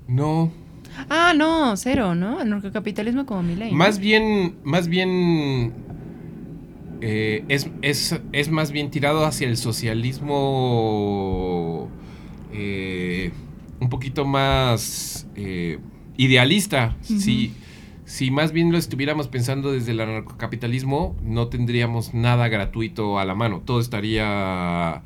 [0.06, 0.50] No.
[1.10, 2.40] Ah, no, cero, ¿no?
[2.40, 3.72] El narcocapitalismo como mi ley.
[3.72, 5.74] Más bien, más bien
[7.02, 11.88] eh, es, es, es más bien tirado hacia el socialismo
[12.52, 13.32] eh,
[13.80, 15.78] un poquito más eh,
[16.16, 16.96] idealista.
[17.02, 17.52] si,
[18.04, 23.34] si más bien lo estuviéramos pensando desde el anarcocapitalismo, no tendríamos nada gratuito a la
[23.34, 23.62] mano.
[23.64, 25.02] Todo estaría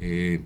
[0.00, 0.40] eh,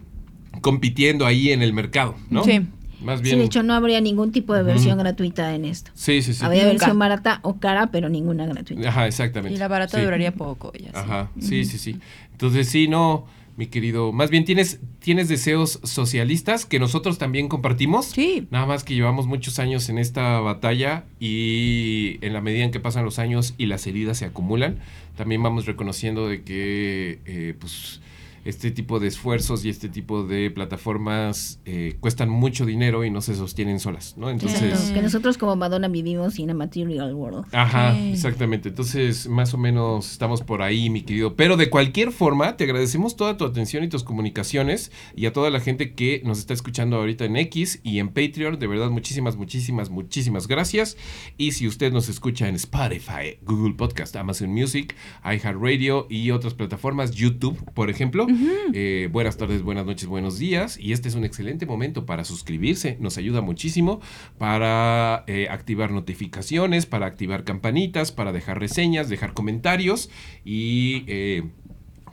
[0.60, 2.44] compitiendo ahí en el mercado, ¿no?
[2.44, 2.60] Sí.
[3.02, 3.38] Más Sí, bien.
[3.40, 5.90] de hecho no habría ningún tipo de versión gratuita en esto.
[5.94, 6.42] sí, sí, sí.
[6.42, 6.72] Habría Nunca.
[6.78, 8.88] versión barata o cara, pero ninguna gratuita.
[8.88, 9.54] Ajá, exactamente.
[9.54, 10.04] Y la barata Sí.
[10.04, 10.72] duraría poco.
[10.72, 10.96] Ya sé.
[10.98, 11.98] Ajá, sí, sí, sí.
[12.32, 13.26] Entonces sí, no,
[13.56, 14.12] mi querido.
[14.12, 18.06] Más bien tienes, tienes deseos socialistas que nosotros también compartimos.
[18.06, 18.46] Sí.
[18.50, 22.80] Nada más que llevamos muchos años en esta batalla y en la medida en que
[22.80, 24.78] pasan los años y las heridas se acumulan,
[25.16, 28.00] también vamos reconociendo de que, eh, pues,
[28.44, 33.20] este tipo de esfuerzos y este tipo de plataformas eh, cuestan mucho dinero y no
[33.20, 34.30] se sostienen solas, ¿no?
[34.30, 37.46] Entonces, que nosotros como Madonna vivimos in a material world.
[37.52, 38.68] Ajá, exactamente.
[38.68, 41.36] Entonces, más o menos estamos por ahí, mi querido.
[41.36, 45.50] Pero de cualquier forma, te agradecemos toda tu atención y tus comunicaciones y a toda
[45.50, 48.58] la gente que nos está escuchando ahorita en X y en Patreon.
[48.58, 50.96] De verdad, muchísimas, muchísimas, muchísimas gracias.
[51.38, 54.94] Y si usted nos escucha en Spotify, Google Podcast, Amazon Music,
[55.24, 58.26] iHeartRadio y otras plataformas, YouTube, por ejemplo,
[58.72, 60.78] eh, buenas tardes, buenas noches, buenos días.
[60.78, 62.96] Y este es un excelente momento para suscribirse.
[63.00, 64.00] Nos ayuda muchísimo
[64.38, 70.10] para eh, activar notificaciones, para activar campanitas, para dejar reseñas, dejar comentarios
[70.44, 71.04] y...
[71.06, 71.42] eh,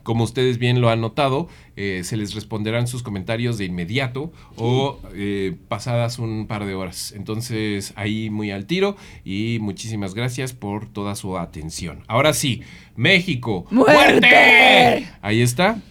[0.04, 5.00] como ustedes bien lo han notado, eh, se les responderán sus comentarios de inmediato o
[5.14, 7.14] eh, pasadas un par de horas.
[7.16, 12.04] Entonces, ahí muy al tiro y muchísimas gracias por toda su atención.
[12.08, 12.62] Ahora sí,
[12.96, 13.66] México.
[13.72, 15.08] ¡Muerte!
[15.22, 15.82] Ahí está.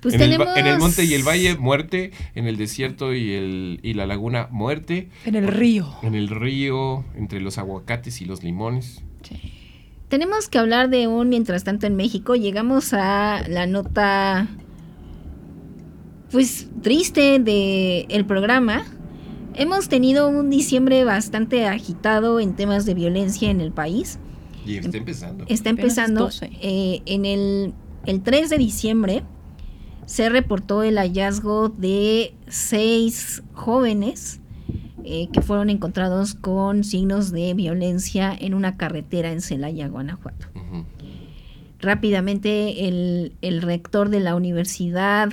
[0.00, 0.56] Pues en, el, tenemos...
[0.58, 2.10] en el monte y el valle, muerte.
[2.34, 5.08] En el desierto y, el, y la laguna, muerte.
[5.24, 5.94] En el río.
[6.02, 9.02] En el río, entre los aguacates y los limones.
[10.14, 12.36] Tenemos que hablar de un mientras tanto en México.
[12.36, 14.46] Llegamos a la nota,
[16.30, 18.84] pues triste de el programa.
[19.54, 24.20] Hemos tenido un diciembre bastante agitado en temas de violencia en el país.
[24.64, 25.46] Y está empezando.
[25.48, 26.48] Está empezando 12.
[26.62, 27.74] eh, en el,
[28.06, 29.24] el 3 de diciembre.
[30.06, 34.40] Se reportó el hallazgo de seis jóvenes
[35.04, 40.46] eh, que fueron encontrados con signos de violencia en una carretera en Celaya, Guanajuato.
[41.80, 45.30] Rápidamente el, el rector de la universidad,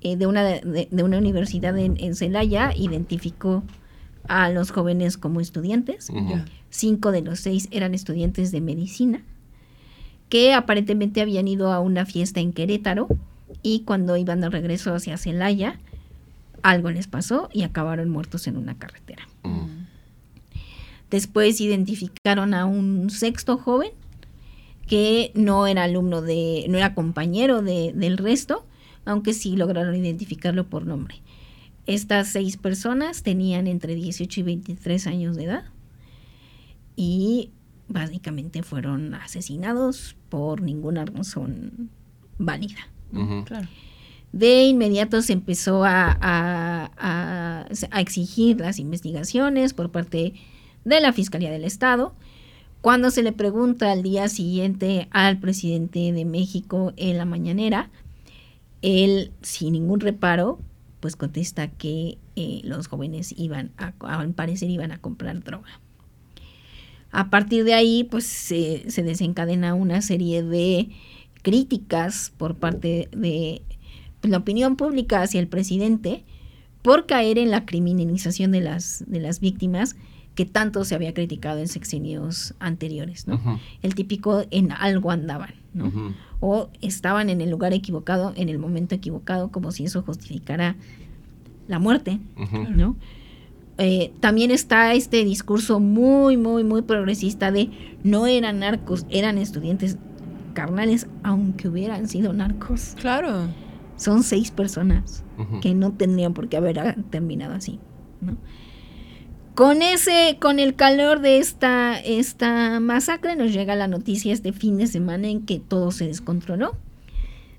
[0.00, 3.64] eh, de, una, de, de una universidad en, en Celaya, identificó
[4.28, 6.08] a los jóvenes como estudiantes.
[6.70, 9.22] Cinco de los seis eran estudiantes de medicina
[10.28, 13.06] que aparentemente habían ido a una fiesta en Querétaro
[13.62, 15.78] y cuando iban de regreso hacia Celaya,
[16.62, 19.26] algo les pasó y acabaron muertos en una carretera.
[19.44, 19.68] Ujú.
[21.10, 23.90] Después identificaron a un sexto joven
[24.86, 28.66] que no era alumno de, no era compañero de- del resto,
[29.04, 31.16] aunque sí lograron identificarlo por nombre.
[31.86, 35.64] Estas seis personas tenían entre 18 y 23 años de edad
[36.96, 37.50] y
[37.88, 41.90] básicamente fueron asesinados por ninguna razón
[42.38, 42.88] válida.
[43.44, 43.68] Claro.
[44.32, 47.66] De inmediato se empezó a, a-
[47.98, 50.34] exigir las investigaciones por parte
[50.84, 52.14] de la Fiscalía del Estado.
[52.80, 57.90] Cuando se le pregunta al día siguiente al presidente de México en la mañanera,
[58.80, 60.58] él sin ningún reparo,
[61.00, 65.80] pues contesta que eh, los jóvenes iban a, al parecer iban a comprar droga.
[67.12, 70.88] A partir de ahí, pues se, se desencadena una serie de
[71.42, 73.62] críticas por parte de
[74.22, 76.24] la opinión pública hacia el presidente
[76.82, 79.96] por caer en la criminalización de las, de las víctimas
[80.34, 83.40] que tanto se había criticado en sexenios anteriores, ¿no?
[83.82, 85.54] El típico en algo andaban.
[86.40, 90.76] O estaban en el lugar equivocado, en el momento equivocado, como si eso justificara
[91.68, 92.18] la muerte.
[93.78, 97.70] Eh, también está este discurso muy, muy, muy progresista de
[98.02, 99.98] no eran narcos, eran estudiantes
[100.54, 102.94] carnales, aunque hubieran sido narcos.
[103.00, 103.48] Claro.
[104.02, 105.60] Son seis personas Ujú.
[105.60, 107.78] que no tendrían por qué haber terminado así,
[108.20, 108.36] ¿no?
[109.54, 114.78] Con ese, con el calor de esta, esta masacre nos llega la noticia este fin
[114.78, 116.74] de semana en que todo se descontroló.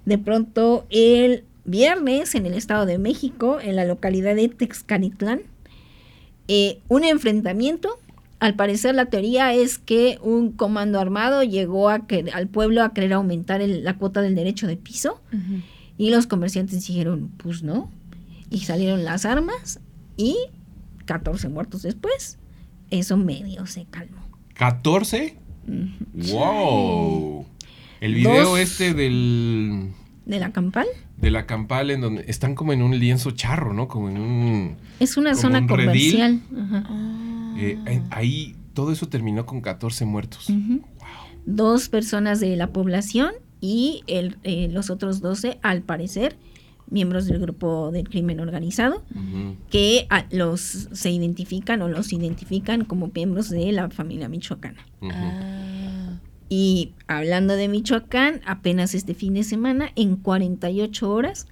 [0.05, 5.41] De pronto el viernes en el Estado de México, en la localidad de Texcalitlán,
[6.47, 7.99] eh, un enfrentamiento.
[8.39, 12.93] Al parecer la teoría es que un comando armado llegó a que- al pueblo a
[12.93, 15.61] querer aumentar el- la cuota del derecho de piso Ujú.
[15.97, 17.89] Y los comerciantes dijeron, pues no.
[18.49, 19.79] Y salieron las armas
[20.17, 20.37] y
[21.05, 22.37] 14 muertos después,
[22.91, 24.21] eso medio se calmó.
[24.57, 25.33] ¿14?
[25.67, 26.33] Ujú.
[26.33, 27.45] ¡Wow!
[28.01, 28.59] El video Dos.
[28.59, 29.91] este del
[30.25, 30.85] ¿De la campal?
[31.17, 33.87] de la campal en donde están como en un lienzo charro, ¿no?
[33.87, 36.41] Como en un Es una zona un comercial.
[36.57, 36.83] Ajá.
[36.85, 37.55] Ah.
[37.57, 40.49] eh, ahí todo eso terminó con 14 muertos.
[40.49, 40.81] Ujú.
[41.45, 43.31] Dos personas de la población
[43.63, 46.35] y el, eh, los otros 12, al parecer,
[46.89, 49.05] miembros del grupo del crimen organizado,
[49.69, 54.85] que ah, los se identifican o los identifican como miembros de la familia michoacana.
[55.03, 56.19] Ah.
[56.49, 61.47] Y hablando de Michoacán, apenas este fin de semana, en 48 horas,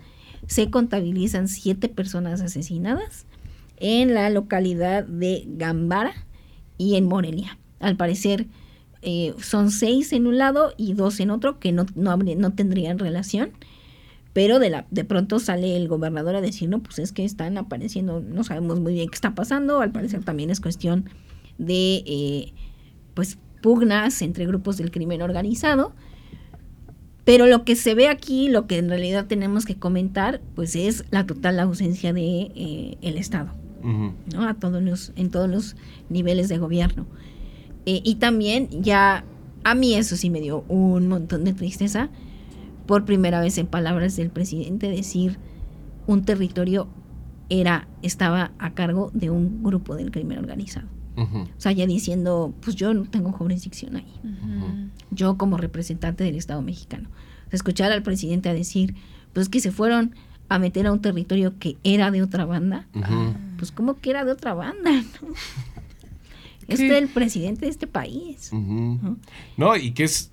[0.47, 3.25] se contabilizan siete personas asesinadas
[3.77, 6.13] en la localidad de Gambara
[6.77, 7.57] y en Morelia.
[7.79, 8.47] Al parecer
[9.01, 12.53] eh, son seis en un lado y dos en otro que no, no, habría- no
[12.53, 13.51] tendrían relación,
[14.33, 17.57] pero de, la, de pronto sale el gobernador a decir, no, pues es que están
[17.57, 21.09] apareciendo, no sabemos muy bien qué está pasando, al parecer también es cuestión
[21.57, 22.53] de, eh,
[23.13, 25.93] pues, pugnas entre grupos del crimen organizado.
[27.23, 31.05] Pero lo que se ve aquí, lo que en realidad tenemos que comentar, pues es
[31.11, 33.51] la total ausencia de eh, el Estado.
[34.33, 34.47] ¿no?
[34.47, 35.75] A todos los, en todos los
[36.09, 37.05] niveles de gobierno.
[37.85, 39.23] Eh, y también ya,
[39.63, 42.09] a mí eso sí me dio un montón de tristeza,
[42.85, 45.37] por primera vez en palabras del presidente, decir
[46.07, 46.87] un territorio
[47.49, 50.87] era, estaba a cargo de un grupo del crimen organizado.
[51.17, 54.11] O sea, ya diciendo, pues yo no tengo jurisdicción ahí
[55.11, 57.09] yo como representante del Estado mexicano.
[57.47, 58.95] O sea, escuchar al presidente a decir,
[59.33, 60.15] pues que se fueron
[60.49, 62.87] a meter a un territorio que era de otra banda,
[63.57, 65.27] pues como que era de otra banda, ¿no?
[66.73, 68.51] Este es el presidente de este país.
[68.53, 70.31] No, y que es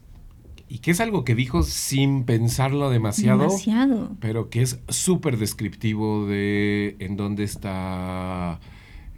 [0.71, 4.11] y que es algo que dijo sin pensarlo demasiado, Demasiado.
[4.21, 8.61] pero que es súper descriptivo de en dónde está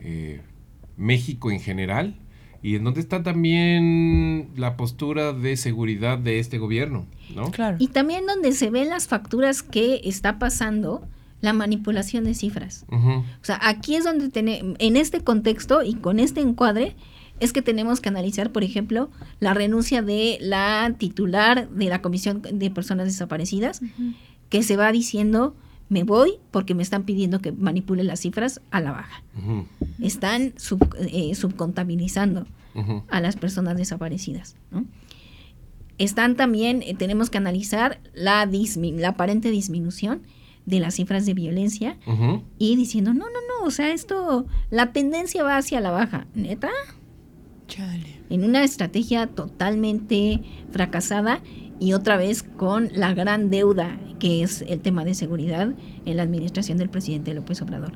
[0.00, 0.42] eh,
[0.96, 2.14] México en general
[2.62, 7.50] y en dónde está también la postura de seguridad de este gobierno, ¿no?
[7.50, 7.76] Claro.
[7.80, 11.02] Y también donde se ven las facturas que está pasando
[11.40, 12.84] la manipulación de cifras.
[12.90, 16.94] O sea, aquí es donde tenemos, en este contexto y con este encuadre,
[17.40, 19.10] es que tenemos que analizar, por ejemplo,
[19.40, 23.80] la renuncia de la titular de la Comisión de Personas Desaparecidas,
[24.48, 25.56] que se va diciendo,
[25.88, 29.22] me voy porque me están pidiendo que manipule las cifras a la baja.
[30.00, 32.46] Están sub- eh, subcontabilizando
[33.08, 34.54] a las personas desaparecidas.
[34.70, 34.84] ¿no?
[35.98, 40.22] Están también, eh, tenemos que analizar la, la aparente disminución
[40.66, 41.96] de las cifras de violencia
[42.58, 46.70] y diciendo, no, no, no, o sea, esto, la tendencia va hacia la baja, neta,
[47.70, 48.20] Chale.
[48.28, 50.40] en una estrategia totalmente
[50.70, 51.40] fracasada
[51.78, 55.72] y otra vez con la gran deuda que es el tema de seguridad
[56.04, 57.92] en la administración del presidente López Obrador.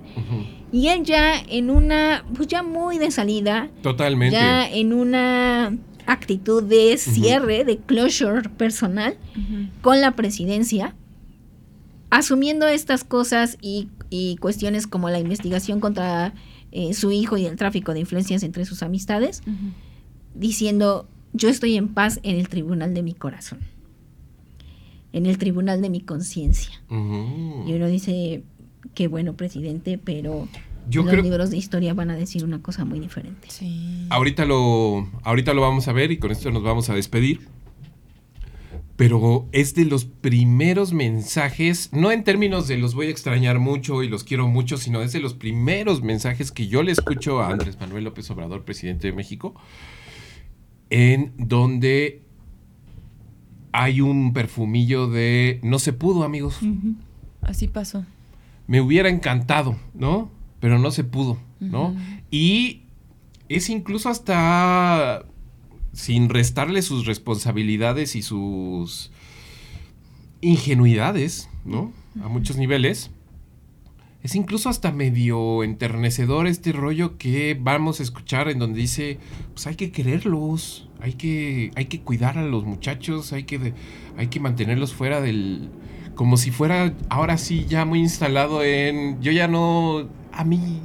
[0.72, 4.34] Y él ya en una, pues ya muy de salida, Totalmente.
[4.34, 5.76] ya en una
[6.06, 9.16] actitud de cierre, de closure personal
[9.82, 10.94] con la presidencia,
[12.10, 16.34] asumiendo estas cosas y, y cuestiones como la investigación contra
[16.72, 19.42] eh, su hijo y el tráfico de influencias entre sus amistades,
[20.34, 23.60] diciendo, yo estoy en paz en el tribunal de mi corazón,
[25.12, 26.82] en el tribunal de mi conciencia.
[26.90, 28.42] Y uno dice,
[28.94, 30.48] qué bueno presidente, pero
[30.88, 33.48] Yo los creo libros de historia van a decir una cosa muy diferente.
[33.50, 34.06] Sí.
[34.10, 37.40] Ahorita lo, ahorita lo vamos a ver y con esto nos vamos a despedir.
[38.96, 44.04] Pero es de los primeros mensajes, no en términos de los voy a extrañar mucho
[44.04, 47.48] y los quiero mucho, sino es de los primeros mensajes que yo le escucho a
[47.48, 49.54] Andrés Manuel López Obrador, presidente de México,
[50.90, 52.22] en donde
[53.72, 56.60] hay un perfumillo de no se pudo, amigos.
[57.40, 58.04] Así pasó.
[58.68, 60.30] me hubiera encantado, ¿no?
[60.60, 61.96] Pero no se pudo, ¿no?
[62.30, 62.82] Y
[63.48, 65.24] es incluso hasta
[65.94, 69.10] sin restarle sus responsabilidades y sus
[70.40, 71.92] ingenuidades, ¿no?
[72.22, 73.10] A muchos niveles.
[74.22, 79.18] Es incluso hasta medio enternecedor este rollo que vamos a escuchar en donde dice,
[79.52, 83.74] pues hay que quererlos, hay que, hay que cuidar a los muchachos, hay que,
[84.16, 85.68] hay que mantenerlos fuera del...
[86.14, 89.20] Como si fuera ahora sí ya muy instalado en...
[89.20, 90.08] Yo ya no...
[90.32, 90.80] A mí...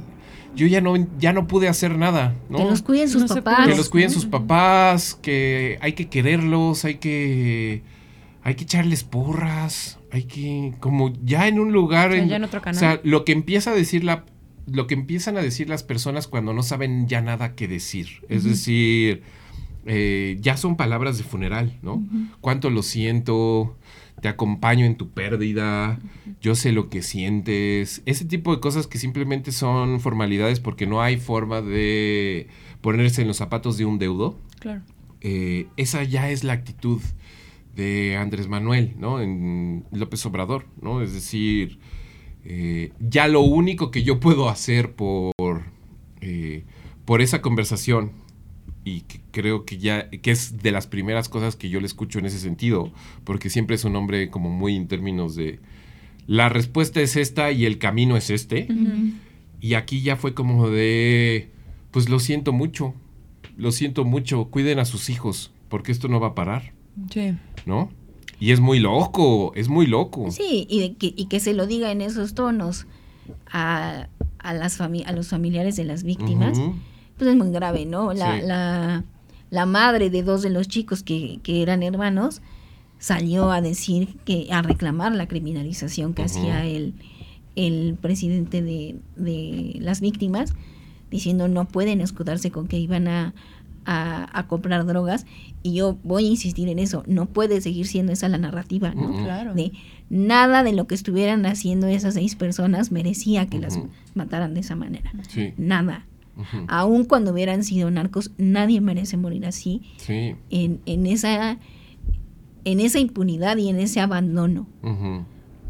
[0.56, 2.58] Yo ya no, ya no pude hacer nada, ¿no?
[2.58, 3.68] Que los cuiden sus No papás.
[3.68, 7.82] que los cuiden sus papás, que hay que quererlos, hay que
[8.42, 12.36] hay que echarles porras, hay que como ya en un lugar O sea, en, ya
[12.36, 12.76] en otro canal.
[12.76, 14.24] o sea, lo que empieza a decir la
[14.66, 18.44] lo que empiezan a decir las personas cuando no saben ya nada que decir, es
[18.44, 19.22] decir,
[19.84, 22.04] eh, ya son palabras de funeral, ¿no?
[22.40, 23.76] Cuánto lo siento,
[24.20, 25.98] te acompaño en tu pérdida,
[26.40, 31.02] yo sé lo que sientes, ese tipo de cosas que simplemente son formalidades porque no
[31.02, 32.48] hay forma de
[32.80, 34.38] ponerse en los zapatos de un deudo.
[34.58, 34.82] Claro.
[35.22, 37.00] Eh, esa ya es la actitud
[37.76, 39.20] de Andrés Manuel, ¿no?
[39.20, 41.02] En López Obrador, ¿no?
[41.02, 41.78] Es decir,
[42.44, 45.32] eh, ya lo único que yo puedo hacer por,
[46.20, 46.64] eh,
[47.04, 48.12] por esa conversación
[48.96, 52.18] y que creo que ya que es de las primeras cosas que yo le escucho
[52.18, 52.90] en ese sentido,
[53.24, 55.60] porque siempre es un hombre como muy en términos de
[56.26, 58.68] la respuesta es esta y el camino es este.
[59.60, 61.50] Y aquí ya fue como de,
[61.90, 62.94] pues lo siento mucho,
[63.56, 66.72] lo siento mucho, cuiden a sus hijos, porque esto no va a parar,
[67.10, 67.34] Sí.
[67.66, 67.90] ¿no?
[68.38, 70.30] Y es muy loco, es muy loco.
[70.30, 72.86] Sí, y, de que, y que se lo diga en esos tonos
[73.52, 74.08] a,
[74.38, 76.74] a, las fami- a los familiares de las víctimas, Ujú.
[77.20, 78.12] Pues es muy grave, ¿no?
[78.14, 78.46] La, Sí.
[78.46, 79.04] la,
[79.50, 82.40] la madre de dos de los chicos que, que eran hermanos
[82.98, 86.94] salió a decir que, a reclamar la criminalización que hacía el,
[87.56, 90.54] el presidente de, de las víctimas,
[91.10, 93.34] diciendo no pueden escudarse con que iban a,
[93.84, 95.26] a, a comprar drogas.
[95.62, 99.12] Y yo voy a insistir en eso, no puede seguir siendo esa la narrativa, ¿no?
[99.24, 99.52] Claro.
[99.54, 99.72] de
[100.08, 103.78] nada de lo que estuvieran haciendo esas seis personas merecía que las
[104.14, 105.12] mataran de esa manera.
[105.28, 105.52] Sí.
[105.58, 106.06] Nada.
[106.68, 110.34] Aun cuando hubieran sido narcos, nadie merece morir así, Sí.
[110.50, 111.58] en, en esa
[112.64, 114.66] en esa impunidad y en ese abandono.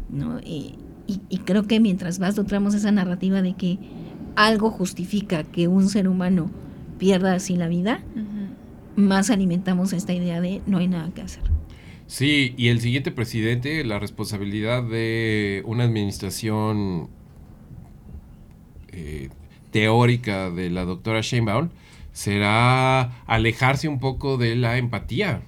[0.09, 0.39] ¿no?
[0.41, 0.75] Y,
[1.07, 3.79] y- y creo que mientras más nutramos esa narrativa de que
[4.35, 6.51] algo justifica que un ser humano
[6.99, 8.03] pierda así la vida,
[8.97, 11.43] más alimentamos esta idea de no hay nada que hacer.
[12.07, 17.07] Sí, y el siguiente presidente, la responsabilidad de una administración
[18.89, 19.29] eh,
[19.71, 21.69] teórica de la doctora Sheinbaum
[22.11, 25.41] será alejarse un poco de la empatía,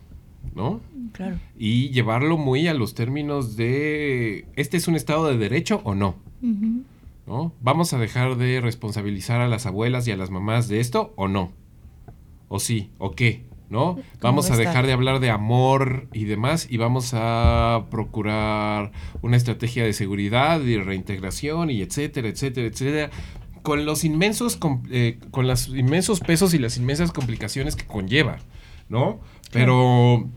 [0.56, 0.82] ¿no?
[1.12, 1.38] Claro.
[1.58, 6.16] Y llevarlo muy a los términos de, ¿este es un Estado de Derecho o no?
[7.28, 7.54] ¿No?
[7.62, 11.28] ¿Vamos a dejar de responsabilizar a las abuelas y a las mamás de esto o
[11.28, 11.52] no?
[12.50, 12.90] ¿O sí?
[12.98, 13.46] ¿O qué?
[13.70, 13.98] ¿No?
[14.22, 18.92] Vamos va a dejar de hablar de amor y demás y vamos a procurar
[19.22, 23.10] una estrategia de seguridad y reintegración y etcétera, etcétera, etcétera.
[23.64, 24.60] Con los inmensos,
[24.92, 28.38] eh, con los inmensos pesos y las inmensas complicaciones que conlleva,
[28.90, 29.20] ¿no?
[29.52, 30.30] Pero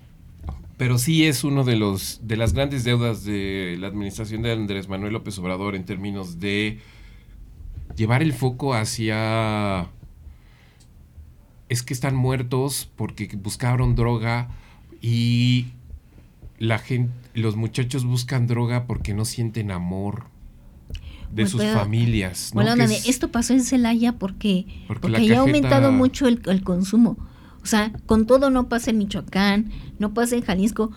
[0.76, 4.88] pero sí es uno de los de las grandes deudas de la administración de Andrés
[4.88, 6.80] Manuel López Obrador en términos de
[7.96, 9.88] llevar el foco hacia
[11.68, 14.48] es que están muertos porque buscaron droga
[15.00, 15.68] y
[16.58, 20.24] la gente los muchachos buscan droga porque no sienten amor
[21.36, 22.62] de Pues, sus pero- familias, ¿no?
[22.62, 27.16] Bueno, es- esto pasó en Celaya porque, Porque porque, ha aumentado mucho el, el consumo.
[27.62, 30.92] O sea, con todo no pasa en Michoacán, no pasa en Jalisco,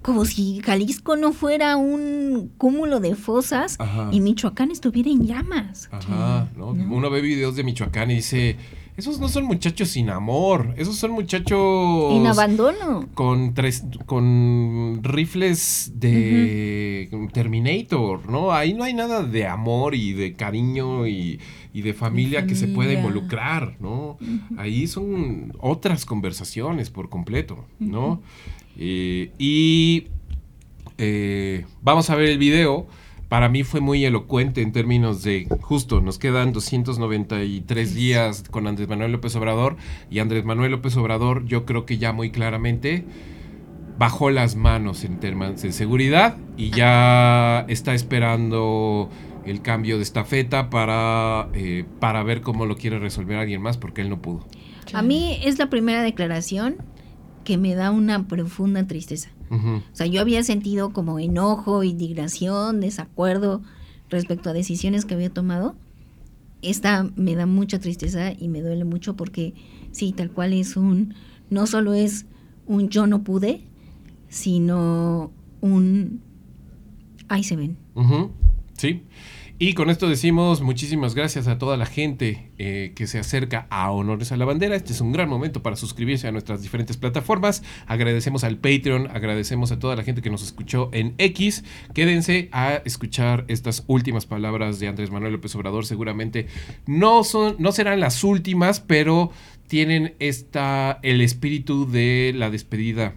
[0.00, 4.08] como si Jalisco no fuera un cúmulo de fosas Ajá.
[4.12, 5.88] y Michoacán estuviera en llamas.
[5.92, 6.72] Ajá, ¿no?
[6.74, 6.94] ¿no?
[6.94, 8.56] Uno ve videos de Michoacán y dice,
[8.96, 13.08] esos no son muchachos sin amor, esos son muchachos En abandono.
[13.14, 18.52] con tres, con rifles de Terminator, ¿no?
[18.52, 21.40] Ahí no hay nada de amor y de cariño y,
[21.72, 24.16] y de familia que se pueda involucrar, ¿no?
[24.56, 28.22] Ahí son otras conversaciones por completo, ¿no?
[28.78, 30.06] Eh, y
[30.98, 32.86] eh, vamos a ver el video.
[33.28, 38.88] Para mí fue muy elocuente en términos de, justo, nos quedan 293 días con Andrés
[38.88, 39.76] Manuel López Obrador
[40.10, 43.04] y Andrés Manuel López Obrador yo creo que ya muy claramente
[43.98, 49.08] bajó las manos en temas de seguridad y ya está esperando
[49.46, 54.00] el cambio de estafeta para, eh, para ver cómo lo quiere resolver alguien más porque
[54.02, 54.46] él no pudo.
[54.92, 56.76] A mí es la primera declaración
[57.44, 59.30] que me da una profunda tristeza.
[59.50, 63.62] O sea, yo había sentido como enojo, indignación, desacuerdo
[64.10, 65.76] respecto a decisiones que había tomado.
[66.62, 69.54] Esta me da mucha tristeza y me duele mucho porque
[69.92, 71.14] sí, tal cual es un,
[71.50, 72.26] no solo es
[72.66, 73.64] un yo no pude,
[74.28, 75.30] sino
[75.60, 76.20] un
[77.28, 77.76] ahí se ven.
[78.76, 79.02] Sí.
[79.56, 83.88] Y con esto decimos muchísimas gracias a toda la gente eh, que se acerca a
[83.92, 84.74] Honores a la Bandera.
[84.74, 87.62] Este es un gran momento para suscribirse a nuestras diferentes plataformas.
[87.86, 91.62] Agradecemos al Patreon, agradecemos a toda la gente que nos escuchó en X.
[91.94, 95.86] Quédense a escuchar estas últimas palabras de Andrés Manuel López Obrador.
[95.86, 96.48] Seguramente
[96.86, 99.30] no, son, no serán las últimas, pero
[99.68, 103.14] tienen esta, el espíritu de la despedida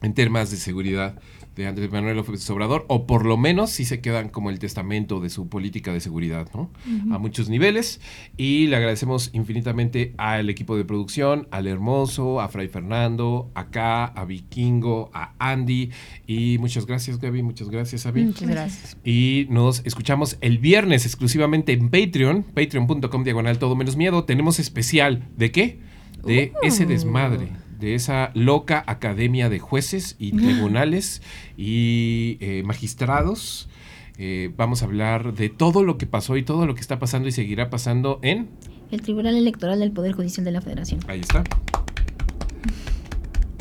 [0.00, 1.18] en temas de seguridad
[1.54, 5.20] de Andrés Manuel López Obrador, o por lo menos si se quedan como el testamento
[5.20, 6.70] de su política de seguridad, ¿no?
[7.12, 8.00] A muchos niveles.
[8.36, 14.24] Y le agradecemos infinitamente al equipo de producción, al Hermoso, a Fray Fernando, acá, a
[14.24, 15.90] Vikingo, a Andy.
[16.26, 18.24] Y muchas gracias, Gaby, muchas gracias, Abby.
[18.24, 18.96] Muchas gracias.
[19.04, 24.24] Y nos escuchamos el viernes exclusivamente en Patreon, patreon.com diagonal todo menos miedo.
[24.24, 25.80] Tenemos especial de qué?
[26.24, 27.48] De ese desmadre,
[27.82, 31.20] de esa loca academia de jueces y tribunales
[31.58, 33.68] y eh, magistrados.
[34.18, 37.28] Eh, vamos a hablar de todo lo que pasó y todo lo que está pasando
[37.28, 38.48] y seguirá pasando en...
[38.92, 41.00] El Tribunal Electoral del Poder Judicial de la Federación.
[41.08, 41.42] Ahí está.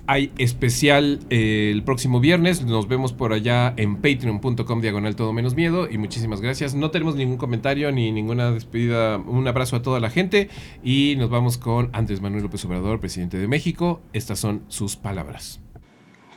[0.08, 2.64] Hay especial eh, el próximo viernes.
[2.64, 5.90] Nos vemos por allá en patreon.com diagonal todo menos miedo.
[5.90, 6.76] Y muchísimas gracias.
[6.76, 9.18] No tenemos ningún comentario ni ninguna despedida.
[9.18, 10.50] Un abrazo a toda la gente.
[10.84, 14.02] Y nos vamos con Andrés Manuel López Obrador, presidente de México.
[14.14, 15.60] Estas son sus palabras.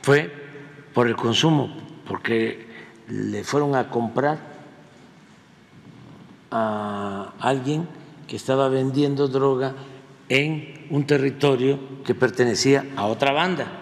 [0.01, 0.31] fue
[0.93, 1.75] por el consumo,
[2.07, 2.65] porque
[3.09, 4.39] le fueron a comprar
[6.51, 7.87] a alguien
[8.27, 9.75] que estaba vendiendo droga
[10.29, 13.81] en un territorio que pertenecía a otra banda.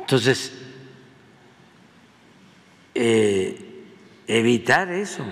[0.00, 0.52] Entonces,
[2.94, 3.84] eh,
[4.26, 5.22] evitar eso,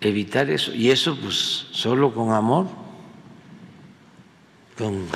[0.00, 2.68] evitar eso, y eso pues solo con amor,
[4.78, 5.06] con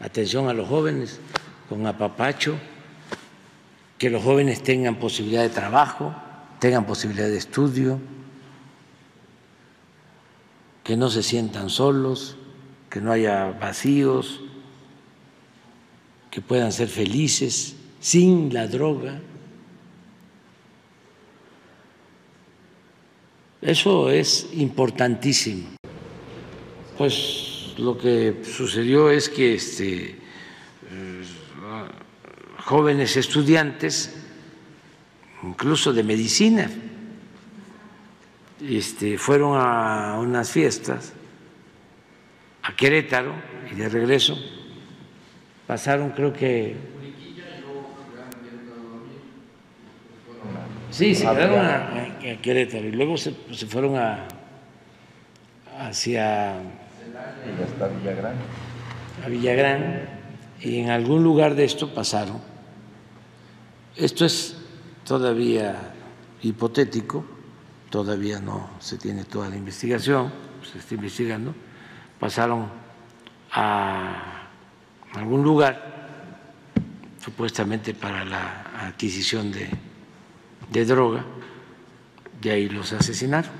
[0.00, 1.20] atención a los jóvenes,
[1.68, 2.58] con apapacho
[4.02, 6.12] que los jóvenes tengan posibilidad de trabajo,
[6.58, 8.00] tengan posibilidad de estudio,
[10.82, 12.36] que no se sientan solos,
[12.90, 14.40] que no haya vacíos,
[16.32, 19.20] que puedan ser felices sin la droga.
[23.60, 25.76] Eso es importantísimo.
[26.98, 30.21] Pues lo que sucedió es que este,
[32.64, 34.14] jóvenes estudiantes,
[35.42, 36.70] incluso de medicina,
[38.60, 41.12] este, fueron a unas fiestas
[42.62, 43.34] a Querétaro
[43.70, 44.38] y de regreso
[45.66, 46.76] pasaron creo que
[50.90, 51.88] sí se quedaron a,
[52.32, 54.28] a Querétaro y luego se, se fueron a
[55.80, 56.54] hacia
[59.24, 60.08] a Villagrán
[60.60, 62.51] y en algún lugar de esto pasaron
[63.96, 64.56] esto es
[65.04, 65.94] todavía
[66.42, 67.24] hipotético
[67.90, 70.32] todavía no se tiene toda la investigación
[70.70, 71.54] se está investigando
[72.18, 72.68] pasaron
[73.52, 74.48] a
[75.14, 76.08] algún lugar,
[77.22, 79.68] supuestamente para la adquisición de,
[80.70, 81.24] de droga,
[82.40, 83.50] de ahí los asesinaron.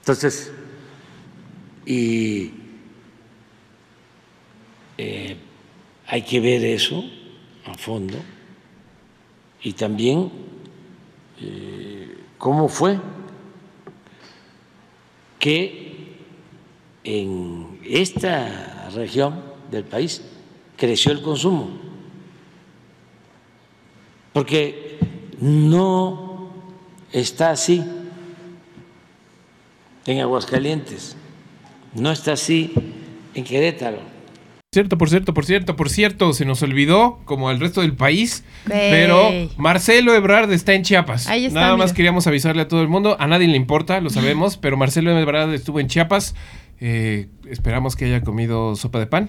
[0.00, 0.52] Entonces,
[1.86, 2.52] y
[4.98, 5.36] eh,
[6.12, 7.02] hay que ver eso
[7.64, 8.18] a fondo
[9.62, 10.30] y también
[11.40, 13.00] eh, cómo fue
[15.38, 16.18] que
[17.02, 20.20] en esta región del país
[20.76, 21.70] creció el consumo,
[24.34, 24.98] porque
[25.40, 26.52] no
[27.10, 27.82] está así
[30.04, 31.16] en Aguascalientes,
[31.94, 32.70] no está así
[33.32, 34.11] en Querétaro.
[34.74, 38.42] Cierto, por cierto, por cierto, por cierto, se nos olvidó, como al resto del país,
[38.64, 39.28] pero
[39.58, 41.26] Marcelo Ebrard está en Chiapas.
[41.26, 41.96] Ahí está, Nada más mira.
[41.96, 45.52] queríamos avisarle a todo el mundo, a nadie le importa, lo sabemos, pero Marcelo Ebrard
[45.52, 46.34] estuvo en Chiapas.
[46.80, 49.28] Eh, esperamos que haya comido sopa de pan.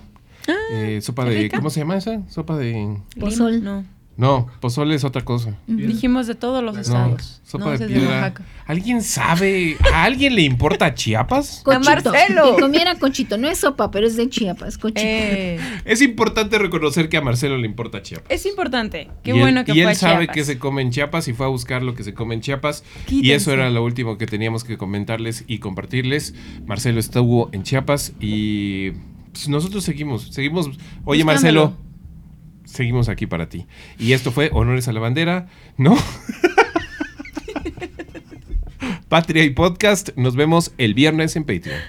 [0.72, 1.58] Eh, sopa de, rica.
[1.58, 2.22] ¿cómo se llama esa?
[2.30, 2.96] Sopa de...
[3.20, 3.62] Pozol.
[3.62, 3.84] No.
[4.16, 5.58] No, pozole es otra cosa.
[5.66, 7.42] Dijimos de todos los No, estados.
[7.44, 8.34] sopa No, de piedra.
[8.68, 9.76] ¿Alguien sabe?
[9.92, 11.62] ¿A alguien le importa Chiapas?
[11.66, 11.84] Cochito.
[12.12, 12.56] Marcelo.
[12.56, 13.38] Que comiera cochito.
[13.40, 14.78] No es sopa, pero es de Chiapas.
[14.78, 15.02] Cochito.
[15.04, 18.28] Eh, Es importante reconocer que a Marcelo le importa Chiapas.
[18.30, 19.10] es importante.
[19.24, 21.28] Qué y él, bueno que y fue él a sabe que se come en Chiapas
[21.28, 22.84] y fue a buscar lo que se come en Chiapas.
[23.10, 26.36] Y eso era lo último que teníamos que comentarles y compartirles.
[26.68, 28.92] Marcelo estuvo en Chiapas y
[29.32, 30.68] pues, nosotros seguimos, seguimos.
[31.04, 31.26] Oye, Buscándolo.
[31.26, 31.78] Marcelo,
[32.74, 33.68] seguimos aquí para ti.
[34.00, 35.48] Y esto fue Honores a la Bandera,
[35.78, 35.96] ¿no?
[39.08, 40.10] Patria y Podcast.
[40.16, 41.80] Nos vemos el viernes en Patreon.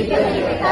[0.00, 0.70] No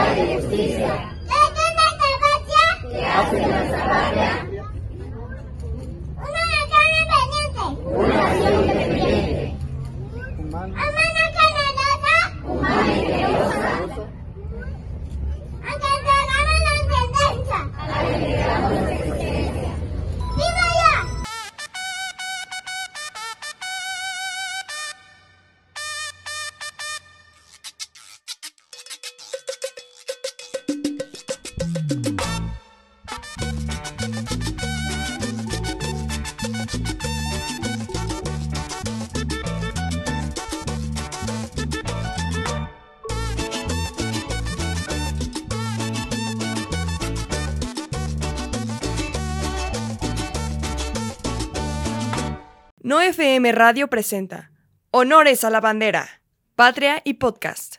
[53.18, 54.52] FM Radio presenta
[54.92, 56.22] Honores a la Bandera,
[56.54, 57.77] Patria y Podcast.